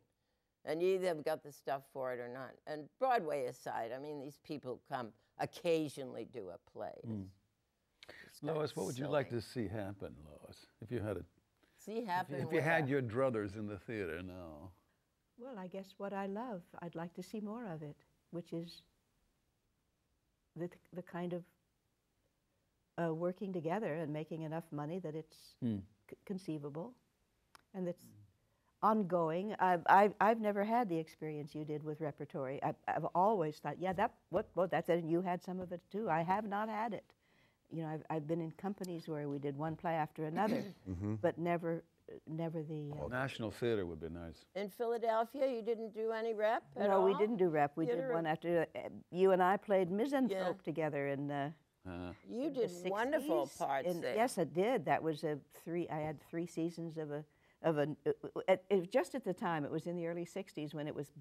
And 0.66 0.82
you 0.82 0.94
either 0.96 1.06
have 1.06 1.24
got 1.24 1.42
the 1.44 1.52
stuff 1.52 1.82
for 1.92 2.12
it 2.12 2.18
or 2.18 2.28
not. 2.28 2.50
And 2.66 2.88
Broadway 2.98 3.46
aside, 3.46 3.92
I 3.94 3.98
mean, 4.00 4.20
these 4.20 4.38
people 4.44 4.80
come 4.88 5.12
occasionally 5.38 6.26
do 6.32 6.48
a 6.50 6.58
play. 6.72 6.92
It's- 7.04 7.26
it's 8.26 8.42
Lois, 8.42 8.74
what 8.76 8.86
would 8.86 8.98
you 8.98 9.06
like 9.08 9.30
to 9.30 9.40
see 9.40 9.66
happen, 9.68 10.14
Lois, 10.28 10.66
if 10.80 10.90
you 10.90 11.00
had 11.00 11.16
a, 11.16 11.24
See 11.78 11.98
if 11.98 12.06
happen 12.06 12.34
you, 12.36 12.42
if 12.42 12.52
you 12.52 12.58
where? 12.58 12.62
had 12.62 12.88
your 12.88 13.00
druthers 13.02 13.54
in 13.56 13.66
the 13.66 13.78
theater 13.78 14.22
now? 14.22 14.72
Well, 15.38 15.58
I 15.58 15.66
guess 15.68 15.94
what 15.98 16.12
I 16.12 16.26
love, 16.26 16.62
I'd 16.80 16.94
like 16.94 17.14
to 17.14 17.22
see 17.22 17.40
more 17.40 17.66
of 17.66 17.82
it, 17.82 17.96
which 18.30 18.52
is 18.52 18.82
the, 20.56 20.68
the 20.92 21.02
kind 21.02 21.32
of 21.32 21.44
uh, 22.98 23.12
working 23.14 23.52
together 23.52 23.94
and 23.94 24.12
making 24.12 24.42
enough 24.42 24.64
money 24.72 24.98
that 25.00 25.14
it's 25.14 25.54
c- 25.62 26.16
conceivable 26.24 26.94
and 27.74 27.86
that's 27.86 28.02
ongoing. 28.90 29.54
I've, 29.58 29.82
I've, 29.86 30.14
I've 30.20 30.40
never 30.40 30.62
had 30.64 30.88
the 30.88 30.96
experience 30.98 31.54
you 31.54 31.64
did 31.64 31.82
with 31.82 32.00
repertory. 32.00 32.58
I've, 32.62 32.76
I've 32.88 33.06
always 33.14 33.56
thought, 33.58 33.76
yeah, 33.80 33.92
that, 33.94 34.12
what, 34.30 34.48
well, 34.54 34.68
that's 34.68 34.88
it, 34.88 34.98
and 35.02 35.10
you 35.10 35.20
had 35.22 35.42
some 35.42 35.58
of 35.60 35.72
it 35.72 35.80
too. 35.90 36.08
I 36.08 36.22
have 36.22 36.46
not 36.48 36.68
had 36.68 36.92
it. 36.92 37.04
You 37.70 37.82
know, 37.82 37.88
I've, 37.88 38.04
I've 38.10 38.26
been 38.28 38.40
in 38.40 38.52
companies 38.52 39.08
where 39.08 39.28
we 39.28 39.38
did 39.38 39.56
one 39.56 39.74
play 39.76 39.94
after 39.94 40.24
another, 40.26 40.62
but 41.22 41.36
never, 41.36 41.82
never 42.28 42.62
the. 42.62 42.92
Uh, 43.04 43.08
National 43.08 43.50
Theater 43.50 43.84
would 43.86 44.00
be 44.00 44.08
nice. 44.08 44.44
In 44.54 44.68
Philadelphia, 44.70 45.46
you 45.48 45.62
didn't 45.62 45.92
do 45.92 46.12
any 46.12 46.32
rep 46.32 46.62
at 46.76 46.88
no, 46.88 47.00
we 47.00 47.14
didn't 47.14 47.36
do 47.38 47.48
rep. 47.48 47.72
We 47.76 47.86
did 47.86 48.08
one 48.12 48.26
after 48.26 48.66
uh, 48.76 48.78
you 49.10 49.32
and 49.32 49.42
I 49.42 49.56
played 49.56 49.90
Misanthrope 49.90 50.62
together 50.62 51.08
in 51.08 51.30
uh, 51.30 51.50
Uh, 51.88 52.12
You 52.28 52.50
the 52.50 52.60
did 52.68 52.90
wonderful 52.90 53.46
60s. 53.46 53.58
parts 53.58 53.88
And 53.88 54.02
there. 54.02 54.14
Yes, 54.14 54.38
I 54.38 54.44
did. 54.44 54.84
That 54.84 55.02
was 55.02 55.24
a 55.24 55.38
three. 55.64 55.88
I 55.88 55.98
had 56.08 56.16
three 56.30 56.46
seasons 56.46 56.98
of 56.98 57.10
a 57.10 57.22
of 57.66 57.78
a. 57.78 57.88
uh, 58.06 58.12
uh, 58.36 58.40
At, 58.48 58.90
just 58.90 59.14
at 59.14 59.24
the 59.24 59.34
time, 59.34 59.64
it 59.64 59.70
was 59.70 59.86
in 59.86 59.96
the 59.96 60.06
early 60.06 60.24
'60s 60.24 60.72
when 60.72 60.86
it 60.86 60.94
was 60.94 61.12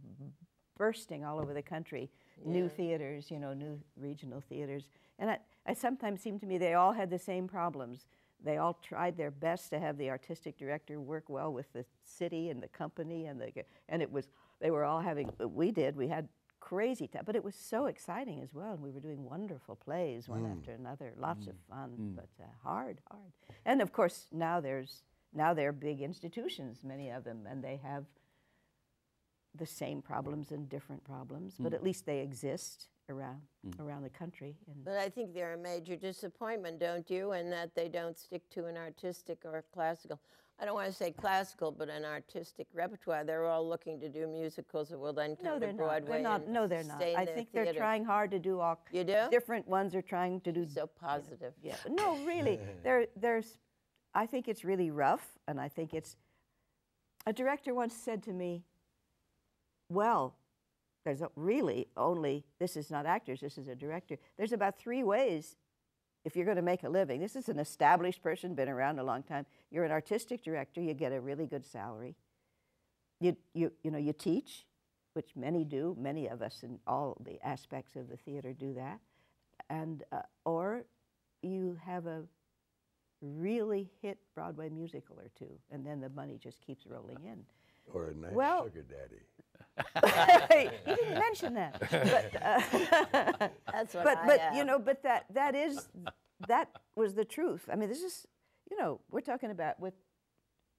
bursting 0.78 1.26
all 1.26 1.40
over 1.40 1.54
the 1.54 1.62
country. 1.62 2.10
New 2.46 2.70
theaters, 2.70 3.32
you 3.32 3.40
know, 3.40 3.54
new 3.54 3.80
regional 3.98 4.42
theaters, 4.42 4.88
and 5.20 5.30
I, 5.30 5.40
I 5.66 5.74
sometimes 5.74 6.22
seemed 6.22 6.40
to 6.42 6.46
me 6.46 6.58
they 6.58 6.74
all 6.74 6.94
had 6.94 7.10
the 7.10 7.20
same 7.20 7.48
problems. 7.48 8.06
They 8.44 8.58
all 8.58 8.78
tried 8.82 9.18
their 9.18 9.32
best 9.32 9.70
to 9.72 9.80
have 9.80 9.98
the 9.98 10.10
artistic 10.10 10.58
director 10.58 11.00
work 11.02 11.30
well 11.30 11.52
with 11.52 11.72
the 11.74 11.86
city 12.04 12.50
and 12.50 12.62
the 12.62 12.68
company, 12.68 13.26
and 13.26 13.40
the 13.42 13.52
and 13.90 14.02
it 14.02 14.12
was 14.12 14.30
they 14.62 14.72
were 14.72 14.86
all 14.86 15.02
having. 15.02 15.30
We 15.40 15.72
did. 15.72 15.96
We 15.96 16.08
had 16.08 16.28
crazy 16.60 17.08
time, 17.08 17.24
but 17.26 17.36
it 17.36 17.44
was 17.44 17.56
so 17.56 17.86
exciting 17.86 18.42
as 18.42 18.54
well. 18.54 18.74
And 18.74 18.82
we 18.82 18.92
were 18.92 19.00
doing 19.00 19.24
wonderful 19.24 19.76
plays 19.76 20.28
one 20.28 20.46
after 20.58 20.72
another, 20.72 21.14
lots 21.18 21.46
of 21.48 21.54
fun, 21.70 21.92
but 22.16 22.30
uh, 22.42 22.48
hard, 22.64 23.00
hard. 23.10 23.32
And 23.66 23.82
of 23.82 23.94
course, 23.94 24.28
now 24.32 24.60
there's 24.60 25.04
now 25.36 25.54
they're 25.54 25.72
big 25.72 26.02
institutions, 26.02 26.80
many 26.84 27.10
of 27.10 27.24
them, 27.24 27.48
and 27.50 27.64
they 27.64 27.80
have 27.84 28.06
the 29.56 29.66
same 29.66 30.02
problems 30.02 30.52
and 30.52 30.70
different 30.70 31.04
problems, 31.04 31.56
but 31.60 31.72
mm. 31.72 31.76
at 31.76 31.84
least 31.84 32.06
they 32.06 32.20
exist 32.20 32.88
around 33.10 33.42
mm. 33.66 33.80
around 33.80 34.04
the 34.04 34.10
country. 34.10 34.56
And 34.68 34.84
But 34.84 34.98
I 34.98 35.10
think 35.10 35.34
they're 35.34 35.54
a 35.54 35.58
major 35.58 35.96
disappointment, 35.96 36.80
don't 36.80 37.10
you? 37.10 37.34
In 37.34 37.50
that 37.52 37.76
they 37.76 37.88
don't 37.88 38.18
stick 38.18 38.50
to 38.52 38.66
an 38.66 38.78
artistic 38.78 39.40
or 39.46 39.64
classical. 39.74 40.20
I 40.58 40.64
don't 40.64 40.74
want 40.74 40.88
to 40.88 40.94
say 40.94 41.12
classical, 41.12 41.72
but 41.72 41.90
an 41.90 42.06
artistic 42.06 42.68
repertoire. 42.74 43.26
They're 43.26 43.46
all 43.46 43.68
looking 43.68 44.00
to 44.00 44.08
do 44.08 44.26
musicals 44.26 44.88
that 44.90 44.98
will 44.98 45.12
then 45.12 45.36
come 45.36 45.46
no, 45.46 45.54
to 45.56 45.60
they're 45.60 45.74
not. 45.74 45.78
Broadway. 45.78 46.12
They're 46.12 46.22
not. 46.22 46.44
and 46.44 46.54
No, 46.54 46.66
they're 46.66 46.84
not. 46.84 46.98
stay 46.98 47.14
in 47.14 47.20
I 47.20 47.26
their 47.26 47.36
think 47.36 47.52
they're 47.52 47.74
trying 47.74 48.06
hard 48.06 48.32
to 48.32 48.40
do 48.40 48.62
all. 48.62 48.80
You 48.92 49.04
do? 49.04 49.28
Different 49.32 49.68
ones 49.68 49.96
are 49.96 50.02
trying 50.02 50.40
to 50.42 50.52
do 50.54 50.66
So 50.66 50.88
positive. 50.88 51.54
Yeah, 51.62 51.76
no, 51.90 52.18
really, 52.26 52.60
there, 52.84 53.08
there's. 53.18 53.58
I 54.16 54.26
think 54.26 54.48
it's 54.48 54.64
really 54.64 54.90
rough, 54.90 55.28
and 55.48 55.60
I 55.60 55.68
think 55.68 55.94
it's. 55.94 56.16
A 57.28 57.34
director 57.34 57.74
once 57.74 57.94
said 57.94 58.24
to 58.24 58.32
me, 58.34 58.64
"Well, 59.90 60.36
there's 61.04 61.22
really 61.36 61.88
only 61.96 62.46
this 62.60 62.76
is 62.76 62.90
not 62.90 63.06
actors. 63.06 63.42
This 63.42 63.58
is 63.58 63.68
a 63.68 63.76
director. 63.76 64.18
There's 64.38 64.52
about 64.52 64.78
three 64.78 65.04
ways, 65.04 65.56
if 66.26 66.36
you're 66.36 66.46
going 66.46 66.58
to 66.58 66.64
make 66.64 66.84
a 66.84 66.90
living. 66.90 67.22
This 67.22 67.36
is 67.36 67.48
an 67.48 67.60
established 67.60 68.22
person, 68.22 68.56
been 68.56 68.68
around 68.68 69.00
a 69.00 69.04
long 69.04 69.22
time. 69.22 69.46
You're 69.70 69.86
an 69.86 69.92
artistic 69.92 70.44
director. 70.44 70.82
You 70.82 70.96
get 70.96 71.12
a 71.12 71.22
really 71.22 71.46
good 71.46 71.64
salary. 71.64 72.16
You 73.22 73.38
you 73.54 73.72
you 73.84 73.92
know 73.92 74.00
you 74.00 74.12
teach, 74.12 74.66
which 75.14 75.36
many 75.36 75.64
do. 75.64 75.96
Many 75.98 76.28
of 76.28 76.42
us 76.42 76.64
in 76.64 76.80
all 76.88 77.18
the 77.24 77.40
aspects 77.46 77.96
of 77.96 78.10
the 78.10 78.18
theater 78.18 78.52
do 78.52 78.74
that, 78.74 79.00
and 79.70 80.04
uh, 80.12 80.22
or 80.44 80.86
you 81.42 81.78
have 81.86 82.08
a 82.08 82.24
really 83.22 83.90
hit 84.02 84.18
Broadway 84.34 84.70
musical 84.70 85.18
or 85.20 85.30
two, 85.38 85.52
and 85.72 85.86
then 85.86 86.00
the 86.02 86.10
money 86.10 86.38
just 86.42 86.62
keeps 86.62 86.86
rolling 86.86 87.18
in. 87.26 87.44
Or 87.94 88.08
a 88.10 88.14
nice 88.16 88.34
Well- 88.34 88.64
sugar 88.66 88.84
daddy. 88.84 89.22
you 90.88 90.96
didn't 90.96 91.20
mention 91.20 91.54
that, 91.56 91.80
but, 91.80 92.42
uh, 92.42 93.48
That's 93.72 93.94
what 93.94 94.04
but 94.06 94.18
I 94.20 94.26
but 94.26 94.40
have. 94.40 94.56
you 94.56 94.64
know, 94.64 94.80
but 94.80 95.04
that 95.04 95.26
that 95.34 95.54
is 95.54 95.90
that 96.48 96.70
was 96.96 97.14
the 97.14 97.26
truth. 97.26 97.68
I 97.72 97.76
mean, 97.76 97.90
this 97.90 98.02
is 98.02 98.26
you 98.72 98.78
know 98.78 99.02
we're 99.12 99.20
talking 99.22 99.52
about 99.52 99.80
with 99.80 99.94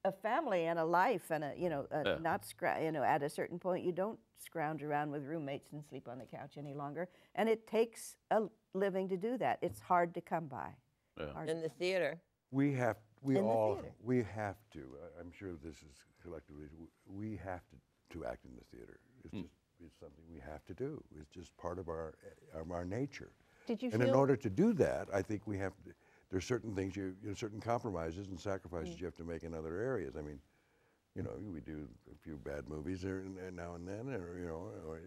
a 0.04 0.12
family 0.12 0.66
and 0.66 0.78
a 0.78 0.84
life 0.84 1.30
and 1.30 1.44
a 1.44 1.52
you 1.58 1.68
know 1.68 1.86
a 1.90 2.02
Yeah. 2.06 2.18
not 2.22 2.42
scra- 2.44 2.82
you 2.82 2.90
know 2.90 3.02
at 3.02 3.22
a 3.22 3.28
certain 3.28 3.58
point 3.58 3.84
you 3.84 3.92
don't 3.92 4.18
scrounge 4.38 4.82
around 4.82 5.10
with 5.10 5.24
roommates 5.24 5.72
and 5.72 5.84
sleep 5.84 6.08
on 6.08 6.18
the 6.18 6.24
couch 6.24 6.54
any 6.56 6.72
longer, 6.74 7.08
and 7.34 7.48
it 7.50 7.66
takes 7.66 8.16
a 8.30 8.44
living 8.74 9.08
to 9.10 9.16
do 9.18 9.36
that. 9.38 9.58
It's 9.60 9.80
hard 9.80 10.14
to 10.14 10.20
come 10.22 10.46
by. 10.46 10.70
Yeah. 11.18 11.44
In 11.46 11.62
the 11.62 11.68
theater. 11.68 12.18
We 12.50 12.72
have, 12.74 12.96
we 13.22 13.36
In 13.38 13.44
all, 13.44 13.74
theater. 13.76 13.92
we 14.04 14.18
have 14.22 14.56
to, 14.72 14.80
I- 14.80 15.20
I'm 15.20 15.32
sure 15.32 15.52
this 15.62 15.76
is 15.76 15.96
collectively, 16.22 16.66
we 17.06 17.36
have 17.44 17.62
to, 17.70 18.18
to 18.18 18.24
act 18.26 18.44
in 18.44 18.52
the 18.54 18.64
theater. 18.76 18.98
It's 19.24 19.32
just, 19.34 19.54
it's 19.84 19.98
something 19.98 20.24
we 20.32 20.40
have 20.40 20.64
to 20.66 20.74
do. 20.74 21.02
It's 21.20 21.30
just 21.30 21.56
part 21.56 21.78
of 21.78 21.88
our, 21.88 22.14
of 22.54 22.70
our 22.70 22.84
nature. 22.84 23.32
Did 23.66 23.82
you 23.82 23.90
And 23.92 24.02
in 24.02 24.14
order 24.14 24.36
to 24.36 24.48
do 24.50 24.72
that, 24.74 25.08
I 25.12 25.22
think 25.22 25.42
we 25.46 25.58
have, 25.58 25.72
to, 25.84 25.90
there's 26.30 26.44
certain 26.44 26.74
things 26.74 26.94
you, 26.96 27.16
you 27.22 27.28
know, 27.30 27.34
certain 27.34 27.60
compromises 27.60 28.28
and 28.28 28.38
sacrifices 28.38 28.94
Mm. 28.96 29.00
you 29.00 29.04
have 29.06 29.16
to 29.16 29.24
make 29.24 29.42
in 29.42 29.54
other 29.54 29.78
areas. 29.80 30.14
I 30.16 30.22
mean, 30.22 30.38
you 31.14 31.22
know, 31.22 31.30
we 31.52 31.60
do 31.60 31.88
a 32.12 32.18
few 32.22 32.36
bad 32.36 32.68
movies 32.68 33.00
there 33.02 33.18
and 33.20 33.38
and 33.38 33.56
now 33.56 33.74
and 33.74 33.88
then, 33.88 34.08
or, 34.14 34.38
you 34.38 34.46
know, 34.46 34.68
or, 34.86 35.00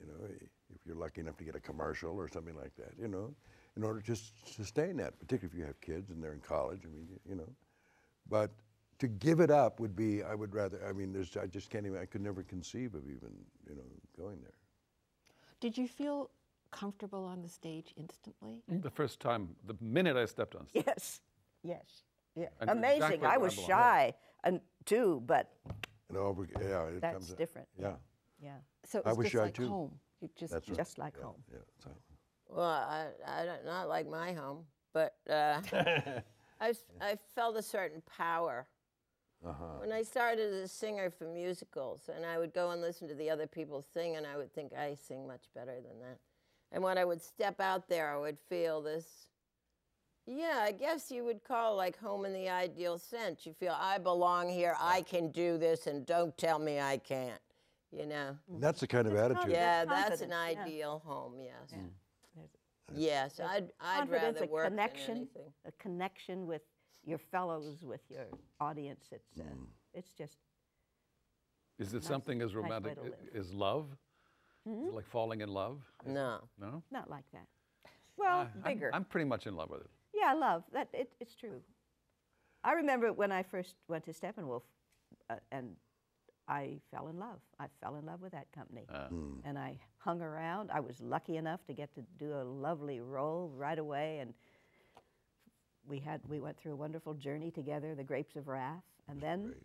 you 0.00 0.06
know, 0.06 0.26
if 0.74 0.84
you're 0.86 0.94
lucky 0.96 1.22
enough 1.22 1.36
to 1.38 1.44
get 1.44 1.56
a 1.56 1.60
commercial 1.60 2.14
or 2.16 2.28
something 2.28 2.54
like 2.54 2.76
that, 2.76 2.92
you 3.00 3.08
know, 3.08 3.34
in 3.76 3.82
order 3.84 4.00
to 4.00 4.12
s- 4.12 4.32
sustain 4.44 4.96
that, 4.98 5.18
particularly 5.18 5.52
if 5.52 5.58
you 5.58 5.64
have 5.66 5.80
kids 5.80 6.10
and 6.10 6.22
they're 6.22 6.32
in 6.34 6.40
college, 6.40 6.80
I 6.84 6.88
mean, 6.88 7.08
you 7.28 7.34
know. 7.34 7.48
But 8.28 8.50
to 8.98 9.08
give 9.08 9.40
it 9.40 9.50
up 9.50 9.80
would 9.80 9.96
be, 9.96 10.22
I 10.22 10.34
would 10.34 10.54
rather, 10.54 10.80
I 10.88 10.92
mean, 10.92 11.12
there's, 11.12 11.36
I 11.36 11.46
just 11.46 11.70
can't 11.70 11.84
even, 11.86 11.98
I 11.98 12.06
could 12.06 12.22
never 12.22 12.42
conceive 12.42 12.94
of 12.94 13.04
even, 13.04 13.32
you 13.68 13.74
know, 13.74 13.82
going 14.16 14.40
there. 14.42 14.54
Did 15.60 15.76
you 15.76 15.88
feel 15.88 16.30
comfortable 16.70 17.24
on 17.24 17.42
the 17.42 17.48
stage 17.48 17.92
instantly? 17.96 18.62
Mm, 18.70 18.82
the 18.82 18.90
first 18.90 19.20
time, 19.20 19.56
the 19.66 19.74
minute 19.80 20.16
I 20.16 20.26
stepped 20.26 20.54
on 20.54 20.66
stage. 20.68 20.84
Yes, 20.86 21.20
yes, 21.62 22.02
yeah. 22.34 22.48
I 22.60 22.70
Amazing. 22.70 22.96
exactly 22.96 23.18
I 23.18 23.20
where 23.22 23.30
I 23.32 23.36
was 23.38 23.54
shy 23.54 24.14
and 24.44 24.60
too, 24.84 25.22
but 25.26 25.50
And 26.08 26.18
over, 26.18 26.46
yeah, 26.60 26.84
it 26.84 27.00
That's 27.00 27.14
comes. 27.14 27.34
different, 27.34 27.68
Yeah, 27.80 27.92
yeah, 28.40 28.50
So 28.84 28.98
it 29.00 29.06
I 29.06 29.08
was 29.10 29.18
was 29.18 29.24
just 29.26 29.32
shy 29.34 29.38
like 29.40 29.56
too. 29.56 29.68
home. 29.68 29.98
You 30.20 30.28
just, 30.36 30.52
that's 30.52 30.68
right. 30.68 30.76
just 30.76 30.98
like 30.98 31.14
Yeah, 31.18 31.24
home. 31.24 31.42
Yeah, 31.52 31.58
so. 31.82 31.90
Well, 32.48 32.64
I, 32.64 33.06
I 33.26 33.44
don't, 33.44 33.64
not 33.64 33.88
like 33.88 34.08
my 34.08 34.32
home, 34.32 34.64
but 34.92 35.16
uh, 35.28 35.60
I, 36.60 36.70
s- 36.70 36.84
I 37.00 37.18
felt 37.34 37.56
a 37.56 37.62
certain 37.62 38.02
power. 38.16 38.66
Uh-huh. 39.46 39.80
When 39.80 39.92
I 39.92 40.02
started 40.02 40.52
as 40.52 40.60
a 40.60 40.68
singer 40.68 41.10
for 41.10 41.24
musicals, 41.24 42.08
and 42.14 42.24
I 42.24 42.38
would 42.38 42.54
go 42.54 42.70
and 42.70 42.80
listen 42.80 43.08
to 43.08 43.14
the 43.14 43.28
other 43.28 43.46
people 43.46 43.82
sing, 43.92 44.16
and 44.16 44.26
I 44.26 44.36
would 44.36 44.52
think 44.54 44.72
I 44.72 44.94
sing 44.94 45.26
much 45.26 45.42
better 45.54 45.74
than 45.74 46.00
that. 46.00 46.18
And 46.72 46.82
when 46.82 46.96
I 46.98 47.04
would 47.04 47.20
step 47.22 47.60
out 47.60 47.88
there, 47.88 48.10
I 48.14 48.16
would 48.18 48.38
feel 48.48 48.80
this 48.82 49.28
Yeah, 50.26 50.60
I 50.62 50.72
guess 50.72 51.10
you 51.10 51.24
would 51.24 51.44
call 51.44 51.76
like 51.76 51.98
home 51.98 52.24
in 52.24 52.32
the 52.32 52.48
ideal 52.48 52.98
sense. 52.98 53.44
You 53.44 53.52
feel 53.52 53.76
I 53.78 53.98
belong 53.98 54.48
here, 54.48 54.74
I 54.80 55.02
can 55.02 55.30
do 55.30 55.58
this, 55.58 55.86
and 55.86 56.06
don't 56.06 56.36
tell 56.38 56.58
me 56.58 56.80
I 56.80 56.96
can't. 56.96 57.40
You 57.92 58.06
know? 58.06 58.36
That's 58.58 58.80
the 58.80 58.86
kind 58.88 59.06
of 59.06 59.14
attitude. 59.14 59.50
Yeah, 59.52 59.84
that's 59.84 60.20
an 60.22 60.30
confidence, 60.30 60.56
yeah. 60.56 60.62
ideal 60.64 61.02
home. 61.04 61.34
Yes. 61.38 61.70
There's 61.70 61.82
Yes, 62.94 63.40
I'd 63.40 63.72
I'd 63.80 63.98
confidence, 64.08 64.34
rather 64.40 64.44
a 64.44 64.52
work 64.52 64.64
connection, 64.68 65.06
than 65.14 65.16
anything. 65.36 65.52
a 65.64 65.72
connection 65.72 66.46
with 66.46 66.62
your 67.04 67.18
fellows, 67.18 67.84
with 67.84 68.00
your 68.08 68.26
audience. 68.60 69.08
It's, 69.12 69.38
uh, 69.40 69.44
Mm. 69.44 69.66
it's 69.92 70.10
just 70.12 70.38
Is 71.78 71.92
it 71.92 71.96
Nice- 71.98 72.06
something 72.06 72.40
as 72.40 72.54
nice 72.54 72.56
way 72.56 72.62
romantic 72.62 72.94
to 72.94 73.00
i- 73.00 73.04
live. 73.04 73.30
Hmm? 73.32 73.36
as 73.36 73.52
love? 73.52 73.98
Is 74.66 74.88
it 74.88 74.94
like 74.94 75.06
falling 75.06 75.40
in 75.40 75.48
love? 75.48 75.82
No. 76.06 76.48
No? 76.56 76.82
not 76.90 77.10
like 77.10 77.28
that. 77.32 77.48
Well, 78.16 78.38
I- 78.38 78.40
I'm- 78.42 78.62
bigger. 78.62 78.90
I'm, 78.94 79.04
pretty 79.04 79.24
much 79.24 79.46
in 79.48 79.56
love 79.56 79.70
with 79.70 79.80
it. 79.82 79.90
Yeah, 80.12 80.32
love. 80.34 80.64
That 80.70 80.88
it, 80.94 81.12
it's 81.18 81.34
true. 81.34 81.64
I 82.62 82.72
remember 82.74 83.12
when 83.12 83.32
I 83.32 83.42
first 83.42 83.74
went 83.88 84.04
to 84.04 84.12
Steppenwolf, 84.12 84.62
uh, 85.28 85.40
and 85.50 85.76
I 86.48 86.80
fell 86.90 87.08
in 87.08 87.18
love. 87.18 87.40
I 87.58 87.66
fell 87.80 87.96
in 87.96 88.04
love 88.06 88.20
with 88.20 88.32
that 88.32 88.50
company, 88.52 88.86
Uh, 88.88 89.08
and 89.44 89.58
I 89.58 89.78
hung 89.98 90.20
around. 90.20 90.70
I 90.70 90.80
was 90.80 91.00
lucky 91.00 91.36
enough 91.36 91.64
to 91.66 91.72
get 91.72 91.94
to 91.94 92.02
do 92.18 92.34
a 92.34 92.44
lovely 92.44 93.00
role 93.00 93.48
right 93.56 93.78
away, 93.78 94.18
and 94.18 94.34
we 95.86 95.98
had 96.00 96.20
we 96.28 96.40
went 96.40 96.58
through 96.58 96.72
a 96.72 96.76
wonderful 96.76 97.14
journey 97.14 97.50
together, 97.50 97.94
the 97.94 98.04
Grapes 98.04 98.36
of 98.36 98.48
Wrath, 98.48 98.84
and 99.08 99.20
then 99.20 99.46
great. 99.46 99.62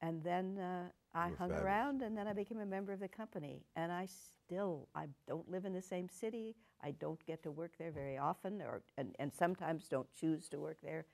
and 0.00 0.22
then 0.22 0.58
uh, 0.58 0.88
I 1.14 1.28
hung 1.28 1.50
fabulous. 1.50 1.62
around, 1.62 2.02
and 2.02 2.16
then 2.16 2.26
I 2.28 2.32
became 2.34 2.60
a 2.60 2.66
member 2.66 2.92
of 2.92 3.00
the 3.00 3.08
company. 3.08 3.64
And 3.76 3.90
I 3.92 4.06
still, 4.06 4.88
I 4.94 5.06
don't 5.26 5.48
live 5.50 5.64
in 5.64 5.72
the 5.72 5.82
same 5.82 6.08
city. 6.08 6.56
I 6.82 6.92
don't 6.92 7.24
get 7.26 7.42
to 7.42 7.50
work 7.50 7.72
there 7.78 7.90
very 7.90 8.18
often, 8.18 8.60
or 8.62 8.82
and, 8.96 9.14
and 9.18 9.32
sometimes 9.32 9.88
don't 9.88 10.12
choose 10.12 10.48
to 10.50 10.58
work 10.58 10.78
there 10.82 11.06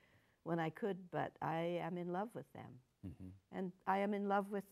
when 0.43 0.59
I 0.59 0.71
could. 0.71 1.11
But 1.11 1.33
I 1.41 1.79
am 1.83 1.97
in 1.99 2.13
love 2.13 2.31
with 2.35 2.53
them, 2.53 2.81
and 3.53 3.73
I 3.87 3.99
am 3.99 4.13
in 4.15 4.29
love 4.29 4.51
with. 4.51 4.65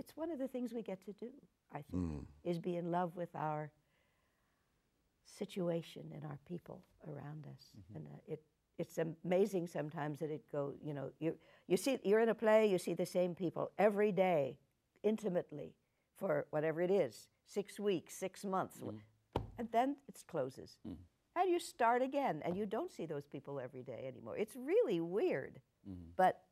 It's 0.00 0.16
one 0.16 0.30
of 0.32 0.38
the 0.38 0.48
things 0.48 0.72
we 0.72 0.82
get 0.82 1.04
to 1.04 1.12
do. 1.12 1.30
I 1.72 1.82
think 1.82 2.02
Mm. 2.02 2.26
is 2.42 2.58
be 2.58 2.74
in 2.76 2.90
love 2.90 3.16
with 3.16 3.32
our 3.36 3.70
situation 5.24 6.10
and 6.14 6.24
our 6.24 6.38
people 6.46 6.82
around 7.06 7.46
us, 7.46 7.72
and 7.94 8.06
uh, 8.06 8.10
it 8.34 8.42
it's 8.78 8.96
amazing 8.98 9.66
sometimes 9.66 10.18
that 10.20 10.30
it 10.30 10.44
go. 10.50 10.72
You 10.82 10.94
know, 10.94 11.12
you 11.18 11.36
you 11.66 11.76
see 11.76 11.98
you're 12.02 12.20
in 12.20 12.28
a 12.30 12.34
play, 12.34 12.66
you 12.66 12.78
see 12.78 12.94
the 12.94 13.06
same 13.06 13.34
people 13.34 13.70
every 13.78 14.12
day, 14.12 14.58
intimately, 15.02 15.74
for 16.16 16.46
whatever 16.50 16.80
it 16.80 16.90
is, 16.90 17.28
six 17.46 17.78
weeks, 17.78 18.14
six 18.14 18.44
months, 18.44 18.80
wh- 18.80 19.40
and 19.58 19.68
then 19.70 19.96
it 20.08 20.22
closes, 20.26 20.78
and 21.36 21.50
you 21.50 21.58
start 21.60 22.02
again, 22.02 22.42
and 22.44 22.56
you 22.56 22.66
don't 22.66 22.90
see 22.90 23.06
those 23.06 23.26
people 23.26 23.60
every 23.60 23.82
day 23.82 24.06
anymore. 24.08 24.36
It's 24.38 24.56
really 24.56 25.00
weird, 25.00 25.60
but 26.16 26.42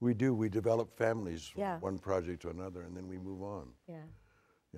We 0.00 0.14
do. 0.14 0.34
We 0.34 0.48
develop 0.48 0.96
families 0.96 1.46
from 1.48 1.60
Yeah. 1.60 1.78
one 1.78 1.98
project 1.98 2.42
to 2.42 2.48
another, 2.50 2.82
and 2.82 2.96
then 2.96 3.06
we 3.08 3.18
move 3.18 3.42
on. 3.42 3.74
yeah. 3.86 4.02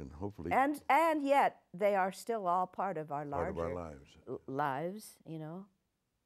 And 0.00 0.10
hopefully, 0.12 0.50
And 0.52 0.80
and 0.88 1.22
yet 1.22 1.60
they 1.74 1.94
are 1.96 2.12
still 2.12 2.46
all 2.46 2.66
part 2.66 2.96
of 2.96 3.12
our 3.12 3.26
part 3.26 3.28
larger 3.28 3.50
of 3.50 3.58
our 3.58 3.74
lives. 3.74 4.18
l- 4.26 4.40
lives, 4.46 5.18
you 5.26 5.38
know. 5.38 5.66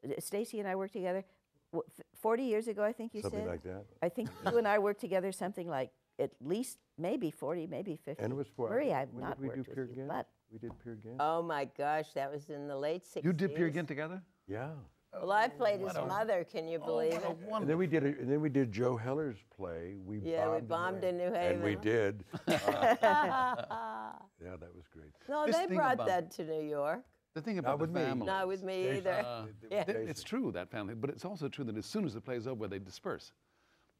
Uh, 0.05 0.21
Stacy 0.21 0.61
and 0.61 0.69
I 0.69 0.77
worked 0.77 0.93
together 0.93 1.25
40 2.15 2.45
years 2.45 2.69
ago, 2.69 2.85
I 2.85 2.93
think 2.93 3.13
you 3.13 3.23
Something 3.23 3.41
said. 3.41 3.47
Something 3.49 3.73
like 3.75 3.89
that. 3.91 4.07
I 4.07 4.09
think 4.09 4.29
you 4.47 4.59
and 4.59 4.69
I 4.69 4.79
worked 4.79 5.01
together 5.01 5.33
something 5.33 5.69
like 5.69 5.91
at 6.21 6.31
least 6.41 6.79
maybe 6.97 7.31
40, 7.33 7.67
maybe 7.67 7.97
50. 7.97 8.23
And 8.23 8.33
it 8.33 8.37
was 8.37 8.47
for. 8.47 8.71
Marie, 8.71 8.93
I've 8.93 9.13
when 9.13 9.25
not 9.25 9.41
did 9.41 9.43
we 9.43 9.49
do 9.49 9.57
worked 9.57 9.69
with 9.69 9.75
Peer 9.77 9.91
you, 9.97 10.05
but 10.09 10.29
We 10.53 10.59
did 10.61 10.73
Peer 10.85 10.95
Gynt? 10.95 11.17
Oh 11.19 11.43
my 11.43 11.65
gosh, 11.77 12.13
that 12.15 12.31
was 12.33 12.49
in 12.49 12.69
the 12.69 12.77
late 12.77 13.03
60s. 13.05 13.25
you 13.25 13.33
did 13.33 13.53
Peer 13.57 13.69
Gynt 13.69 13.89
together? 13.89 14.23
yeah. 14.47 14.71
Well, 15.13 15.33
I 15.33 15.49
played 15.49 15.81
his 15.81 15.95
mother. 15.95 16.45
Can 16.51 16.69
you 16.69 16.79
believe 16.79 17.15
it? 17.15 17.23
And 17.53 17.69
then 17.69 17.79
we 17.79 17.87
did. 17.87 18.05
A, 18.05 18.09
and 18.09 18.31
then 18.31 18.41
we 18.41 18.49
did 18.49 18.71
Joe 18.71 18.97
Heller's 18.97 19.39
play. 19.57 19.97
We 20.05 20.19
Yeah, 20.19 20.47
we 20.51 20.61
bombed, 20.61 20.69
bombed 21.01 21.05
in 21.05 21.17
New 21.17 21.25
And 21.35 21.63
we 21.63 21.71
Haven. 21.71 21.83
did. 21.83 22.25
yeah, 22.49 24.13
that 24.43 24.75
was 24.75 24.85
great. 24.93 25.13
No, 25.29 25.47
This 25.47 25.57
they 25.57 25.67
thing 25.67 25.77
brought 25.77 25.95
about- 25.95 26.07
that 26.09 26.31
to 26.33 26.45
New 26.45 26.63
York. 26.69 27.01
The 27.35 27.43
thing 27.43 27.59
about 27.59 27.79
with 27.81 27.93
the 27.93 27.99
me. 28.01 28.05
family. 28.07 28.27
Not 28.27 28.49
with 28.49 28.63
me 28.63 28.83
Jason. 28.85 28.97
either. 28.99 29.13
Uh, 29.27 29.47
Yeah. 29.71 29.85
th- 29.85 30.09
it's 30.09 30.23
true 30.23 30.51
that 30.53 30.71
family, 30.71 30.95
but 30.95 31.11
it's 31.11 31.25
also 31.25 31.49
true 31.49 31.65
that 31.67 31.77
as 31.77 31.85
soon 31.85 32.05
as 32.07 32.15
the 32.15 32.21
play's 32.21 32.47
over, 32.47 32.67
they 32.67 32.79
disperse. 32.79 33.33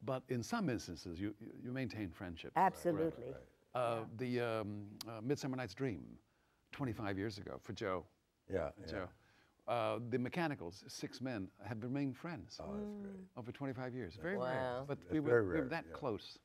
But 0.03 0.23
in 0.29 0.41
some 0.41 0.69
instances, 0.69 1.19
you 1.19 1.35
you- 1.39 1.53
you 1.65 1.71
maintain 1.71 2.09
friendship. 2.09 2.51
absolutely. 2.55 3.33
Uh, 3.75 4.05
The 4.17 4.39
um, 4.41 4.87
uh, 5.07 5.21
Midsummer 5.21 5.55
Night's 5.55 5.75
Dream, 5.75 6.17
25 6.71 7.17
years 7.17 7.37
ago 7.37 7.59
for 7.61 7.73
Joe. 7.73 8.05
Yeah. 8.51 8.71
yeah. 8.79 8.85
Joe. 8.87 9.09
Uh, 9.67 9.99
the 10.09 10.17
Mechanicals, 10.17 10.83
six 10.87 11.19
men, 11.19 11.49
have 11.67 11.83
remained 11.83 12.15
friends 12.15 12.57
Oh, 12.63 12.73
that's 12.77 12.93
great. 13.01 13.27
over 13.35 13.51
25 13.51 13.93
years. 13.93 14.15
Very 14.21 14.37
Wow. 14.37 14.45
rare, 14.45 14.83
but 14.87 14.97
we 15.11 15.19
were, 15.19 15.43
very 15.43 15.55
we 15.55 15.61
were 15.61 15.67
that 15.69 15.85
yeah. 15.89 15.93
close. 15.95 16.39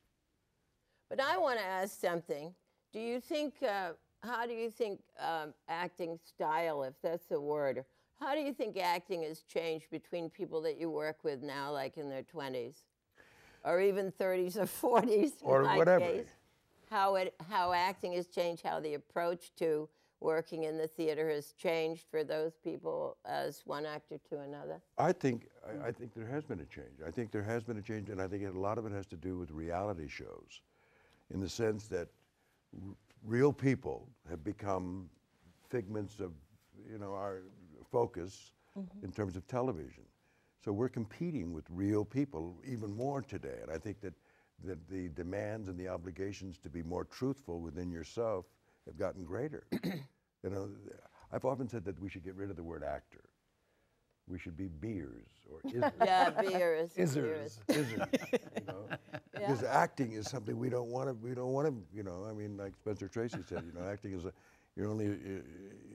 But 1.08 1.20
I 1.20 1.38
want 1.38 1.58
to 1.60 1.64
ask 1.64 2.00
something. 2.00 2.52
Do 2.92 2.98
you 2.98 3.20
think, 3.20 3.54
uh, 3.62 3.92
how 4.24 4.44
do 4.46 4.52
you 4.52 4.70
think 4.70 5.00
um, 5.20 5.54
acting 5.68 6.18
style, 6.24 6.82
if 6.82 6.94
that's 7.00 7.26
the 7.26 7.40
word, 7.40 7.84
how 8.18 8.34
do 8.34 8.40
you 8.40 8.52
think 8.52 8.76
acting 8.76 9.22
has 9.22 9.42
changed 9.42 9.86
between 9.90 10.28
people 10.28 10.60
that 10.62 10.78
you 10.78 10.90
work 10.90 11.18
with 11.22 11.42
now, 11.42 11.70
like 11.70 11.96
in 11.98 12.08
their 12.08 12.22
20s, 12.24 12.74
or 13.64 13.80
even 13.80 14.10
30s 14.12 14.56
or 14.56 14.66
40s? 15.02 15.42
in 15.42 15.48
Or 15.48 15.62
my 15.62 15.76
whatever. 15.76 16.06
case? 16.06 16.28
How, 16.90 17.14
it, 17.14 17.34
how 17.48 17.72
acting 17.72 18.14
has 18.14 18.26
changed, 18.26 18.62
how 18.64 18.80
the 18.80 18.94
approach 18.94 19.52
to 19.58 19.88
working 20.22 20.64
in 20.64 20.76
the 20.76 20.86
theater 20.86 21.28
has 21.30 21.52
changed 21.52 22.04
for 22.10 22.24
those 22.24 22.52
people 22.62 23.16
as 23.24 23.62
one 23.64 23.86
actor 23.86 24.18
to 24.30 24.40
another? 24.40 24.80
I 24.98 25.12
think 25.12 25.48
I, 25.66 25.88
I 25.88 25.92
think 25.92 26.14
there 26.14 26.26
has 26.26 26.44
been 26.44 26.60
a 26.60 26.64
change. 26.64 27.00
I 27.06 27.10
think 27.10 27.30
there 27.30 27.42
has 27.42 27.62
been 27.62 27.78
a 27.78 27.82
change, 27.82 28.08
and 28.08 28.20
I 28.20 28.28
think 28.28 28.44
a 28.46 28.58
lot 28.58 28.78
of 28.78 28.86
it 28.86 28.92
has 28.92 29.06
to 29.06 29.16
do 29.16 29.38
with 29.38 29.50
reality 29.50 30.08
shows, 30.08 30.60
in 31.32 31.40
the 31.40 31.48
sense 31.48 31.88
that 31.88 32.08
r- 32.74 32.94
real 33.24 33.52
people 33.52 34.08
have 34.28 34.42
become 34.44 35.08
figments 35.68 36.20
of 36.20 36.32
you 36.90 36.98
know 36.98 37.12
our 37.12 37.42
focus 37.90 38.52
mm-hmm. 38.78 39.04
in 39.04 39.12
terms 39.12 39.36
of 39.36 39.46
television. 39.46 40.04
So 40.64 40.72
we're 40.72 40.88
competing 40.88 41.52
with 41.52 41.64
real 41.70 42.04
people 42.04 42.56
even 42.64 42.94
more 42.96 43.20
today, 43.22 43.58
and 43.62 43.70
I 43.70 43.78
think 43.78 44.00
that 44.00 44.14
that 44.64 44.88
the 44.88 45.08
demands 45.08 45.68
and 45.68 45.78
the 45.78 45.88
obligations 45.88 46.58
to 46.58 46.68
be 46.68 46.82
more 46.82 47.04
truthful 47.04 47.60
within 47.60 47.90
yourself 47.90 48.46
have 48.86 48.96
gotten 48.96 49.24
greater. 49.24 49.64
you 50.42 50.50
know, 50.50 50.68
I've 51.32 51.44
often 51.44 51.68
said 51.68 51.84
that 51.84 52.00
we 52.00 52.08
should 52.08 52.24
get 52.24 52.34
rid 52.34 52.50
of 52.50 52.56
the 52.56 52.62
word 52.62 52.82
actor. 52.84 53.24
We 54.28 54.38
should 54.38 54.56
be 54.56 54.68
beers 54.68 55.26
or 55.50 55.60
isers. 55.70 55.92
Yeah, 56.04 56.30
beers. 56.30 56.92
Izzers. 56.98 57.58
Izzers, 57.68 58.20
you 58.32 58.66
know? 58.68 58.88
Because 59.32 59.62
acting 59.64 60.12
is 60.12 60.28
something 60.30 60.56
we 60.58 60.68
don't 60.68 60.88
want 60.88 61.08
to. 61.08 61.14
We 61.14 61.34
don't 61.34 61.52
want 61.52 61.68
to. 61.68 61.74
You 61.94 62.02
know, 62.02 62.26
I 62.28 62.32
mean, 62.32 62.56
like 62.56 62.76
Spencer 62.76 63.08
Tracy 63.08 63.38
said, 63.48 63.64
you 63.66 63.72
know, 63.78 63.86
acting 63.88 64.12
is 64.12 64.24
a. 64.24 64.32
You're 64.76 64.88
only 64.88 65.08
uh, 65.08 65.42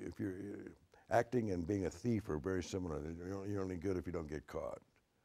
if 0.05 0.19
you're 0.19 0.33
uh, 0.33 0.69
acting 1.09 1.51
and 1.51 1.65
being 1.65 1.85
a 1.85 1.89
thief 1.89 2.29
are 2.29 2.37
very 2.37 2.61
similar. 2.63 3.01
You're 3.47 3.61
only, 3.63 3.77
good 3.77 3.97
if 3.97 4.05
you 4.05 4.11
don't 4.11 4.29
get 4.29 4.45
caught. 4.45 4.79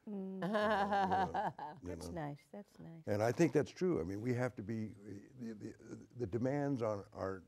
You 0.07 0.13
know, 0.13 1.29
you 1.83 1.89
That's 1.89 2.09
know. 2.09 2.21
nice. 2.21 2.37
That's 2.53 2.79
nice. 2.79 3.03
And 3.07 3.21
I 3.21 3.31
think 3.31 3.53
that's 3.53 3.71
true. 3.71 4.01
I 4.01 4.03
mean, 4.03 4.21
we 4.21 4.33
have 4.33 4.55
to 4.55 4.61
be 4.61 4.89
the, 5.41 5.53
the, 5.53 5.73
the 6.19 6.25
demands 6.27 6.81
on 6.81 7.03
our 7.15 7.43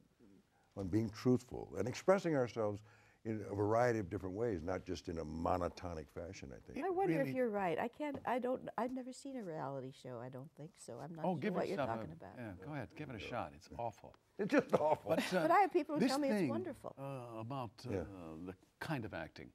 on 0.77 0.87
being 0.87 1.09
truthful 1.09 1.69
and 1.77 1.87
expressing 1.87 2.35
ourselves 2.35 2.81
in 3.23 3.43
a 3.49 3.55
variety 3.55 3.97
of 3.97 4.07
different 4.09 4.35
ways, 4.35 4.61
not 4.63 4.85
just 4.85 5.09
in 5.09 5.17
a 5.17 5.25
monotonic 5.25 6.05
fashion. 6.13 6.51
I 6.55 6.59
think. 6.71 6.85
I 6.85 6.89
wonder 6.91 7.17
really- 7.17 7.29
if 7.31 7.35
you're 7.35 7.49
right. 7.49 7.79
I 7.79 7.87
can't. 7.87 8.17
I 8.25 8.37
don't. 8.37 8.69
I've 8.77 8.91
never 8.91 9.11
seen 9.11 9.35
a 9.37 9.43
reality 9.43 9.91
show. 9.91 10.19
I 10.23 10.29
don't 10.29 10.49
think 10.55 10.71
so. 10.77 10.99
I'm 11.03 11.15
not 11.15 11.25
Oh, 11.25 11.29
sure 11.33 11.39
give 11.39 11.53
what 11.55 11.63
it 11.63 11.69
you're 11.69 11.79
yourself 11.79 11.99
talking 12.01 12.11
a, 12.11 12.23
about. 12.25 12.33
Yeah, 12.37 12.65
go 12.65 12.73
ahead, 12.73 12.89
give 12.95 13.09
it 13.09 13.15
a 13.15 13.19
shot. 13.19 13.51
It's 13.55 13.69
awful. 13.79 14.13
It's 14.37 14.51
just 14.51 14.73
awful. 14.75 15.09
But, 15.15 15.19
uh, 15.33 15.41
But 15.41 15.51
I 15.51 15.59
have 15.61 15.71
people 15.73 15.97
who 15.97 16.07
tell 16.07 16.19
me 16.19 16.27
it's 16.27 16.37
thing, 16.41 16.49
wonderful. 16.49 16.93
Uh, 16.99 17.39
about 17.39 17.71
uh, 17.87 17.91
Yeah. 17.93 17.99
the 18.45 18.53
kind 18.79 19.05
of 19.05 19.13
acting, 19.13 19.49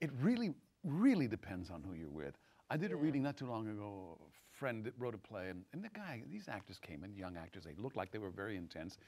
it 0.00 0.10
really, 0.20 0.54
really 0.84 1.26
depends 1.26 1.70
on 1.70 1.82
who 1.82 1.94
you're 1.94 2.10
with. 2.10 2.36
I 2.70 2.76
did 2.76 2.92
a 2.92 2.96
reading 2.96 3.22
not 3.22 3.36
too 3.36 3.46
long 3.46 3.66
ago. 3.68 4.18
A 4.20 4.30
friend 4.58 4.84
that 4.84 4.92
wrote 4.98 5.14
a 5.14 5.18
play, 5.18 5.48
and, 5.50 5.64
and 5.72 5.82
the 5.84 5.88
guy, 5.90 6.22
these 6.30 6.48
actors 6.48 6.78
came 6.78 7.02
in, 7.04 7.14
young 7.14 7.36
actors. 7.36 7.64
They 7.64 7.74
looked 7.76 7.96
like 7.96 8.10
they 8.12 8.18
were 8.18 8.30
very 8.30 8.56
intense, 8.56 8.98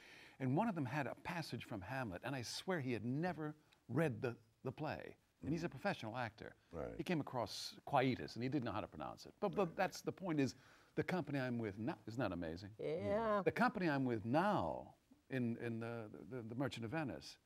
and 0.40 0.56
one 0.56 0.68
of 0.68 0.74
them 0.74 0.84
had 0.84 1.06
a 1.06 1.14
passage 1.24 1.64
from 1.64 1.80
Hamlet, 1.80 2.20
and 2.24 2.34
I 2.34 2.42
swear 2.42 2.80
he 2.80 2.92
had 2.92 3.04
never 3.04 3.54
read 3.88 4.22
the, 4.22 4.36
the 4.64 4.72
play. 4.72 5.16
And 5.42 5.52
he's 5.52 5.62
a 5.62 5.68
professional 5.68 6.16
actor. 6.16 6.56
Right. 6.72 6.88
He 6.96 7.04
came 7.04 7.20
across 7.20 7.74
quietus, 7.84 8.34
and 8.34 8.42
he 8.42 8.48
didn't 8.48 8.64
know 8.64 8.72
how 8.72 8.80
to 8.80 8.88
pronounce 8.88 9.24
it. 9.24 9.32
But, 9.40 9.54
but 9.54 9.76
that's 9.76 10.00
the 10.00 10.10
point. 10.10 10.40
Is 10.40 10.56
the 10.96 11.04
company 11.04 11.38
I'm 11.38 11.58
with 11.58 11.78
now? 11.78 11.94
Isn't 12.08 12.18
that 12.18 12.32
amazing? 12.32 12.70
Yeah. 12.80 13.42
The 13.44 13.52
company 13.52 13.88
I'm 13.88 14.04
with 14.04 14.24
now, 14.24 14.94
in, 15.30 15.56
in 15.64 15.78
the, 15.78 16.10
the, 16.30 16.42
the 16.42 16.54
Merchant 16.56 16.84
of 16.84 16.90
Venice, 16.90 17.36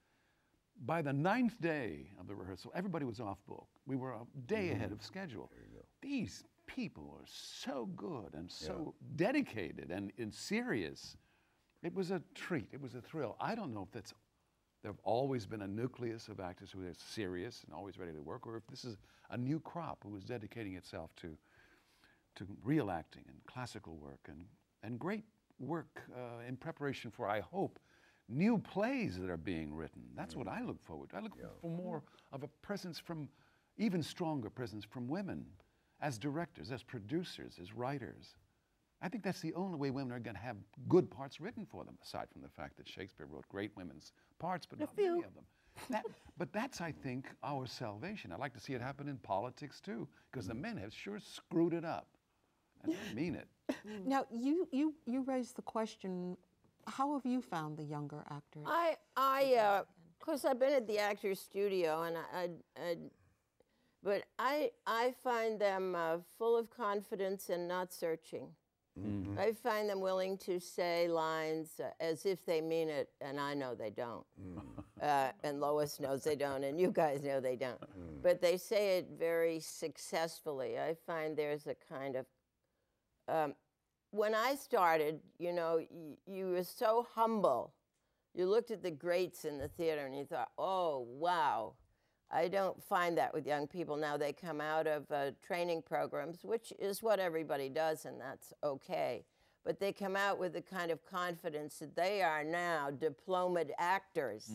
by 0.86 1.02
the 1.02 1.12
ninth 1.12 1.60
day 1.60 2.10
of 2.18 2.26
the 2.26 2.34
rehearsal, 2.34 2.72
everybody 2.74 3.04
was 3.04 3.20
off 3.20 3.44
book. 3.46 3.68
We 3.86 3.96
were 3.96 4.12
a 4.12 4.24
day 4.46 4.70
ahead 4.70 4.90
of 4.90 5.02
schedule. 5.02 5.50
These 6.00 6.44
people 6.66 7.14
are 7.18 7.26
so 7.26 7.90
good 7.94 8.32
and 8.32 8.50
so 8.50 8.94
dedicated 9.16 9.90
and, 9.90 10.12
and 10.18 10.32
serious. 10.32 11.18
It 11.82 11.94
was 11.94 12.10
a 12.10 12.22
treat. 12.34 12.68
It 12.72 12.80
was 12.80 12.94
a 12.94 13.00
thrill. 13.00 13.36
I 13.40 13.54
don't 13.54 13.74
know 13.74 13.82
if 13.82 13.92
that's 13.92 14.14
there 14.82 14.90
have 14.90 15.00
always 15.04 15.46
been 15.46 15.62
a 15.62 15.68
nucleus 15.68 16.26
of 16.26 16.40
actors 16.40 16.72
who 16.72 16.84
are 16.84 16.92
serious 16.96 17.62
and 17.64 17.72
always 17.72 17.98
ready 17.98 18.12
to 18.12 18.20
work, 18.20 18.46
or 18.46 18.56
if 18.56 18.66
this 18.66 18.84
is 18.84 18.96
a 19.30 19.36
new 19.38 19.60
crop 19.60 20.02
who 20.02 20.16
is 20.16 20.24
dedicating 20.24 20.74
itself 20.74 21.14
to, 21.16 21.36
to 22.34 22.46
real 22.64 22.90
acting 22.90 23.22
and 23.28 23.36
classical 23.46 23.94
work 23.96 24.18
and, 24.28 24.44
and 24.82 24.98
great 24.98 25.22
work 25.60 26.02
uh, 26.12 26.46
in 26.48 26.56
preparation 26.56 27.12
for, 27.12 27.28
I 27.28 27.40
hope, 27.40 27.78
new 28.28 28.58
plays 28.58 29.18
that 29.20 29.30
are 29.30 29.36
being 29.36 29.72
written. 29.72 30.02
That's 30.16 30.34
what 30.34 30.48
I 30.48 30.62
look 30.62 30.82
forward 30.82 31.10
to. 31.10 31.16
I 31.16 31.20
look 31.20 31.36
for 31.60 31.70
more 31.70 32.02
of 32.32 32.42
a 32.42 32.48
presence 32.48 32.98
from, 32.98 33.28
even 33.76 34.02
stronger 34.02 34.50
presence 34.50 34.84
from 34.84 35.06
women 35.06 35.46
as 36.00 36.18
directors, 36.18 36.72
as 36.72 36.82
producers, 36.82 37.58
as 37.62 37.72
writers. 37.72 38.34
I 39.02 39.08
think 39.08 39.24
that's 39.24 39.40
the 39.40 39.52
only 39.54 39.76
way 39.76 39.90
women 39.90 40.12
are 40.12 40.20
going 40.20 40.36
to 40.36 40.42
have 40.42 40.56
good 40.88 41.10
parts 41.10 41.40
written 41.40 41.66
for 41.66 41.84
them, 41.84 41.98
aside 42.02 42.28
from 42.32 42.40
the 42.40 42.48
fact 42.48 42.76
that 42.76 42.88
Shakespeare 42.88 43.26
wrote 43.26 43.48
great 43.48 43.72
women's 43.76 44.12
parts, 44.38 44.64
but 44.64 44.78
not 44.78 44.96
many 44.96 45.24
of 45.24 45.34
them. 45.34 45.44
That, 45.90 46.04
but 46.38 46.52
that's, 46.52 46.80
I 46.80 46.92
think, 46.92 47.26
our 47.42 47.66
salvation. 47.66 48.30
I'd 48.30 48.38
like 48.38 48.54
to 48.54 48.60
see 48.60 48.74
it 48.74 48.80
happen 48.80 49.08
in 49.08 49.16
politics 49.16 49.80
too, 49.80 50.06
because 50.30 50.46
the 50.46 50.54
men 50.54 50.76
have 50.76 50.94
sure 50.94 51.18
screwed 51.18 51.72
it 51.72 51.84
up. 51.84 52.06
And 52.84 52.94
I 53.10 53.14
mean 53.14 53.34
it. 53.34 53.48
Now, 54.04 54.26
you, 54.30 54.68
you, 54.70 54.94
you 55.06 55.22
raised 55.22 55.56
the 55.56 55.62
question 55.62 56.36
how 56.86 57.14
have 57.14 57.24
you 57.24 57.40
found 57.40 57.76
the 57.76 57.84
younger 57.84 58.24
actors? 58.30 58.64
I, 58.66 58.96
I, 59.16 59.54
uh, 59.54 59.80
of 59.80 60.18
course, 60.20 60.44
I've 60.44 60.58
been 60.58 60.72
at 60.72 60.86
the 60.86 60.98
Actors 60.98 61.40
Studio, 61.40 62.02
and 62.02 62.16
I, 62.16 62.20
I, 62.38 62.48
I 62.76 62.96
but 64.02 64.24
I, 64.38 64.72
I 64.84 65.14
find 65.22 65.60
them 65.60 65.94
uh, 65.94 66.18
full 66.36 66.56
of 66.56 66.70
confidence 66.70 67.50
and 67.50 67.68
not 67.68 67.92
searching. 67.92 68.48
I 69.38 69.52
find 69.52 69.88
them 69.88 70.00
willing 70.00 70.36
to 70.38 70.60
say 70.60 71.08
lines 71.08 71.80
uh, 71.80 71.88
as 72.00 72.26
if 72.26 72.44
they 72.44 72.60
mean 72.60 72.88
it, 72.88 73.08
and 73.20 73.40
I 73.40 73.54
know 73.54 73.74
they 73.74 73.90
don't. 73.90 74.24
Uh, 75.00 75.30
and 75.42 75.60
Lois 75.60 75.98
knows 75.98 76.22
they 76.22 76.36
don't, 76.36 76.62
and 76.62 76.78
you 76.78 76.90
guys 76.92 77.22
know 77.24 77.40
they 77.40 77.56
don't. 77.56 77.80
But 78.22 78.40
they 78.40 78.56
say 78.56 78.98
it 78.98 79.08
very 79.18 79.58
successfully. 79.60 80.78
I 80.78 80.94
find 81.06 81.36
there's 81.36 81.66
a 81.66 81.74
kind 81.88 82.16
of 82.16 82.26
um, 83.28 83.54
when 84.10 84.34
I 84.34 84.54
started, 84.56 85.20
you 85.38 85.52
know, 85.52 85.80
y- 85.90 86.16
you 86.26 86.50
were 86.50 86.64
so 86.64 87.06
humble. 87.14 87.72
You 88.34 88.46
looked 88.46 88.70
at 88.70 88.82
the 88.82 88.90
greats 88.90 89.44
in 89.44 89.58
the 89.58 89.68
theater 89.68 90.06
and 90.06 90.16
you 90.16 90.24
thought, 90.24 90.50
oh, 90.58 91.06
wow. 91.08 91.74
I 92.32 92.48
don't 92.48 92.82
find 92.82 93.18
that 93.18 93.34
with 93.34 93.46
young 93.46 93.66
people 93.66 93.96
now. 93.96 94.16
They 94.16 94.32
come 94.32 94.60
out 94.60 94.86
of 94.86 95.10
uh, 95.10 95.32
training 95.46 95.82
programs, 95.82 96.44
which 96.44 96.72
is 96.78 97.02
what 97.02 97.20
everybody 97.20 97.68
does, 97.68 98.06
and 98.06 98.18
that's 98.20 98.54
okay. 98.64 99.24
But 99.64 99.78
they 99.78 99.92
come 99.92 100.16
out 100.16 100.38
with 100.38 100.54
the 100.54 100.62
kind 100.62 100.90
of 100.90 101.04
confidence 101.04 101.78
that 101.78 101.94
they 101.94 102.22
are 102.22 102.42
now 102.42 102.90
diplomaed 102.90 103.70
actors 103.78 104.50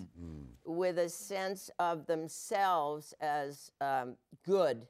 with 0.66 0.98
a 0.98 1.08
sense 1.08 1.70
of 1.80 2.08
themselves 2.08 3.14
as 3.22 3.72
um, 3.80 4.18
good 4.46 4.86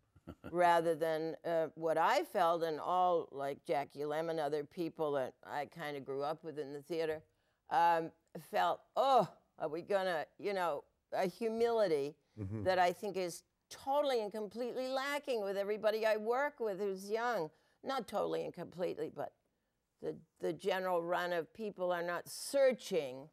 rather 0.52 0.94
than 0.94 1.36
uh, 1.44 1.66
what 1.74 1.98
I 1.98 2.22
felt, 2.22 2.62
and 2.62 2.78
all 2.78 3.28
like 3.32 3.64
Jackie 3.66 4.00
Lemmon, 4.00 4.38
other 4.38 4.64
people 4.64 5.12
that 5.12 5.34
I 5.44 5.66
kind 5.66 5.96
of 5.96 6.06
grew 6.06 6.22
up 6.22 6.44
with 6.44 6.58
in 6.58 6.72
the 6.72 6.82
theater, 6.82 7.20
um, 7.70 8.10
felt, 8.50 8.80
oh, 8.96 9.28
are 9.58 9.68
we 9.68 9.82
gonna, 9.82 10.24
you 10.38 10.54
know, 10.54 10.84
a 11.12 11.26
humility 11.26 12.14
Mm-hmm. 12.40 12.62
that 12.64 12.78
I 12.78 12.92
think 12.92 13.16
is 13.16 13.42
totally 13.68 14.22
and 14.22 14.32
completely 14.32 14.88
lacking 14.88 15.42
with 15.42 15.56
everybody 15.56 16.06
I 16.06 16.16
work 16.16 16.60
with 16.60 16.78
who's 16.78 17.10
young. 17.10 17.50
Not 17.84 18.06
totally 18.06 18.44
and 18.44 18.52
completely, 18.52 19.10
but 19.14 19.32
the, 20.02 20.16
the 20.40 20.52
general 20.52 21.02
run 21.02 21.32
of 21.32 21.52
people 21.52 21.90
are 21.92 22.02
not 22.02 22.28
searching 22.28 23.28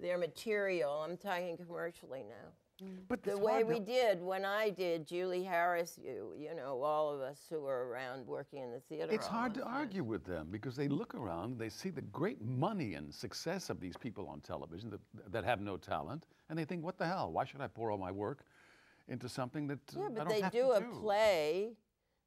their 0.00 0.18
material. 0.18 1.02
I'm 1.02 1.16
talking 1.16 1.56
commercially 1.56 2.22
now 2.22 2.52
But 3.08 3.22
the 3.22 3.38
way 3.38 3.64
we 3.64 3.78
to- 3.78 3.84
did 3.84 4.22
when 4.22 4.44
I 4.44 4.70
did, 4.70 5.06
Julie 5.06 5.42
Harris, 5.42 5.98
you, 6.02 6.34
you 6.38 6.54
know, 6.54 6.82
all 6.82 7.12
of 7.12 7.20
us 7.20 7.40
who 7.50 7.60
were 7.60 7.88
around 7.88 8.26
working 8.26 8.62
in 8.62 8.70
the 8.70 8.80
theater. 8.80 9.12
It's 9.12 9.26
hard 9.26 9.54
to 9.54 9.60
time. 9.60 9.74
argue 9.74 10.02
with 10.04 10.24
them 10.24 10.48
because 10.50 10.76
they 10.76 10.88
look 10.88 11.14
around, 11.14 11.58
they 11.58 11.68
see 11.68 11.90
the 11.90 12.02
great 12.02 12.40
money 12.42 12.94
and 12.94 13.12
success 13.12 13.70
of 13.70 13.80
these 13.80 13.96
people 13.96 14.26
on 14.28 14.40
television 14.40 14.90
that, 14.90 15.00
that 15.32 15.44
have 15.44 15.60
no 15.60 15.76
talent, 15.76 16.26
and 16.48 16.58
they 16.58 16.64
think, 16.64 16.84
what 16.84 16.98
the 16.98 17.06
hell? 17.06 17.30
Why 17.32 17.44
should 17.44 17.60
I 17.60 17.68
pour 17.68 17.90
all 17.90 17.98
my 17.98 18.10
work 18.10 18.44
into 19.08 19.28
something 19.28 19.66
that 19.66 19.80
uh, 19.96 20.00
Yeah, 20.00 20.06
I 20.06 20.24
but 20.24 20.28
they 20.28 20.42
do 20.50 20.72
a 20.72 20.80
play, 20.80 21.72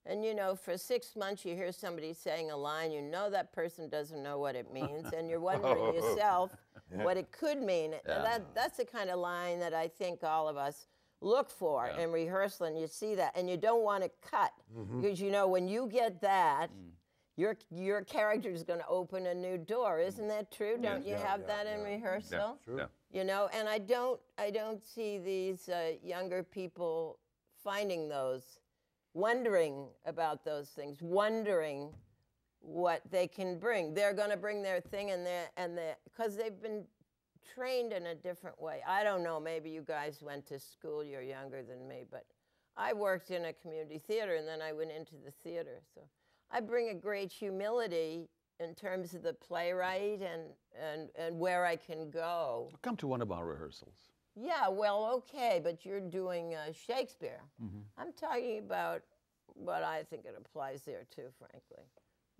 and 0.05 0.23
you 0.23 0.33
know, 0.33 0.55
for 0.55 0.77
six 0.77 1.15
months 1.15 1.45
you 1.45 1.55
hear 1.55 1.71
somebody 1.71 2.13
saying 2.13 2.51
a 2.51 2.57
line, 2.57 2.91
you 2.91 3.01
know 3.01 3.29
that 3.29 3.51
person 3.53 3.89
doesn't 3.89 4.21
know 4.21 4.37
what 4.37 4.55
it 4.55 4.71
means, 4.71 5.11
and 5.13 5.29
you're 5.29 5.39
wondering 5.39 5.77
oh. 5.79 5.93
yourself 5.93 6.55
what 6.89 7.17
it 7.17 7.31
could 7.31 7.61
mean. 7.61 7.93
And 7.93 8.25
that, 8.25 8.53
that's 8.53 8.77
the 8.77 8.85
kind 8.85 9.09
of 9.09 9.19
line 9.19 9.59
that 9.59 9.73
I 9.73 9.87
think 9.87 10.23
all 10.23 10.47
of 10.47 10.57
us 10.57 10.87
look 11.21 11.49
for 11.49 11.87
in 11.87 12.11
rehearsal, 12.11 12.67
and 12.67 12.79
you 12.79 12.87
see 12.87 13.15
that, 13.15 13.35
and 13.35 13.49
you 13.49 13.57
don't 13.57 13.83
want 13.83 14.03
to 14.03 14.11
cut 14.29 14.51
mm-hmm. 14.77 15.01
because 15.01 15.19
you 15.19 15.31
know 15.31 15.47
when 15.47 15.67
you 15.67 15.87
get 15.87 16.21
that. 16.21 16.67
Mm. 16.67 16.91
Your, 17.37 17.57
your 17.69 18.01
character 18.01 18.49
is 18.49 18.63
going 18.63 18.79
to 18.79 18.87
open 18.87 19.25
a 19.25 19.33
new 19.35 19.57
door, 19.57 19.97
mm. 19.97 20.07
isn't 20.07 20.29
that 20.29 20.53
true? 20.53 20.77
Don't 20.81 21.05
you 21.05 21.15
have 21.15 21.45
that 21.47 21.67
in 21.67 21.83
rehearsal? 21.83 22.57
Yeah. 22.65 22.85
you 23.11 23.23
know 23.23 23.49
and 23.53 23.67
i 23.69 23.77
don't 23.77 24.19
i 24.37 24.51
don't 24.51 24.83
see 24.83 25.17
these 25.17 25.69
uh, 25.69 25.91
younger 26.03 26.43
people 26.43 27.19
finding 27.63 28.09
those 28.09 28.59
wondering 29.15 29.87
about 30.05 30.43
those 30.43 30.67
things 30.69 31.01
wondering 31.01 31.89
what 32.59 33.01
they 33.09 33.27
can 33.27 33.57
bring. 33.57 33.93
They're 33.93 34.13
going 34.13 34.29
to 34.29 34.37
bring 34.37 34.61
their 34.61 34.81
thing 34.81 35.11
and 35.11 35.25
their 35.25 35.45
and 35.57 35.77
their 35.77 35.95
because 36.03 36.35
they've 36.35 36.61
been 36.61 36.83
trained 37.53 37.93
in 37.93 38.07
a 38.07 38.15
different 38.15 38.61
way. 38.61 38.81
I 38.87 39.03
don't 39.03 39.23
know 39.23 39.39
maybe 39.39 39.69
you 39.69 39.81
guys 39.81 40.21
went 40.21 40.45
to 40.47 40.59
school 40.59 41.03
you're 41.03 41.21
younger 41.21 41.63
than 41.63 41.87
me 41.87 42.03
but 42.09 42.25
i 42.75 42.91
worked 42.91 43.31
in 43.31 43.45
a 43.45 43.53
community 43.53 43.99
theater 43.99 44.35
and 44.35 44.47
then 44.47 44.61
i 44.61 44.73
went 44.73 44.91
into 44.91 45.13
the 45.23 45.31
theater. 45.31 45.81
So 45.93 46.01
i 46.51 46.59
bring 46.59 46.89
a 46.89 46.93
great 46.93 47.31
humility 47.31 48.27
in 48.59 48.75
terms 48.75 49.13
of 49.13 49.23
the 49.23 49.33
playwright 49.33 50.21
and 50.21 50.43
and 50.77 51.09
and 51.17 51.39
where 51.39 51.65
i 51.65 51.77
can 51.77 52.09
go. 52.09 52.69
Come 52.81 52.97
to 52.97 53.07
one 53.07 53.21
of 53.21 53.31
our 53.31 53.45
rehearsals. 53.45 53.95
Yeah, 54.35 54.67
well, 54.69 55.11
okay, 55.17 55.61
but 55.63 55.85
you're 55.85 56.01
doing 56.01 56.55
uh, 56.55 56.71
Shakespeare. 56.73 57.41
I'm 57.97 58.13
talking 58.13 58.59
about 58.59 59.01
what 59.53 59.83
I 59.83 60.03
think 60.03 60.25
it 60.25 60.35
applies 60.37 60.83
there 60.83 61.05
too, 61.15 61.27
frankly. 61.39 61.85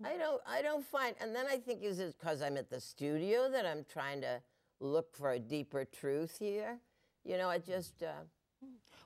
I 0.04 0.18
don't, 0.18 0.42
I 0.46 0.60
don't 0.62 0.84
find, 0.84 1.14
and 1.20 1.34
then 1.34 1.46
I 1.50 1.56
think 1.56 1.82
is 1.82 2.00
it 2.00 2.14
because 2.18 2.42
I'm 2.42 2.56
at 2.58 2.68
the 2.68 2.80
studio 2.80 3.50
that 3.50 3.64
I'm 3.64 3.84
trying 3.90 4.20
to 4.20 4.42
look 4.80 5.16
for 5.16 5.32
a 5.32 5.38
deeper 5.38 5.86
truth 5.86 6.36
here? 6.38 6.78
You 7.24 7.38
know, 7.38 7.48
I 7.48 7.58
just, 7.58 8.02
uh, 8.02 8.24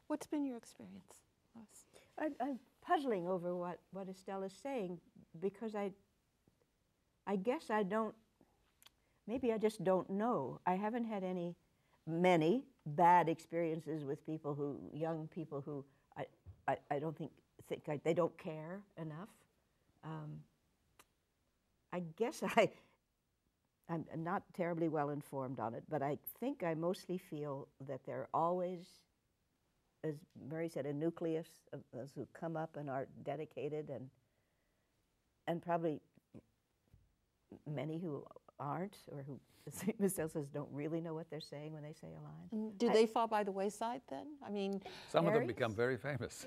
What's 0.07 0.27
been 0.27 0.45
your 0.45 0.57
experience? 0.57 1.21
Lois? 1.55 1.87
I, 2.41 2.45
I'm 2.45 2.59
puzzling 2.85 3.29
over 3.29 3.55
what, 3.55 3.79
what 3.93 4.09
Estelle 4.09 4.43
is 4.43 4.53
saying 4.53 4.99
because 5.41 5.77
I, 5.77 5.93
I 7.27 7.37
guess 7.37 7.71
I 7.71 7.85
don't, 7.85 8.15
maybe 9.29 9.53
I 9.53 9.59
just 9.59 9.85
don't 9.85 10.11
know. 10.11 10.61
I 10.67 10.75
haven't 10.75 11.05
had 11.05 11.23
any, 11.23 11.55
many 12.09 12.65
bad 12.87 13.29
experiences 13.29 14.05
with 14.05 14.25
people 14.27 14.55
who, 14.55 14.79
young 14.93 15.29
people 15.29 15.61
who 15.61 15.85
I, 16.17 16.25
I, 16.69 16.77
I 16.91 16.99
don't 16.99 17.17
think, 17.17 17.31
think 17.69 17.83
I, 17.89 18.01
they 18.05 18.15
don't 18.15 18.37
care 18.39 18.81
enough. 19.01 19.29
Um, 20.05 20.41
I 21.93 22.03
guess 22.17 22.43
I, 22.57 22.71
I'm 23.89 24.05
not 24.17 24.43
terribly 24.55 24.89
well 24.89 25.11
informed 25.11 25.59
on 25.61 25.75
it, 25.75 25.83
but 25.89 26.03
I 26.03 26.19
think 26.39 26.63
I 26.63 26.75
mostly 26.75 27.19
feel 27.19 27.69
that 27.89 28.01
they're 28.07 28.29
always 28.33 28.87
as 30.05 30.15
Murray 30.49 30.69
said, 30.69 30.87
a 30.87 30.93
nucleus 30.93 31.49
of 31.73 31.81
those 31.93 32.11
who 32.15 32.27
come 32.33 32.57
up 32.57 32.77
and 32.77 32.89
are 32.89 33.07
dedicated, 33.25 33.91
and 33.91 34.09
and 35.47 35.63
probably 35.63 36.01
many 37.69 37.99
who 37.99 38.25
aren't, 38.61 38.99
or 39.11 39.25
who, 39.27 39.41
as 39.67 39.83
Estelle 40.13 40.29
says, 40.29 40.49
don't 40.49 40.69
really 40.73 41.01
know 41.01 41.15
what 41.15 41.29
they're 41.31 41.41
saying 41.41 41.73
when 41.73 41.83
they 41.83 41.93
say 41.93 42.09
a 42.17 42.21
line. 42.23 42.73
Do 42.77 42.91
they 42.91 43.07
fall 43.07 43.27
by 43.27 43.43
the 43.43 43.53
wayside 43.53 44.03
then? 44.09 44.27
I 44.47 44.51
mean, 44.51 44.81
Some 45.09 45.27
of 45.27 45.35
them 45.35 45.47
become 45.47 45.75
very 45.75 45.97
famous. 45.97 46.47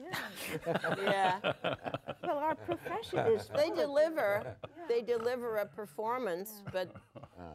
yeah, 1.01 1.39
Well, 2.23 2.37
our 2.37 2.55
profession 2.55 3.19
is. 3.19 3.47
they 3.55 3.63
full 3.69 3.71
of- 3.73 3.77
deliver, 3.77 4.57
they 4.87 5.01
deliver 5.01 5.57
a 5.57 5.65
performance, 5.65 6.63
but 6.71 6.93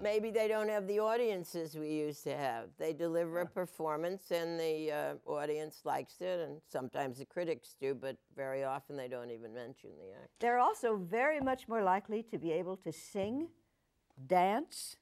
maybe 0.02 0.30
they 0.30 0.48
don't 0.48 0.68
have 0.68 0.86
the 0.86 0.98
audiences 1.00 1.76
we 1.76 1.88
used 1.90 2.22
to 2.24 2.36
have. 2.36 2.66
They 2.78 2.92
deliver 2.92 3.40
a 3.40 3.46
performance, 3.46 4.30
and 4.30 4.58
the 4.60 4.92
uh, 4.92 5.30
audience 5.30 5.80
likes 5.84 6.20
it, 6.20 6.40
and 6.40 6.60
sometimes 6.68 7.18
the 7.18 7.24
critics 7.26 7.74
do, 7.80 7.94
but 7.94 8.16
very 8.36 8.64
often 8.64 8.96
they 8.96 9.08
don't 9.08 9.30
even 9.30 9.54
mention 9.54 9.90
the 9.98 10.12
act. 10.20 10.30
They're 10.40 10.58
also 10.58 10.96
very 10.96 11.40
much 11.40 11.68
more 11.68 11.82
likely 11.82 12.22
to 12.24 12.38
be 12.38 12.52
able 12.52 12.76
to 12.78 12.92
sing, 12.92 13.48
dance, 14.26 14.96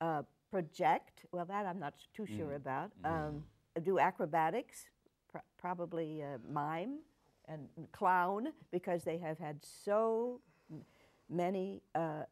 uh, 0.00 0.22
project. 0.50 1.24
Well, 1.32 1.44
that 1.46 1.66
I'm 1.66 1.78
not 1.78 1.94
too 2.14 2.26
sure 2.26 2.54
about. 2.54 2.92
Um, 3.04 3.44
do 3.82 3.98
acrobatics, 3.98 4.86
pr- 5.30 5.38
probably 5.58 6.22
uh, 6.22 6.38
mime 6.50 7.00
and 7.48 7.68
clown, 7.92 8.52
because 8.70 9.04
they 9.04 9.18
have 9.18 9.38
had 9.38 9.58
so 9.84 10.40
many, 11.28 11.82
uh, 11.94 12.24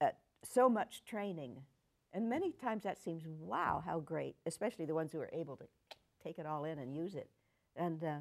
uh, 0.00 0.10
so 0.42 0.68
much 0.68 1.02
training 1.04 1.62
And 2.12 2.30
many 2.30 2.52
times 2.52 2.84
that 2.84 2.98
seems, 3.02 3.24
wow, 3.26 3.82
how 3.84 4.00
great, 4.00 4.36
especially 4.46 4.86
the 4.86 4.94
ones 4.94 5.12
who 5.12 5.20
are 5.20 5.30
able 5.34 5.56
to 5.56 5.64
take 6.24 6.38
it 6.38 6.46
all 6.46 6.64
in 6.64 6.78
and 6.78 6.94
use 6.96 7.14
it. 7.14 7.28
And 7.76 8.02
uh, 8.02 8.18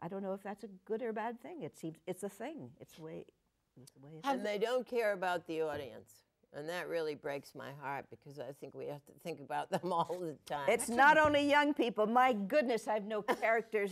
I 0.00 0.08
don't 0.08 0.22
know 0.22 0.34
if 0.34 0.42
that's 0.42 0.64
a 0.64 0.68
good 0.84 1.02
or 1.02 1.12
bad 1.12 1.40
thing. 1.40 1.62
It 1.62 1.78
seems 1.78 1.96
it's 2.06 2.22
a 2.22 2.28
thing. 2.28 2.70
It's 2.80 2.98
way, 2.98 3.24
it's 3.80 3.92
the 3.92 4.00
way 4.00 4.12
it 4.12 4.26
is. 4.26 4.30
And 4.30 4.44
they 4.44 4.58
don't 4.58 4.86
care 4.86 5.12
about 5.14 5.46
the 5.46 5.62
audience. 5.62 6.10
And 6.56 6.68
that 6.68 6.88
really 6.88 7.14
breaks 7.14 7.54
my 7.54 7.70
heart 7.82 8.06
because 8.10 8.38
I 8.38 8.52
think 8.60 8.74
we 8.74 8.86
have 8.86 9.04
to 9.06 9.12
think 9.22 9.40
about 9.40 9.70
them 9.70 9.80
all 9.92 10.18
the 10.20 10.36
time. 10.46 10.68
It's 10.68 10.88
not 10.88 11.18
only 11.18 11.48
young 11.48 11.74
people. 11.74 12.06
My 12.06 12.32
goodness, 12.32 12.86
I've 12.86 13.04
no 13.04 13.22
characters. 13.22 13.90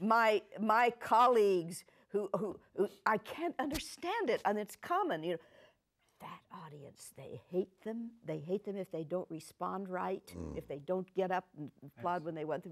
My 0.00 0.42
my 0.60 0.90
colleagues 0.98 1.84
who, 2.08 2.28
who 2.36 2.58
who 2.76 2.88
I 3.06 3.18
can't 3.18 3.54
understand 3.58 4.30
it, 4.30 4.40
and 4.44 4.58
it's 4.58 4.76
common. 4.76 5.22
You 5.22 5.32
know, 5.32 5.38
that 6.20 6.40
audience 6.66 7.12
they 7.16 7.40
hate 7.50 7.82
them. 7.84 8.10
They 8.24 8.38
hate 8.38 8.64
them 8.64 8.76
if 8.76 8.90
they 8.90 9.04
don't 9.04 9.30
respond 9.30 9.88
right, 9.88 10.26
mm. 10.36 10.56
if 10.56 10.66
they 10.66 10.78
don't 10.78 11.12
get 11.14 11.30
up 11.30 11.46
and 11.56 11.70
applaud 11.84 12.24
when 12.24 12.34
they 12.34 12.44
want 12.44 12.64
to. 12.64 12.70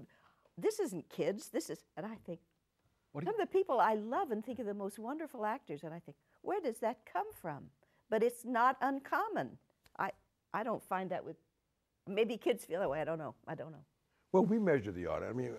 This 0.57 0.79
isn't 0.79 1.09
kids. 1.09 1.49
This 1.49 1.69
is, 1.69 1.85
and 1.95 2.05
I 2.05 2.15
think 2.25 2.39
What 3.13 3.23
do 3.23 3.31
some 3.31 3.39
of 3.39 3.49
the 3.49 3.57
people 3.57 3.79
I 3.79 3.95
love 3.95 4.31
and 4.31 4.43
think 4.43 4.59
are 4.59 4.65
the 4.65 4.73
most 4.73 4.99
wonderful 4.99 5.45
actors, 5.45 5.83
and 5.83 5.93
I 5.93 5.99
think, 5.99 6.17
where 6.41 6.59
does 6.59 6.79
that 6.79 7.05
come 7.11 7.27
from? 7.41 7.65
But 8.09 8.23
it's 8.23 8.45
not 8.45 8.77
uncommon. 8.81 9.57
I 9.97 10.11
I 10.53 10.63
don't 10.63 10.83
find 10.83 11.09
that 11.11 11.23
with. 11.23 11.37
Maybe 12.07 12.37
kids 12.37 12.65
feel 12.65 12.79
that 12.79 12.89
way. 12.89 13.01
I 13.01 13.03
don't 13.05 13.19
know. 13.19 13.35
I 13.47 13.53
don't 13.55 13.71
know. 13.71 13.83
Well, 14.31 14.45
we 14.45 14.59
measure 14.59 14.91
the 14.91 15.07
audit. 15.07 15.29
I 15.29 15.33
mean, 15.33 15.51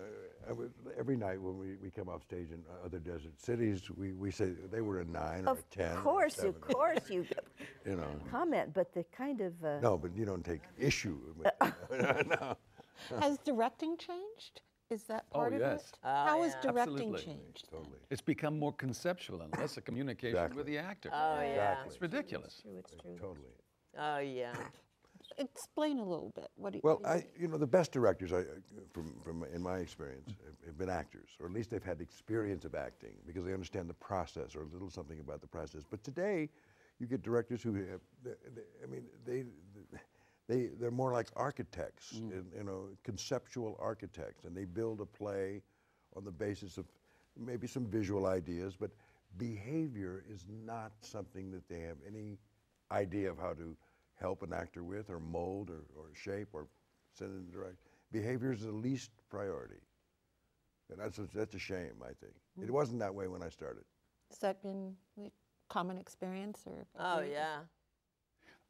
uh, 0.49 0.53
every 0.97 1.17
night 1.17 1.41
when 1.41 1.57
we, 1.57 1.75
we 1.81 1.89
come 1.89 2.07
off 2.09 2.23
stage 2.23 2.51
in 2.51 2.63
other 2.85 2.99
desert 2.99 3.39
cities, 3.39 3.89
we, 3.95 4.13
we 4.13 4.31
say 4.31 4.51
they 4.71 4.81
were 4.81 5.01
a 5.01 5.05
nine 5.05 5.45
or 5.45 5.57
a 5.57 5.75
10. 5.75 5.85
or 5.87 5.93
a 5.93 6.01
course, 6.01 6.39
of 6.39 6.61
course, 6.61 7.09
you 7.09 7.25
You 7.85 7.95
know. 7.97 8.07
comment, 8.29 8.73
but 8.73 8.93
the 8.93 9.03
kind 9.15 9.41
of 9.41 9.53
uh, 9.63 9.79
No, 9.81 9.97
but 9.97 10.15
you 10.15 10.25
don't 10.25 10.43
take 10.43 10.61
issue 10.77 11.17
with 11.37 11.51
no. 12.39 12.57
Has 13.19 13.37
directing 13.39 13.97
changed? 13.97 14.61
Is 14.91 15.03
that 15.05 15.25
Oh, 15.31 15.39
part 15.39 15.53
of 15.53 15.59
yes. 15.61 15.79
it? 15.79 15.99
Oh, 16.03 16.09
How 16.09 16.43
has 16.43 16.53
yeah. 16.53 16.61
directing 16.71 17.13
Absolutely. 17.13 17.23
changed? 17.23 17.69
Totally. 17.71 17.97
It's 18.09 18.21
become 18.21 18.59
more 18.59 18.73
conceptual 18.73 19.41
and 19.41 19.57
less 19.57 19.77
a 19.77 19.81
communication 19.81 20.35
Exactly. 20.35 20.57
with 20.57 20.65
the 20.67 20.77
actor. 20.77 21.09
Oh, 21.13 21.39
yeah. 21.39 21.45
Exactly. 21.47 21.87
It's 21.93 22.01
ridiculous. 22.01 22.61
true. 22.61 22.71
It's 22.77 22.95
true. 23.01 23.15
Totally. 23.17 23.53
Oh, 23.97 24.17
yeah. 24.17 24.53
Explain 25.37 25.99
a 25.99 26.03
little 26.03 26.31
bit. 26.35 26.49
What 26.55 26.73
do 26.73 26.79
you, 26.79 26.81
Well, 26.83 26.97
do 26.97 27.03
you 27.03 27.09
I, 27.15 27.25
you 27.39 27.47
know, 27.47 27.57
the 27.57 27.65
best 27.65 27.93
directors, 27.93 28.33
I, 28.33 28.43
from, 28.91 29.13
from 29.23 29.45
in 29.53 29.61
my 29.61 29.77
experience, 29.77 30.27
have, 30.45 30.65
have 30.65 30.77
been 30.77 30.89
actors, 30.89 31.29
or 31.39 31.45
at 31.45 31.53
least 31.53 31.69
they've 31.69 31.81
had 31.83 32.01
experience 32.01 32.65
of 32.65 32.75
acting 32.75 33.13
because 33.25 33.45
they 33.45 33.53
understand 33.53 33.89
the 33.89 33.93
process 33.93 34.55
or 34.57 34.63
a 34.63 34.65
little 34.65 34.89
something 34.89 35.21
about 35.21 35.39
the 35.39 35.47
process. 35.47 35.83
But 35.89 36.03
today, 36.03 36.49
you 36.99 37.07
get 37.07 37.23
directors 37.23 37.63
who 37.63 37.73
have, 37.75 38.01
they, 38.23 38.31
they, 38.53 38.61
I 38.83 38.87
mean, 38.87 39.05
they, 39.25 39.45
they, 40.51 40.69
they're 40.79 40.91
more 40.91 41.13
like 41.13 41.27
architects, 41.35 42.13
mm. 42.15 42.31
and, 42.33 42.45
you 42.57 42.63
know, 42.63 42.89
conceptual 43.03 43.77
architects, 43.79 44.43
and 44.43 44.55
they 44.55 44.65
build 44.65 44.99
a 44.99 45.05
play 45.05 45.61
on 46.17 46.25
the 46.25 46.31
basis 46.31 46.77
of 46.77 46.85
maybe 47.37 47.67
some 47.67 47.85
visual 47.85 48.25
ideas, 48.27 48.75
but 48.77 48.91
behavior 49.37 50.25
is 50.29 50.45
not 50.65 50.91
something 50.99 51.51
that 51.51 51.67
they 51.69 51.79
have 51.79 51.95
any 52.05 52.37
idea 52.91 53.29
of 53.31 53.37
how 53.37 53.53
to 53.53 53.77
help 54.19 54.43
an 54.43 54.51
actor 54.51 54.83
with 54.83 55.09
or 55.09 55.19
mold 55.19 55.69
or, 55.69 55.85
or 55.97 56.09
shape 56.13 56.49
or 56.51 56.67
send 57.17 57.31
in 57.31 57.49
direct. 57.49 57.77
Behavior 58.11 58.51
is 58.51 58.61
the 58.61 58.71
least 58.71 59.11
priority. 59.29 59.79
And 60.89 60.99
that's 60.99 61.17
a, 61.17 61.27
that's 61.33 61.55
a 61.55 61.59
shame, 61.59 61.95
I 62.03 62.07
think. 62.07 62.33
It 62.61 62.67
mm. 62.67 62.71
wasn't 62.71 62.99
that 62.99 63.15
way 63.15 63.29
when 63.29 63.41
I 63.41 63.47
started. 63.47 63.83
Has 64.29 64.39
that 64.39 64.61
been 64.61 64.95
a 65.17 65.31
common 65.69 65.97
experience 65.97 66.63
or? 66.65 66.85
Oh, 66.99 67.21
yeah. 67.21 67.59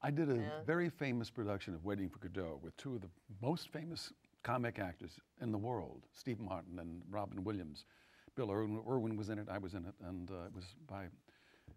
I 0.04 0.10
did 0.10 0.30
a 0.30 0.36
Yeah. 0.36 0.64
very 0.64 0.90
famous 0.90 1.30
production 1.30 1.76
of 1.76 1.86
Waiting 1.86 2.10
for 2.10 2.18
Godot 2.18 2.58
with 2.62 2.76
two 2.76 2.96
of 2.96 3.02
the 3.02 3.10
most 3.40 3.70
famous 3.70 4.12
comic 4.42 4.80
actors 4.80 5.20
in 5.40 5.52
the 5.52 5.58
world, 5.58 6.08
Steve 6.12 6.40
Martin 6.40 6.80
and 6.80 7.04
Robin 7.10 7.44
Williams. 7.44 7.86
Bill 8.34 8.50
Irwin, 8.52 8.84
Irwin 8.88 9.16
was 9.16 9.30
in 9.30 9.38
it, 9.38 9.48
I 9.48 9.60
was 9.60 9.76
in 9.76 9.86
it, 9.86 9.94
and 10.02 10.32
uh, 10.32 10.46
it 10.46 10.54
was 10.54 10.76
by, 10.88 11.08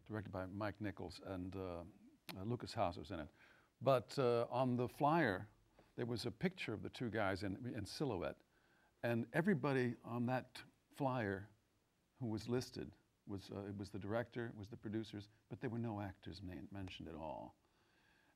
directed 0.06 0.32
by 0.32 0.46
Mike 0.46 0.80
Nichols, 0.80 1.20
and 1.26 1.54
uh, 1.54 1.60
uh, 2.40 2.44
Lukas 2.44 2.72
Haas 2.72 2.96
was 2.96 3.10
in 3.10 3.20
it. 3.20 3.28
But 3.82 4.18
uh, 4.18 4.46
on 4.50 4.76
the 4.76 4.88
flyer, 4.88 5.46
there 5.96 6.06
was 6.06 6.24
a 6.24 6.30
picture 6.30 6.72
of 6.72 6.82
the 6.82 6.88
two 6.88 7.10
guys 7.10 7.42
in, 7.42 7.58
in 7.76 7.84
silhouette, 7.84 8.36
and 9.02 9.26
everybody 9.34 9.96
on 10.02 10.24
that 10.26 10.62
flyer 10.96 11.50
who 12.20 12.26
was 12.28 12.48
listed 12.48 12.90
was, 13.26 13.50
uh, 13.54 13.68
it 13.68 13.76
was 13.76 13.90
the 13.90 13.98
director, 13.98 14.46
it 14.46 14.56
was 14.58 14.68
the 14.68 14.76
producers, 14.78 15.28
but 15.50 15.60
there 15.60 15.68
were 15.68 15.78
no 15.78 16.00
actors 16.00 16.40
named, 16.42 16.68
mentioned 16.72 17.08
at 17.08 17.16
all. 17.16 17.54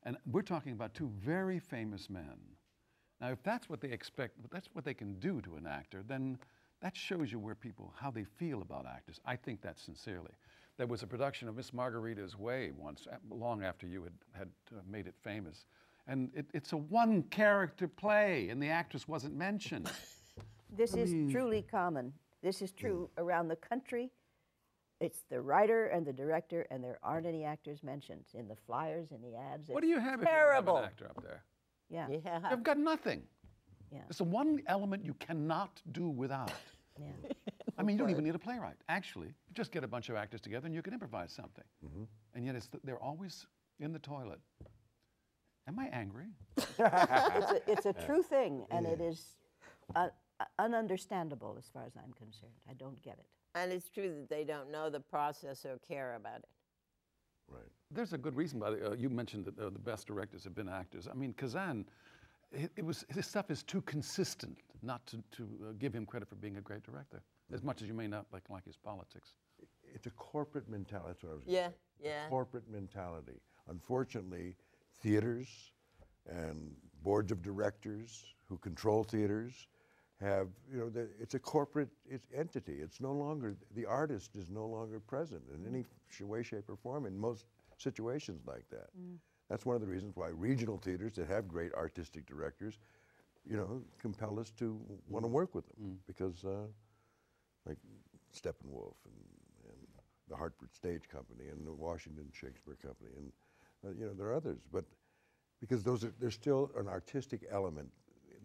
And 0.03 0.17
we're 0.31 0.41
talking 0.41 0.71
about 0.71 0.93
two 0.93 1.11
very 1.19 1.59
famous 1.59 2.09
men. 2.09 2.37
Now, 3.19 3.29
if 3.29 3.43
that's 3.43 3.69
what 3.69 3.81
they 3.81 3.89
expect, 3.89 4.37
that's 4.51 4.69
what 4.73 4.85
they 4.85 4.93
can 4.93 5.19
do 5.19 5.41
to 5.41 5.55
an 5.55 5.67
actor, 5.67 6.03
then 6.07 6.37
that 6.81 6.95
shows 6.95 7.31
you 7.31 7.39
where 7.39 7.55
people, 7.55 7.93
how 7.97 8.09
they 8.09 8.23
feel 8.23 8.61
about 8.61 8.85
actors. 8.85 9.19
I 9.25 9.35
think 9.35 9.61
that 9.61 9.77
sincerely. 9.77 10.31
There 10.77 10.87
was 10.87 11.03
a 11.03 11.07
production 11.07 11.49
of 11.49 11.57
Miss 11.57 11.71
Margarida's 11.71 12.37
Way 12.37 12.71
once, 12.77 13.05
long 13.29 13.63
after 13.63 13.85
you 13.85 14.03
had, 14.03 14.13
had 14.31 14.49
uh, 14.71 14.79
made 14.89 15.07
it 15.07 15.15
famous. 15.21 15.65
And 16.07 16.31
it, 16.33 16.45
it's 16.53 16.71
a 16.71 16.77
one 16.77 17.23
character 17.23 17.89
play, 17.89 18.47
and 18.49 18.63
the 18.63 18.69
actress 18.69 19.07
wasn't 19.07 19.35
mentioned. 19.35 19.91
This 20.77 20.93
is 20.93 21.31
truly 21.31 21.63
common. 21.63 22.13
This 22.43 22.61
is 22.61 22.71
true 22.71 23.09
around 23.17 23.47
the 23.47 23.55
country. 23.55 24.11
It's 24.99 25.23
the 25.29 25.39
writer 25.39 25.85
and 25.85 26.05
the 26.05 26.11
director, 26.11 26.67
and 26.71 26.83
there 26.83 26.99
aren't 27.01 27.25
any 27.25 27.45
actors 27.45 27.83
mentioned 27.83 28.25
in 28.33 28.47
the 28.47 28.55
flyers, 28.55 29.11
in 29.11 29.21
the 29.21 29.37
ads. 29.37 29.69
what 29.69 29.81
do 29.81 29.87
you 29.87 29.99
have 29.99 30.15
if 30.15 30.27
you 30.27 30.33
terrible. 30.33 30.75
have 30.75 30.83
an 30.83 30.89
actor 30.89 31.05
up 31.05 31.23
there? 31.23 31.43
Yeah, 31.89 32.07
Yeah. 32.09 32.49
You've 32.51 32.63
got 32.63 32.77
nothing. 32.77 33.23
yeah, 33.91 33.99
It's 34.09 34.17
the 34.17 34.25
one 34.25 34.61
element 34.67 35.05
you 35.05 35.13
cannot 35.15 35.81
do 35.91 36.09
without. 36.09 36.51
yeah. 36.99 37.07
I 37.77 37.81
mean, 37.81 37.95
you 37.95 37.99
don't 38.01 38.09
even 38.09 38.25
need 38.25 38.35
a 38.35 38.39
playwright. 38.39 38.75
Actually, 38.89 39.27
you 39.27 39.53
just 39.53 39.71
get 39.71 39.85
a 39.85 39.87
bunch 39.87 40.09
of 40.09 40.17
actors 40.17 40.41
together 40.41 40.65
and 40.65 40.75
you 40.75 40.81
can 40.81 40.93
improvise 40.93 41.31
something. 41.31 41.63
Mm 41.81 41.91
-hmm. 41.91 42.07
And 42.33 42.45
yet, 42.45 42.55
it's 42.55 42.67
th- 42.67 42.83
they're 42.83 43.03
always 43.03 43.47
in 43.79 43.93
the 43.93 43.99
toilet. 43.99 44.41
Am 45.65 45.79
I 45.79 45.89
angry? 45.91 46.27
it's, 46.57 47.51
a, 47.51 47.71
it's 47.71 47.85
a 47.85 47.93
true 47.93 48.23
thing, 48.23 48.65
and 48.69 48.85
it 48.87 48.99
is 48.99 49.37
uh, 49.95 50.09
uh, 50.39 50.45
ununderstandable 50.57 51.57
as 51.57 51.69
far 51.69 51.85
as 51.85 51.95
I'm 51.95 52.13
concerned. 52.13 52.59
I 52.69 52.73
don't 52.73 53.01
get 53.01 53.17
it. 53.17 53.27
And 53.55 53.71
it's 53.71 53.89
true 53.89 54.09
that 54.09 54.29
they 54.29 54.43
don't 54.43 54.71
know 54.71 54.89
the 54.89 54.99
process 54.99 55.65
or 55.65 55.79
care 55.87 56.15
about 56.15 56.37
it. 56.39 56.49
Right. 57.51 57.63
There's 57.91 58.13
a 58.13 58.17
good 58.17 58.35
reason 58.35 58.59
why 58.59 58.67
uh, 58.67 58.93
you 58.97 59.09
mentioned 59.09 59.45
that 59.45 59.57
uh, 59.59 59.69
the 59.69 59.79
best 59.79 60.05
directors 60.05 60.43
have 60.43 60.53
been 60.53 60.69
actors. 60.69 61.07
I 61.11 61.15
mean, 61.15 61.33
Kazan, 61.33 61.85
it, 62.51 62.71
it 62.77 62.85
was 62.85 63.05
his 63.09 63.25
stuff 63.25 63.49
is 63.49 63.63
too 63.63 63.81
consistent 63.81 64.59
not 64.83 65.05
to, 65.07 65.23
to 65.31 65.43
uh, 65.43 65.71
give 65.79 65.93
him 65.93 66.05
credit 66.05 66.29
for 66.29 66.35
being 66.35 66.57
a 66.57 66.61
great 66.61 66.83
director, 66.83 67.23
as 67.51 67.63
much 67.63 67.81
as 67.81 67.87
you 67.87 67.93
may 67.93 68.07
not 68.07 68.25
like 68.31 68.43
like 68.49 68.65
his 68.65 68.77
politics. 68.77 69.33
It's 69.93 70.05
a 70.05 70.11
corporate 70.11 70.69
mentality. 70.69 71.07
That's 71.09 71.23
what 71.23 71.31
I 71.31 71.35
was 71.35 71.43
gonna 71.43 71.57
Yeah, 71.57 71.67
say. 71.69 71.73
yeah. 72.03 72.29
Corporate 72.29 72.69
mentality. 72.69 73.41
Unfortunately, 73.67 74.55
theaters 75.01 75.71
and 76.27 76.75
boards 77.03 77.31
of 77.31 77.41
directors 77.41 78.25
who 78.47 78.57
control 78.59 79.03
theaters 79.03 79.67
have, 80.21 80.47
you 80.71 80.79
know, 80.79 80.89
the, 80.89 81.07
it's 81.19 81.35
a 81.35 81.39
corporate 81.39 81.89
it's 82.09 82.27
entity. 82.35 82.77
It's 82.81 82.99
no 82.99 83.13
longer, 83.13 83.55
the 83.75 83.85
artist 83.85 84.35
is 84.35 84.49
no 84.49 84.65
longer 84.65 84.99
present 84.99 85.41
in 85.53 85.65
any 85.65 85.85
way, 86.27 86.43
shape, 86.43 86.69
or 86.69 86.75
form 86.75 87.05
in 87.05 87.17
most 87.17 87.45
situations 87.77 88.41
like 88.45 88.65
that. 88.71 88.89
That's 89.49 89.65
one 89.65 89.75
of 89.75 89.81
the 89.81 89.87
reasons 89.87 90.15
why 90.15 90.29
regional 90.29 90.77
theaters 90.77 91.13
that 91.13 91.27
have 91.27 91.47
great 91.47 91.73
artistic 91.73 92.25
directors, 92.25 92.79
you 93.49 93.57
know, 93.57 93.81
compel 94.01 94.39
us 94.39 94.51
to 94.57 94.79
want 95.09 95.23
to 95.23 95.29
work 95.29 95.55
with 95.55 95.65
them 95.67 95.97
because, 96.07 96.43
uh, 96.45 96.67
like 97.65 97.77
Steppenwolf 98.35 98.95
and, 99.05 99.15
and 99.69 99.87
the 100.29 100.35
Hartford 100.35 100.73
Stage 100.73 101.07
Company 101.09 101.49
and 101.49 101.65
the 101.65 101.73
Washington 101.73 102.27
Shakespeare 102.33 102.77
Company 102.81 103.11
and 103.17 103.31
uh, 103.85 103.89
you 103.97 104.05
know 104.05 104.13
there 104.13 104.27
are 104.27 104.33
others, 104.35 104.59
but 104.71 104.85
because 105.59 105.83
those 105.83 106.03
are 106.03 106.13
there's 106.19 106.33
still 106.33 106.71
an 106.77 106.87
artistic 106.87 107.41
element 107.51 107.89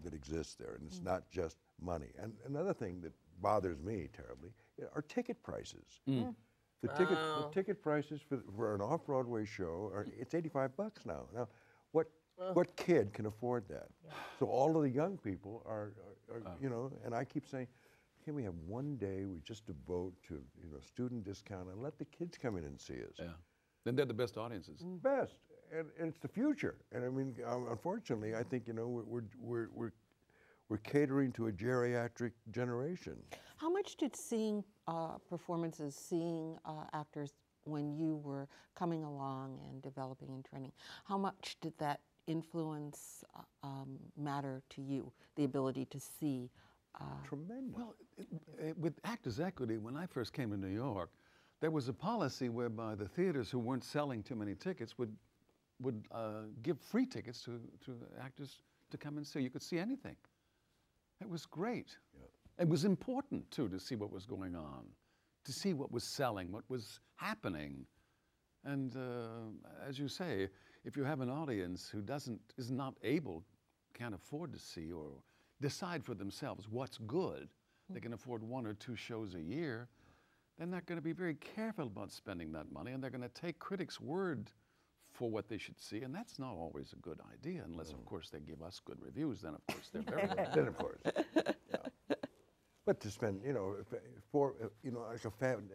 that 0.04 0.14
exists 0.14 0.54
there, 0.54 0.74
and 0.74 0.86
it's 0.86 1.02
not 1.02 1.28
just 1.30 1.58
money. 1.80 2.08
And 2.20 2.32
another 2.46 2.72
thing 2.74 3.00
that 3.02 3.12
bothers 3.40 3.78
me 3.80 4.08
terribly 4.14 4.50
are 4.94 5.02
ticket 5.02 5.42
prices. 5.42 6.00
The 6.82 6.88
ticket 6.88 7.16
the 7.16 7.48
ticket 7.50 7.82
prices 7.82 8.20
for, 8.28 8.42
for 8.56 8.74
an 8.74 8.82
off 8.82 9.06
Broadway 9.06 9.44
show 9.46 9.90
are 9.94 10.06
it's 10.18 10.34
85 10.34 10.76
bucks 10.76 11.06
now. 11.06 11.22
Now, 11.34 11.48
what 11.92 12.08
what 12.52 12.76
kid 12.76 13.12
can 13.12 13.26
afford 13.26 13.64
that? 13.68 13.88
So 14.38 14.46
all 14.46 14.76
of 14.76 14.82
the 14.82 14.90
young 14.90 15.16
people 15.16 15.62
are, 15.66 15.92
are, 16.28 16.36
are 16.36 16.56
you 16.60 16.68
know, 16.68 16.92
and 17.04 17.14
I 17.14 17.24
keep 17.24 17.46
saying, 17.46 17.68
can 18.24 18.34
we 18.34 18.42
have 18.42 18.54
one 18.66 18.96
day 18.96 19.24
we 19.24 19.40
just 19.40 19.66
devote 19.66 20.14
to 20.28 20.34
you 20.34 20.70
know 20.70 20.80
student 20.80 21.24
discount 21.24 21.68
and 21.68 21.82
let 21.82 21.98
the 21.98 22.04
kids 22.06 22.36
come 22.36 22.56
in 22.56 22.64
and 22.64 22.80
see 22.80 22.94
us? 22.94 23.16
Yeah. 23.18 23.26
Then 23.84 23.96
they're 23.96 24.06
the 24.06 24.14
best 24.14 24.38
audiences. 24.38 24.82
Best, 25.02 25.38
and, 25.76 25.88
and 25.98 26.08
it's 26.08 26.18
the 26.18 26.28
future. 26.28 26.76
And 26.92 27.04
I 27.04 27.08
mean, 27.08 27.34
um, 27.46 27.66
unfortunately, 27.70 28.34
I 28.34 28.42
think 28.42 28.66
you 28.66 28.72
know 28.72 29.04
we're 29.06 29.24
we're 29.38 29.68
we're 29.74 29.92
we're, 30.68 30.76
we're 30.76 30.78
catering 30.78 31.32
to 31.32 31.46
a 31.48 31.52
geriatric 31.52 32.32
generation. 32.50 33.16
How 33.56 33.70
much 33.70 33.96
did 33.96 34.16
seeing 34.16 34.64
uh, 34.86 35.18
performances, 35.28 35.94
seeing 35.94 36.56
uh, 36.64 36.84
actors 36.92 37.32
when 37.64 37.96
you 37.96 38.16
were 38.16 38.46
coming 38.74 39.04
along 39.04 39.58
and 39.70 39.82
developing 39.82 40.28
and 40.30 40.44
training, 40.44 40.72
how 41.04 41.16
much 41.16 41.56
did 41.60 41.72
that 41.78 42.00
influence 42.26 43.24
uh, 43.34 43.40
um, 43.62 43.98
matter 44.16 44.62
to 44.70 44.82
you? 44.82 45.12
The 45.36 45.44
ability 45.44 45.86
to 45.86 46.00
see. 46.00 46.50
Uh, 47.00 47.04
Tremendous. 47.26 47.76
Well, 47.76 47.94
it, 48.18 48.26
it, 48.58 48.78
with 48.78 48.94
Actors 49.04 49.40
Equity, 49.40 49.78
when 49.78 49.96
I 49.96 50.06
first 50.06 50.32
came 50.32 50.50
to 50.50 50.56
New 50.56 50.68
York, 50.68 51.10
there 51.60 51.70
was 51.70 51.88
a 51.88 51.92
policy 51.92 52.50
whereby 52.50 52.94
the 52.94 53.08
theaters 53.08 53.50
who 53.50 53.58
weren't 53.58 53.84
selling 53.84 54.22
too 54.22 54.34
many 54.34 54.54
tickets 54.54 54.98
would, 54.98 55.14
would 55.80 56.04
uh, 56.12 56.42
give 56.62 56.78
free 56.80 57.06
tickets 57.06 57.42
to, 57.42 57.60
to 57.84 57.96
actors 58.20 58.58
to 58.90 58.98
come 58.98 59.16
and 59.16 59.26
see. 59.26 59.40
You 59.40 59.50
could 59.50 59.62
see 59.62 59.78
anything. 59.78 60.16
It 61.20 61.28
was 61.28 61.46
great. 61.46 61.96
It 62.58 62.68
was 62.68 62.84
important, 62.84 63.50
too, 63.50 63.68
to 63.68 63.80
see 63.80 63.96
what 63.96 64.12
was 64.12 64.26
going 64.26 64.54
on, 64.54 64.84
to 65.44 65.52
see 65.52 65.72
what 65.72 65.90
was 65.90 66.04
selling, 66.04 66.52
what 66.52 66.64
was 66.68 67.00
happening. 67.16 67.86
And 68.64 68.94
uh, 68.96 69.68
as 69.86 69.98
you 69.98 70.08
say, 70.08 70.48
if 70.84 70.96
you 70.96 71.04
have 71.04 71.20
an 71.20 71.30
audience 71.30 71.88
who 71.88 72.00
doesn't, 72.00 72.40
is 72.56 72.70
not 72.70 72.94
able, 73.02 73.42
can't 73.94 74.14
afford 74.14 74.52
to 74.52 74.58
see 74.58 74.92
or 74.92 75.10
decide 75.60 76.04
for 76.04 76.14
themselves 76.14 76.68
what's 76.68 76.98
good, 76.98 77.48
they 77.90 78.00
can 78.00 78.12
afford 78.12 78.42
one 78.42 78.66
or 78.66 78.74
two 78.74 78.96
shows 78.96 79.34
a 79.34 79.40
year, 79.40 79.88
then 80.58 80.70
they're 80.70 80.82
going 80.82 80.98
to 80.98 81.02
be 81.02 81.12
very 81.12 81.34
careful 81.34 81.86
about 81.86 82.12
spending 82.12 82.52
that 82.52 82.70
money 82.72 82.92
and 82.92 83.02
they're 83.02 83.10
going 83.10 83.22
to 83.22 83.28
take 83.28 83.58
critics' 83.58 84.00
word 84.00 84.50
for 85.14 85.30
what 85.30 85.48
they 85.48 85.58
should 85.58 85.80
see. 85.80 86.02
And 86.02 86.14
that's 86.14 86.38
not 86.38 86.52
always 86.54 86.92
a 86.92 86.96
good 86.96 87.20
idea, 87.32 87.62
unless, 87.64 87.90
of 87.90 88.00
mm. 88.00 88.04
course, 88.04 88.30
they 88.30 88.40
give 88.40 88.62
us 88.62 88.80
good 88.84 88.98
reviews. 89.00 89.40
Then, 89.40 89.54
of 89.54 89.66
course, 89.66 89.88
they're 89.92 90.02
very 90.02 90.26
good. 90.36 90.48
then 90.52 90.66
of 90.66 90.76
course. 90.76 91.00
yeah. 91.04 91.76
But 92.84 93.00
to 93.00 93.10
spend, 93.10 93.40
you 93.44 93.52
know, 93.52 93.76
if- 93.80 94.00
for 94.30 94.54
uh, 94.62 94.66
you 94.82 94.90
know, 94.90 95.04
like 95.10 95.24
a 95.24 95.30
fam- 95.30 95.70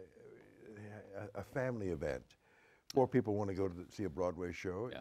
a- 1.16 1.40
a 1.40 1.42
family 1.42 1.88
event, 1.88 2.22
four 2.94 3.08
people 3.08 3.34
want 3.34 3.48
to 3.50 3.56
go 3.56 3.68
to 3.68 3.74
the, 3.74 3.84
see 3.90 4.04
a 4.04 4.08
Broadway 4.10 4.52
show. 4.52 4.90
Yeah. 4.92 5.00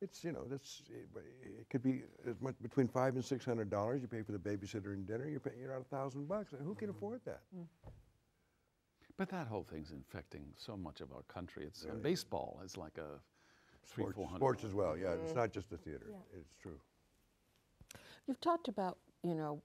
It's 0.00 0.24
you 0.24 0.32
know 0.32 0.44
that's 0.48 0.82
it 0.88 1.68
could 1.68 1.82
be 1.82 2.04
as 2.26 2.40
much 2.40 2.54
between 2.62 2.88
five 2.88 3.16
and 3.16 3.24
six 3.24 3.44
hundred 3.44 3.68
dollars. 3.68 4.00
You 4.00 4.08
pay 4.08 4.22
for 4.22 4.32
the 4.32 4.38
babysitter 4.38 4.94
and 4.94 5.06
dinner. 5.06 5.28
You're, 5.28 5.40
pay 5.40 5.50
you're 5.60 5.74
out 5.74 5.82
a 5.82 5.94
thousand 5.94 6.26
bucks. 6.26 6.52
Who 6.52 6.74
can 6.74 6.88
mm-hmm. 6.88 6.96
afford 6.96 7.20
that? 7.26 7.42
Mm. 7.54 7.66
But 9.18 9.28
that 9.28 9.48
whole 9.48 9.66
thing's 9.70 9.90
infecting 9.90 10.46
so 10.56 10.78
much 10.78 11.02
of 11.02 11.12
our 11.12 11.22
country. 11.24 11.66
It's 11.66 11.82
and 11.82 11.92
uh, 11.92 11.96
baseball 11.96 12.62
is 12.64 12.78
like 12.78 12.96
a 12.96 13.02
three, 13.02 13.29
Sports, 13.84 14.14
four 14.16 14.26
hundred. 14.26 14.38
sports 14.38 14.64
as 14.64 14.74
well. 14.74 14.96
Yeah, 14.96 15.12
it's 15.12 15.32
mm. 15.32 15.36
not 15.36 15.52
just 15.52 15.70
the 15.70 15.76
theater. 15.76 16.06
It's 16.32 16.54
true. 16.62 16.78
You've 18.26 18.40
talked 18.40 18.68
about, 18.68 18.98
you 19.22 19.34
know, 19.34 19.60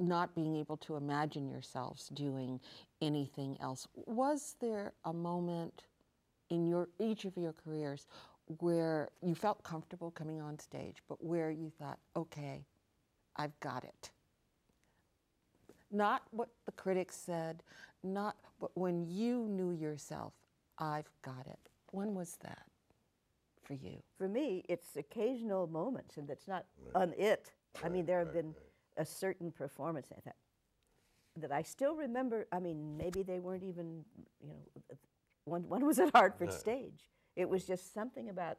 not 0.00 0.34
being 0.34 0.56
able 0.56 0.76
to 0.78 0.96
imagine 0.96 1.48
yourselves 1.48 2.08
doing 2.08 2.60
anything 3.00 3.56
else. 3.60 3.86
Was 4.06 4.56
there 4.60 4.92
a 5.04 5.12
moment 5.12 5.84
in 6.50 6.66
your 6.66 6.88
each 6.98 7.24
of 7.24 7.36
your 7.36 7.52
careers 7.52 8.06
where 8.60 9.10
you 9.22 9.34
felt 9.34 9.62
comfortable 9.62 10.10
coming 10.10 10.40
on 10.40 10.58
stage, 10.58 10.96
but 11.08 11.22
where 11.22 11.50
you 11.50 11.70
thought, 11.78 11.98
okay, 12.16 12.64
I've 13.36 13.58
got 13.60 13.84
it? 13.84 14.10
Not 15.90 16.22
what 16.30 16.48
the 16.64 16.72
critics 16.72 17.16
said, 17.16 17.62
not 18.02 18.36
but 18.60 18.70
when 18.74 19.06
you 19.06 19.46
knew 19.48 19.70
yourself, 19.70 20.32
I've 20.78 21.10
got 21.22 21.46
it. 21.46 21.58
When 21.90 22.14
was 22.14 22.36
that 22.42 22.67
for 23.68 23.74
you? 23.74 24.02
For 24.16 24.26
me, 24.26 24.64
it's 24.68 24.96
occasional 24.96 25.66
moments, 25.68 26.16
and 26.16 26.26
that's 26.26 26.48
not 26.48 26.64
on 26.94 27.12
it. 27.16 27.52
I 27.84 27.88
mean, 27.88 28.06
there 28.06 28.18
have 28.18 28.32
been 28.32 28.54
a 28.96 29.04
certain 29.04 29.52
performance 29.52 30.08
that 30.08 30.34
that 31.36 31.52
I 31.52 31.62
still 31.62 31.94
remember. 31.94 32.48
I 32.50 32.58
mean, 32.58 32.96
maybe 32.96 33.22
they 33.22 33.38
weren't 33.38 33.62
even, 33.62 34.04
you 34.40 34.48
know, 34.48 34.96
one 35.44 35.68
one 35.68 35.86
was 35.86 35.98
at 36.00 36.10
Hartford 36.14 36.52
Stage. 36.52 37.10
It 37.36 37.48
was 37.48 37.64
just 37.64 37.94
something 37.94 38.30
about 38.30 38.58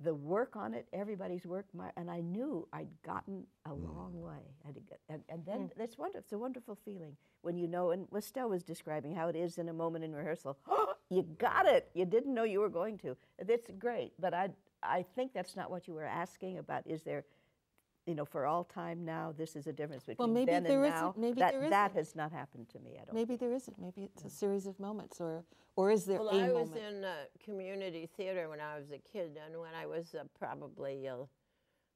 the 0.00 0.14
work 0.14 0.56
on 0.56 0.74
it, 0.74 0.86
everybody's 0.92 1.46
work, 1.46 1.66
my, 1.72 1.90
and 1.96 2.10
I 2.10 2.20
knew 2.20 2.66
I'd 2.72 2.88
gotten 3.04 3.44
a 3.66 3.70
hmm. 3.70 3.84
long 3.84 4.20
way. 4.20 4.54
I'd 4.66 4.76
and, 5.08 5.22
and 5.28 5.44
then 5.46 5.70
that's 5.76 5.96
wonderful. 5.96 6.20
It's 6.20 6.32
a 6.32 6.38
wonderful 6.38 6.78
feeling 6.84 7.16
when 7.42 7.56
you 7.56 7.68
know. 7.68 7.90
And 7.90 8.06
Estelle 8.16 8.50
was 8.50 8.64
describing 8.64 9.14
how 9.14 9.28
it 9.28 9.36
is 9.36 9.58
in 9.58 9.68
a 9.68 9.72
moment 9.72 10.04
in 10.04 10.14
rehearsal. 10.14 10.58
you 11.10 11.22
got 11.38 11.66
it. 11.66 11.90
You 11.94 12.04
didn't 12.04 12.34
know 12.34 12.44
you 12.44 12.60
were 12.60 12.68
going 12.68 12.98
to. 12.98 13.16
That's 13.46 13.68
great. 13.78 14.12
But 14.18 14.34
I, 14.34 14.50
I 14.82 15.04
think 15.14 15.32
that's 15.32 15.56
not 15.56 15.70
what 15.70 15.86
you 15.86 15.94
were 15.94 16.04
asking 16.04 16.58
about. 16.58 16.86
Is 16.86 17.02
there, 17.02 17.24
you 18.06 18.14
know, 18.14 18.24
for 18.24 18.44
all 18.46 18.64
time 18.64 19.04
now, 19.04 19.32
this 19.36 19.56
is 19.56 19.66
a 19.66 19.72
difference 19.72 20.04
between 20.04 20.32
maybe 20.34 20.52
then 20.52 20.62
there 20.64 20.84
and 20.84 20.94
isn't- 20.94 21.18
maybe 21.18 21.40
that 21.40 21.52
there 21.52 21.70
that 21.70 21.90
isn't. 21.92 21.96
has 21.98 22.14
not 22.16 22.32
happened 22.32 22.68
to 22.70 22.78
me 22.80 22.96
at 22.96 23.08
all. 23.08 23.14
Maybe 23.14 23.36
there 23.36 23.52
isn't. 23.52 23.78
Maybe 23.78 24.04
it's 24.04 24.24
a 24.24 24.30
series 24.30 24.66
of 24.66 24.78
moments, 24.78 25.20
or 25.20 25.44
or 25.76 25.90
is 25.90 26.04
there 26.04 26.18
Well, 26.20 26.28
a 26.28 26.44
I 26.44 26.52
was 26.52 26.68
moment? 26.70 26.86
in 26.96 27.04
uh, 27.04 27.14
community 27.42 28.06
theater 28.16 28.48
when 28.48 28.60
I 28.60 28.76
was 28.78 28.90
a 28.90 28.98
kid, 28.98 29.38
and 29.44 29.58
when 29.58 29.74
I 29.74 29.86
was 29.86 30.14
uh, 30.14 30.24
probably 30.38 31.08
uh, 31.08 31.24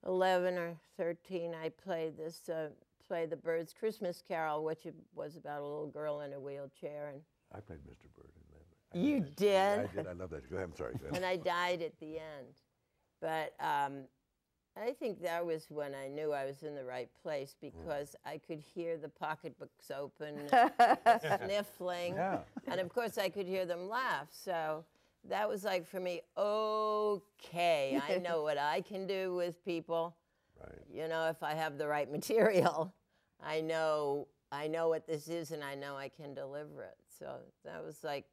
11 0.07 0.57
or 0.59 0.77
13, 0.97 1.55
I 1.55 1.69
played 1.69 2.17
this 2.17 2.49
uh, 2.49 2.71
play, 3.07 3.27
The 3.27 3.37
Bird's 3.37 3.73
Christmas 3.73 4.21
Carol, 4.27 4.65
which 4.65 4.87
was 5.15 5.37
about 5.37 5.61
a 5.61 5.65
little 5.65 5.87
girl 5.89 6.21
in 6.23 6.33
a 6.33 6.41
wheelchair, 6.41 7.09
and 7.09 7.23
I 7.55 7.61
played 7.61 7.81
Mr. 7.81 8.09
Bird 8.17 8.33
in 8.35 8.43
that. 8.53 8.99
I 8.99 8.99
You 9.03 9.21
did. 9.21 9.37
did? 9.37 9.79
I 9.79 9.87
did. 9.95 10.07
I 10.09 10.13
love 10.13 10.31
that. 10.31 10.49
Go 10.51 10.57
ahead. 10.57 10.69
I'm 10.71 10.77
sorry. 10.77 10.95
Go 10.95 11.07
ahead. 11.11 11.17
and 11.17 11.25
I 11.27 11.37
died 11.37 11.83
at 11.83 11.99
the 12.01 12.19
end. 12.19 12.55
But 13.21 13.55
um, 13.61 14.05
I 14.81 14.93
think 14.93 15.23
that 15.23 15.45
was 15.45 15.67
when 15.69 15.95
I 15.95 16.09
knew 16.09 16.33
I 16.33 16.45
was 16.45 16.63
in 16.63 16.75
the 16.75 16.85
right 16.85 17.09
place 17.23 17.55
hmm. 17.61 17.69
because 17.69 18.17
I 18.25 18.39
could 18.39 18.61
hear 18.61 18.97
the 18.97 19.09
pocketbooks 19.09 19.91
open, 19.91 20.49
sniffling, 21.45 22.15
Yeah. 22.15 22.41
and 22.67 22.81
of 22.81 22.89
course 22.89 23.19
I 23.19 23.29
could 23.29 23.47
hear 23.47 23.67
them 23.67 23.89
laugh. 23.89 24.29
So 24.31 24.85
that 25.29 25.49
was 25.49 25.65
like 25.65 25.87
for 25.87 26.01
me, 26.01 26.23
okay, 26.37 28.01
I 28.09 28.19
know 28.19 28.43
what 28.43 28.59
I 28.59 28.81
can 28.81 29.07
do 29.07 29.35
with 29.35 29.65
people. 29.65 30.15
Right. 30.61 30.83
You 30.93 31.09
know, 31.09 31.29
if 31.29 31.43
I 31.43 31.55
have 31.55 31.79
the 31.79 31.87
right 31.87 32.11
material, 32.19 32.93
I 33.43 33.61
know 33.61 34.29
I 34.51 34.67
know 34.67 34.89
what 34.89 35.07
this 35.07 35.29
is 35.29 35.51
and 35.51 35.63
I 35.63 35.75
know 35.75 35.97
I 35.97 36.09
can 36.09 36.35
deliver 36.35 36.83
it. 36.83 36.97
So 37.19 37.37
that 37.65 37.85
was 37.85 38.03
like 38.03 38.25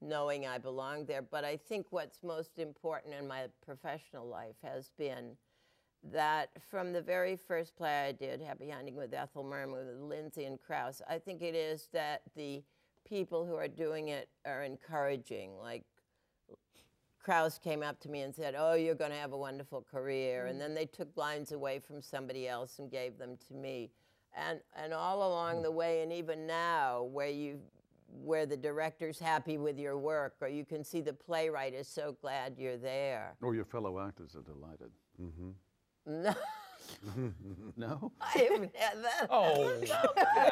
knowing 0.00 0.46
I 0.46 0.58
belonged 0.58 1.06
there. 1.06 1.22
But 1.22 1.44
I 1.44 1.56
think 1.56 1.86
what's 1.90 2.22
most 2.22 2.58
important 2.58 3.14
in 3.14 3.26
my 3.26 3.46
professional 3.64 4.28
life 4.28 4.56
has 4.62 4.90
been 4.98 5.36
that 6.12 6.50
from 6.70 6.92
the 6.92 7.02
very 7.02 7.36
first 7.36 7.76
play 7.76 8.06
I 8.06 8.12
did, 8.12 8.40
Happy 8.40 8.70
Hunting 8.70 8.94
with 8.94 9.12
Ethel 9.12 9.44
Merman 9.44 9.86
with 9.86 10.00
Lindsay 10.00 10.44
and 10.44 10.60
Crouse, 10.60 11.02
I 11.08 11.18
think 11.18 11.42
it 11.42 11.54
is 11.54 11.88
that 11.92 12.22
the 12.36 12.62
people 13.08 13.44
who 13.44 13.54
are 13.54 13.68
doing 13.68 14.08
it 14.08 14.28
are 14.44 14.62
encouraging. 14.62 15.58
Like 15.58 15.84
Crouse 17.22 17.58
came 17.58 17.82
up 17.82 18.00
to 18.00 18.08
me 18.08 18.22
and 18.22 18.34
said, 18.34 18.54
Oh, 18.56 18.74
you're 18.74 18.94
going 18.94 19.10
to 19.10 19.16
have 19.16 19.32
a 19.32 19.36
wonderful 19.36 19.84
career. 19.90 20.46
And 20.46 20.56
mm. 20.56 20.60
then 20.60 20.74
they 20.74 20.86
took 20.86 21.14
lines 21.16 21.52
away 21.52 21.78
from 21.78 22.00
somebody 22.00 22.48
else 22.48 22.78
and 22.78 22.90
gave 22.90 23.18
them 23.18 23.36
to 23.48 23.54
me. 23.54 23.90
And, 24.36 24.60
and 24.76 24.92
all 24.92 25.28
along 25.28 25.56
mm. 25.56 25.62
the 25.64 25.70
way, 25.70 26.02
and 26.02 26.12
even 26.12 26.46
now, 26.46 27.02
where, 27.02 27.28
you, 27.28 27.58
where 28.22 28.46
the 28.46 28.56
director's 28.56 29.18
happy 29.18 29.58
with 29.58 29.78
your 29.78 29.98
work, 29.98 30.36
or 30.40 30.48
you 30.48 30.64
can 30.64 30.84
see 30.84 31.00
the 31.00 31.12
playwright 31.12 31.74
is 31.74 31.88
so 31.88 32.16
glad 32.20 32.54
you're 32.56 32.76
there. 32.76 33.36
Or 33.42 33.54
your 33.54 33.64
fellow 33.64 34.00
actors 34.00 34.36
are 34.36 34.42
delighted. 34.42 34.90
Mm-hmm. 35.20 35.50
No, 36.06 36.34
No? 37.76 38.12
I 38.20 38.38
haven't 38.38 38.76
had 38.76 39.02
that. 39.02 39.26
Oh, 39.30 39.80
get 39.80 39.90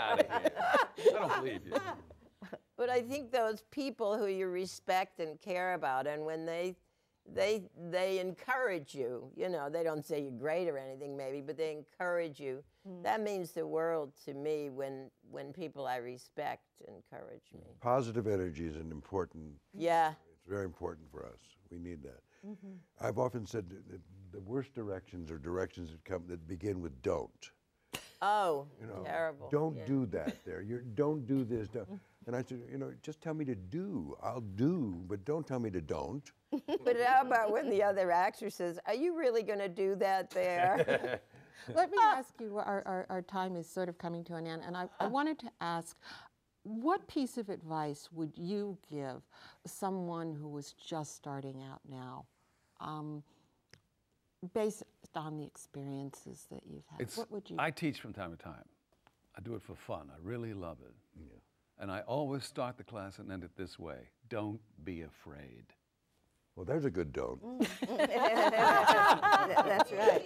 out 0.01 0.20
of 0.20 0.26
here. 0.26 0.53
I 0.99 1.12
don't 1.12 1.44
believe 1.44 1.61
you. 1.66 1.72
But 2.76 2.90
I 2.90 3.01
think 3.01 3.32
those 3.32 3.62
people 3.70 4.18
who 4.18 4.26
you 4.26 4.49
respect 4.49 5.18
and 5.18 5.40
care 5.40 5.74
about, 5.74 6.07
and 6.07 6.24
when 6.26 6.44
they 6.44 6.76
they 7.34 7.64
they 7.90 8.18
encourage 8.20 8.94
you, 8.94 9.30
you 9.34 9.49
know, 9.49 9.68
they 9.70 9.82
don't 9.82 10.05
say 10.05 10.22
you're 10.22 10.30
great 10.30 10.68
or 10.68 10.78
anything, 10.78 11.16
maybe, 11.16 11.40
but 11.40 11.57
they 11.57 11.72
encourage 11.72 12.38
you. 12.38 12.62
Hmm. 12.86 13.03
That 13.03 13.22
means 13.22 13.53
the 13.53 13.66
world 13.66 14.12
to 14.26 14.34
me 14.34 14.70
when 14.70 15.11
when 15.30 15.53
people 15.53 15.86
I 15.86 15.97
respect 15.97 16.64
encourage 16.86 17.51
me. 17.55 17.62
Positive 17.80 18.26
energy 18.26 18.66
is 18.66 18.76
an 18.76 18.92
important 18.92 19.55
Yeah. 19.72 20.12
It's 20.32 20.49
very 20.49 20.64
important 20.66 21.11
for 21.11 21.24
us. 21.24 21.40
We 21.70 21.78
need 21.78 22.03
that. 22.03 22.20
Mm-hmm. 22.47 22.74
I've 23.01 23.18
often 23.18 23.47
said 23.47 23.68
that 23.70 23.88
that 23.90 24.01
the 24.32 24.40
worst 24.40 24.74
directions 24.74 25.30
are 25.30 25.38
directions 25.38 25.90
that 25.90 26.04
come 26.04 26.24
that 26.28 26.46
begin 26.48 26.80
with 26.80 27.00
"don't." 27.02 27.50
Oh, 28.22 28.66
You 28.80 28.86
know, 28.86 29.02
terrible. 29.04 29.48
Don't 29.50 29.76
Yeah. 29.76 29.84
do 29.86 30.06
that. 30.06 30.44
There, 30.44 30.62
you 30.62 30.80
don't 30.94 31.26
do 31.26 31.44
this. 31.44 31.68
Don't. 31.68 31.88
And 32.26 32.34
I 32.34 32.42
said, 32.42 32.62
you 32.70 32.78
know, 32.78 32.92
just 33.02 33.20
tell 33.20 33.34
me 33.34 33.44
to 33.44 33.54
do. 33.54 34.16
I'll 34.22 34.40
do, 34.40 35.04
but 35.06 35.24
don't 35.24 35.46
tell 35.46 35.60
me 35.60 35.70
to 35.70 35.80
don't. 35.80 36.30
But 36.84 36.96
how 37.00 37.22
about 37.22 37.52
when 37.52 37.68
the 37.68 37.82
other 37.82 38.10
actor 38.10 38.50
says, 38.50 38.78
"Are 38.86 38.94
you 38.94 39.16
really 39.16 39.42
going 39.42 39.58
to 39.58 39.68
do 39.68 39.94
that 39.96 40.30
there?" 40.30 41.20
Let 41.74 41.90
me 41.90 41.98
ask 42.00 42.40
you, 42.40 42.58
our, 42.58 42.82
our, 42.86 43.06
our 43.08 43.22
time 43.22 43.56
is 43.56 43.68
sort 43.68 43.88
of 43.88 43.98
coming 43.98 44.22
to 44.24 44.36
an 44.36 44.46
end, 44.46 44.62
and 44.64 44.76
I, 44.76 44.88
I 45.00 45.08
wanted 45.08 45.38
to 45.40 45.50
ask 45.60 45.96
what 46.62 47.06
piece 47.08 47.38
of 47.38 47.48
advice 47.48 48.08
would 48.12 48.32
you 48.36 48.78
give 48.90 49.22
someone 49.66 50.32
who 50.32 50.48
was 50.48 50.72
just 50.72 51.16
starting 51.16 51.62
out 51.62 51.80
now, 51.88 52.24
um, 52.80 53.22
based 54.55 54.82
on 55.14 55.36
the 55.36 55.44
experiences 55.44 56.47
that 56.51 56.62
you've 56.66 56.86
had? 56.90 57.01
It's, 57.01 57.16
what 57.16 57.30
would 57.30 57.49
you? 57.49 57.57
I 57.59 57.70
teach 57.70 58.01
from 58.01 58.12
time 58.12 58.30
to 58.30 58.36
time. 58.36 58.64
I 59.36 59.40
do 59.40 59.55
it 59.55 59.62
for 59.62 59.74
fun. 59.74 60.11
I 60.11 60.16
really 60.22 60.55
love 60.55 60.78
it. 60.82 60.94
And 61.78 61.90
I 61.90 62.01
always 62.01 62.44
start 62.44 62.78
the 62.78 62.84
class 62.84 63.18
and 63.18 63.30
end 63.30 63.44
it 63.44 63.55
this 63.57 63.78
way 63.78 64.09
Don't 64.28 64.61
be 64.84 65.03
afraid. 65.03 65.64
Well, 66.55 66.64
there's 66.64 66.86
a 66.86 66.90
good 66.90 67.12
don't. 67.12 67.38
That's 67.86 69.92
right. 69.92 70.24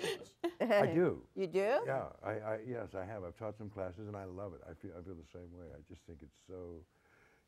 I 0.60 0.86
do. 0.86 1.22
You 1.34 1.48
do? 1.48 1.80
Yeah, 1.84 2.04
I, 2.24 2.30
I, 2.30 2.58
yes, 2.64 2.94
I 2.94 3.04
have. 3.04 3.24
I've 3.24 3.36
taught 3.36 3.58
some 3.58 3.68
classes 3.68 4.06
and 4.06 4.16
I 4.16 4.26
love 4.26 4.54
it. 4.54 4.60
I 4.64 4.74
feel, 4.74 4.92
I 4.96 5.02
feel 5.02 5.16
the 5.16 5.26
same 5.32 5.52
way. 5.52 5.66
I 5.74 5.80
just 5.88 6.02
think 6.06 6.20
it's 6.22 6.38
so, 6.46 6.84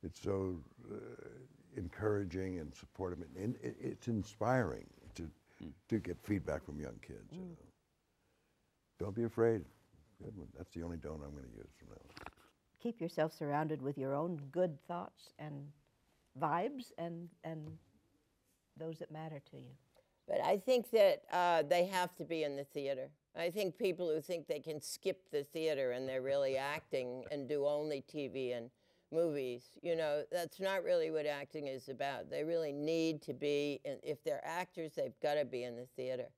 it's 0.02 0.20
so 0.20 0.58
uh, 0.90 0.96
encouraging 1.76 2.58
and 2.58 2.74
supportive, 2.74 3.20
and 3.40 3.54
it, 3.62 3.76
it's 3.80 4.08
inspiring 4.08 4.88
to 5.14 5.30
to 5.88 5.98
get 5.98 6.16
feedback 6.24 6.64
from 6.64 6.80
young 6.80 6.98
kids. 7.06 7.30
You 7.30 7.40
know. 7.40 7.56
Don't 8.98 9.14
be 9.14 9.24
afraid. 9.24 9.64
Good 10.22 10.36
one. 10.36 10.48
That's 10.56 10.72
the 10.74 10.82
only 10.82 10.96
don't 10.96 11.22
I'm 11.22 11.32
going 11.32 11.44
to 11.44 11.56
use 11.56 11.70
from 11.78 11.88
now. 11.88 11.94
on. 11.94 12.26
Keep 12.80 13.00
yourself 13.00 13.32
surrounded 13.32 13.82
with 13.82 13.98
your 13.98 14.14
own 14.14 14.40
good 14.50 14.78
thoughts 14.86 15.32
and 15.38 15.66
vibes 16.40 16.92
and, 16.98 17.28
and 17.44 17.66
those 18.76 18.98
that 18.98 19.10
matter 19.10 19.40
to 19.50 19.56
you. 19.56 19.70
But 20.28 20.44
I 20.44 20.56
think 20.56 20.90
that 20.90 21.22
uh, 21.32 21.62
they 21.62 21.86
have 21.86 22.14
to 22.16 22.24
be 22.24 22.44
in 22.44 22.56
the 22.56 22.64
theater. 22.64 23.10
I 23.36 23.50
think 23.50 23.78
people 23.78 24.08
who 24.08 24.20
think 24.20 24.46
they 24.46 24.60
can 24.60 24.80
skip 24.80 25.30
the 25.30 25.42
theater 25.42 25.92
and 25.92 26.08
they're 26.08 26.22
really 26.22 26.56
acting 26.56 27.24
and 27.30 27.48
do 27.48 27.66
only 27.66 28.04
TV 28.12 28.56
and 28.56 28.70
movies, 29.12 29.64
you 29.82 29.96
know, 29.96 30.22
that's 30.30 30.60
not 30.60 30.82
really 30.82 31.10
what 31.10 31.26
acting 31.26 31.66
is 31.66 31.88
about. 31.88 32.30
They 32.30 32.44
really 32.44 32.72
need 32.72 33.22
to 33.22 33.32
be, 33.32 33.80
in, 33.84 33.98
if 34.02 34.22
they're 34.24 34.44
actors, 34.44 34.92
they've 34.96 35.18
got 35.22 35.34
to 35.34 35.44
be 35.44 35.64
in 35.64 35.76
the 35.76 35.86
theater. 35.96 36.28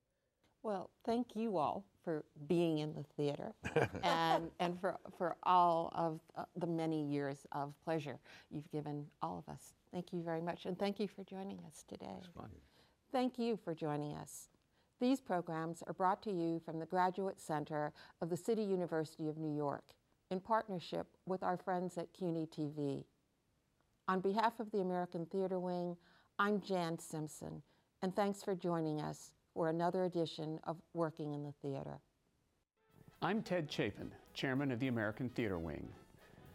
Well, 0.63 0.89
thank 1.05 1.35
you 1.35 1.57
all 1.57 1.85
for 2.03 2.23
being 2.47 2.79
in 2.79 2.93
the 2.93 3.03
theater 3.15 3.53
and, 4.03 4.49
and 4.59 4.79
for, 4.79 4.97
for 5.17 5.35
all 5.43 5.91
of 5.95 6.19
uh, 6.35 6.45
the 6.55 6.67
many 6.67 7.03
years 7.03 7.45
of 7.51 7.73
pleasure 7.83 8.17
you've 8.49 8.69
given 8.71 9.05
all 9.21 9.43
of 9.47 9.53
us. 9.53 9.73
Thank 9.93 10.11
you 10.11 10.23
very 10.23 10.41
much. 10.41 10.65
And 10.65 10.77
thank 10.77 10.99
you 10.99 11.07
for 11.07 11.23
joining 11.23 11.59
us 11.67 11.83
today. 11.87 12.19
Thank 13.11 13.37
you 13.37 13.57
for 13.63 13.75
joining 13.75 14.15
us. 14.15 14.49
These 14.99 15.21
programs 15.21 15.83
are 15.85 15.93
brought 15.93 16.21
to 16.23 16.31
you 16.31 16.59
from 16.65 16.79
the 16.79 16.85
Graduate 16.85 17.39
Center 17.39 17.93
of 18.21 18.29
the 18.29 18.37
City 18.37 18.63
University 18.63 19.27
of 19.27 19.37
New 19.37 19.55
York 19.55 19.83
in 20.31 20.39
partnership 20.39 21.07
with 21.25 21.43
our 21.43 21.57
friends 21.57 21.97
at 21.97 22.13
CUNY 22.13 22.47
TV. 22.47 23.03
On 24.07 24.19
behalf 24.19 24.59
of 24.59 24.71
the 24.71 24.81
American 24.81 25.25
Theater 25.27 25.59
Wing, 25.59 25.95
I'm 26.39 26.61
Jan 26.61 26.97
Simpson, 26.99 27.61
and 28.01 28.15
thanks 28.15 28.43
for 28.43 28.55
joining 28.55 29.01
us 29.01 29.31
for 29.53 29.69
another 29.69 30.03
edition 30.05 30.59
of 30.65 30.77
Working 30.93 31.33
in 31.33 31.43
the 31.43 31.53
Theater. 31.61 31.99
I'm 33.21 33.41
Ted 33.41 33.71
Chapin, 33.71 34.11
chairman 34.33 34.71
of 34.71 34.79
the 34.79 34.87
American 34.87 35.29
Theater 35.29 35.57
Wing. 35.57 35.87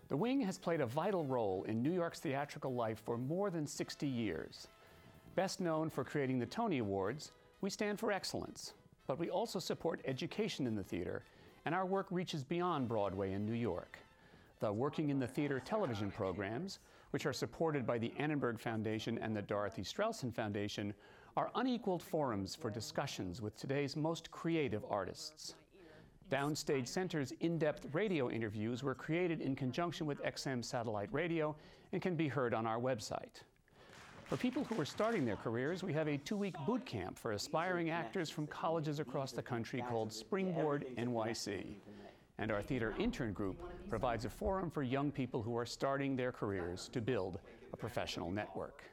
The 0.08 0.16
Wing 0.16 0.40
has 0.42 0.58
played 0.58 0.80
a 0.80 0.86
vital 0.86 1.24
role 1.24 1.64
in 1.68 1.82
New 1.82 1.92
York's 1.92 2.18
theatrical 2.18 2.74
life 2.74 3.00
for 3.04 3.16
more 3.16 3.50
than 3.50 3.66
60 3.66 4.06
years. 4.06 4.66
Best 5.36 5.60
known 5.60 5.88
for 5.90 6.04
creating 6.04 6.40
the 6.40 6.46
Tony 6.46 6.78
Awards, 6.78 7.32
we 7.60 7.70
stand 7.70 7.98
for 7.98 8.10
excellence, 8.10 8.74
but 9.06 9.18
we 9.18 9.30
also 9.30 9.58
support 9.58 10.00
education 10.04 10.66
in 10.66 10.74
the 10.74 10.82
theater, 10.82 11.22
and 11.64 11.74
our 11.74 11.86
work 11.86 12.06
reaches 12.10 12.42
beyond 12.42 12.88
Broadway 12.88 13.32
in 13.32 13.44
New 13.44 13.54
York. 13.54 13.98
The 14.60 14.72
Working 14.72 15.10
in 15.10 15.18
the 15.18 15.26
Theater 15.26 15.60
television 15.60 16.10
programs, 16.10 16.80
which 17.10 17.26
are 17.26 17.32
supported 17.32 17.86
by 17.86 17.98
the 17.98 18.12
Annenberg 18.18 18.60
Foundation 18.60 19.18
and 19.18 19.34
the 19.34 19.42
Dorothy 19.42 19.82
Strelsin 19.82 20.34
Foundation, 20.34 20.94
are 21.36 21.50
unequaled 21.54 22.02
forums 22.02 22.54
for 22.54 22.70
discussions 22.70 23.40
with 23.40 23.56
today's 23.56 23.96
most 23.96 24.30
creative 24.30 24.84
artists. 24.90 25.54
Downstage 26.30 26.86
Center's 26.86 27.32
in 27.40 27.58
depth 27.58 27.86
radio 27.92 28.30
interviews 28.30 28.82
were 28.82 28.94
created 28.94 29.40
in 29.40 29.56
conjunction 29.56 30.06
with 30.06 30.22
XM 30.22 30.64
Satellite 30.64 31.08
Radio 31.12 31.56
and 31.92 32.00
can 32.00 32.14
be 32.14 32.28
heard 32.28 32.54
on 32.54 32.66
our 32.66 32.78
website. 32.78 33.42
For 34.30 34.36
people 34.36 34.62
who 34.62 34.80
are 34.80 34.84
starting 34.84 35.24
their 35.24 35.34
careers, 35.34 35.82
we 35.82 35.92
have 35.92 36.06
a 36.06 36.16
two 36.18 36.36
week 36.36 36.54
boot 36.64 36.86
camp 36.86 37.18
for 37.18 37.32
aspiring 37.32 37.90
actors 37.90 38.30
from 38.30 38.46
colleges 38.46 39.00
across 39.00 39.32
the 39.32 39.42
country 39.42 39.82
called 39.90 40.12
Springboard 40.12 40.86
NYC. 40.96 41.74
And 42.38 42.52
our 42.52 42.62
theater 42.62 42.94
intern 42.96 43.32
group 43.32 43.60
provides 43.88 44.24
a 44.24 44.30
forum 44.30 44.70
for 44.70 44.84
young 44.84 45.10
people 45.10 45.42
who 45.42 45.56
are 45.56 45.66
starting 45.66 46.14
their 46.14 46.30
careers 46.30 46.88
to 46.92 47.00
build 47.00 47.40
a 47.72 47.76
professional 47.76 48.30
network. 48.30 48.84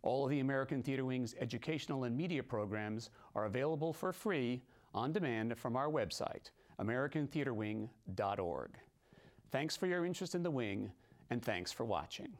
All 0.00 0.24
of 0.24 0.30
the 0.30 0.40
American 0.40 0.82
Theater 0.82 1.04
Wing's 1.04 1.34
educational 1.38 2.04
and 2.04 2.16
media 2.16 2.42
programs 2.42 3.10
are 3.34 3.44
available 3.44 3.92
for 3.92 4.10
free 4.10 4.62
on 4.94 5.12
demand 5.12 5.58
from 5.58 5.76
our 5.76 5.90
website, 5.90 6.48
americantheaterwing.org. 6.80 8.70
Thanks 9.50 9.76
for 9.76 9.86
your 9.86 10.06
interest 10.06 10.34
in 10.34 10.42
the 10.42 10.50
Wing, 10.50 10.90
and 11.28 11.42
thanks 11.42 11.72
for 11.72 11.84
watching. 11.84 12.38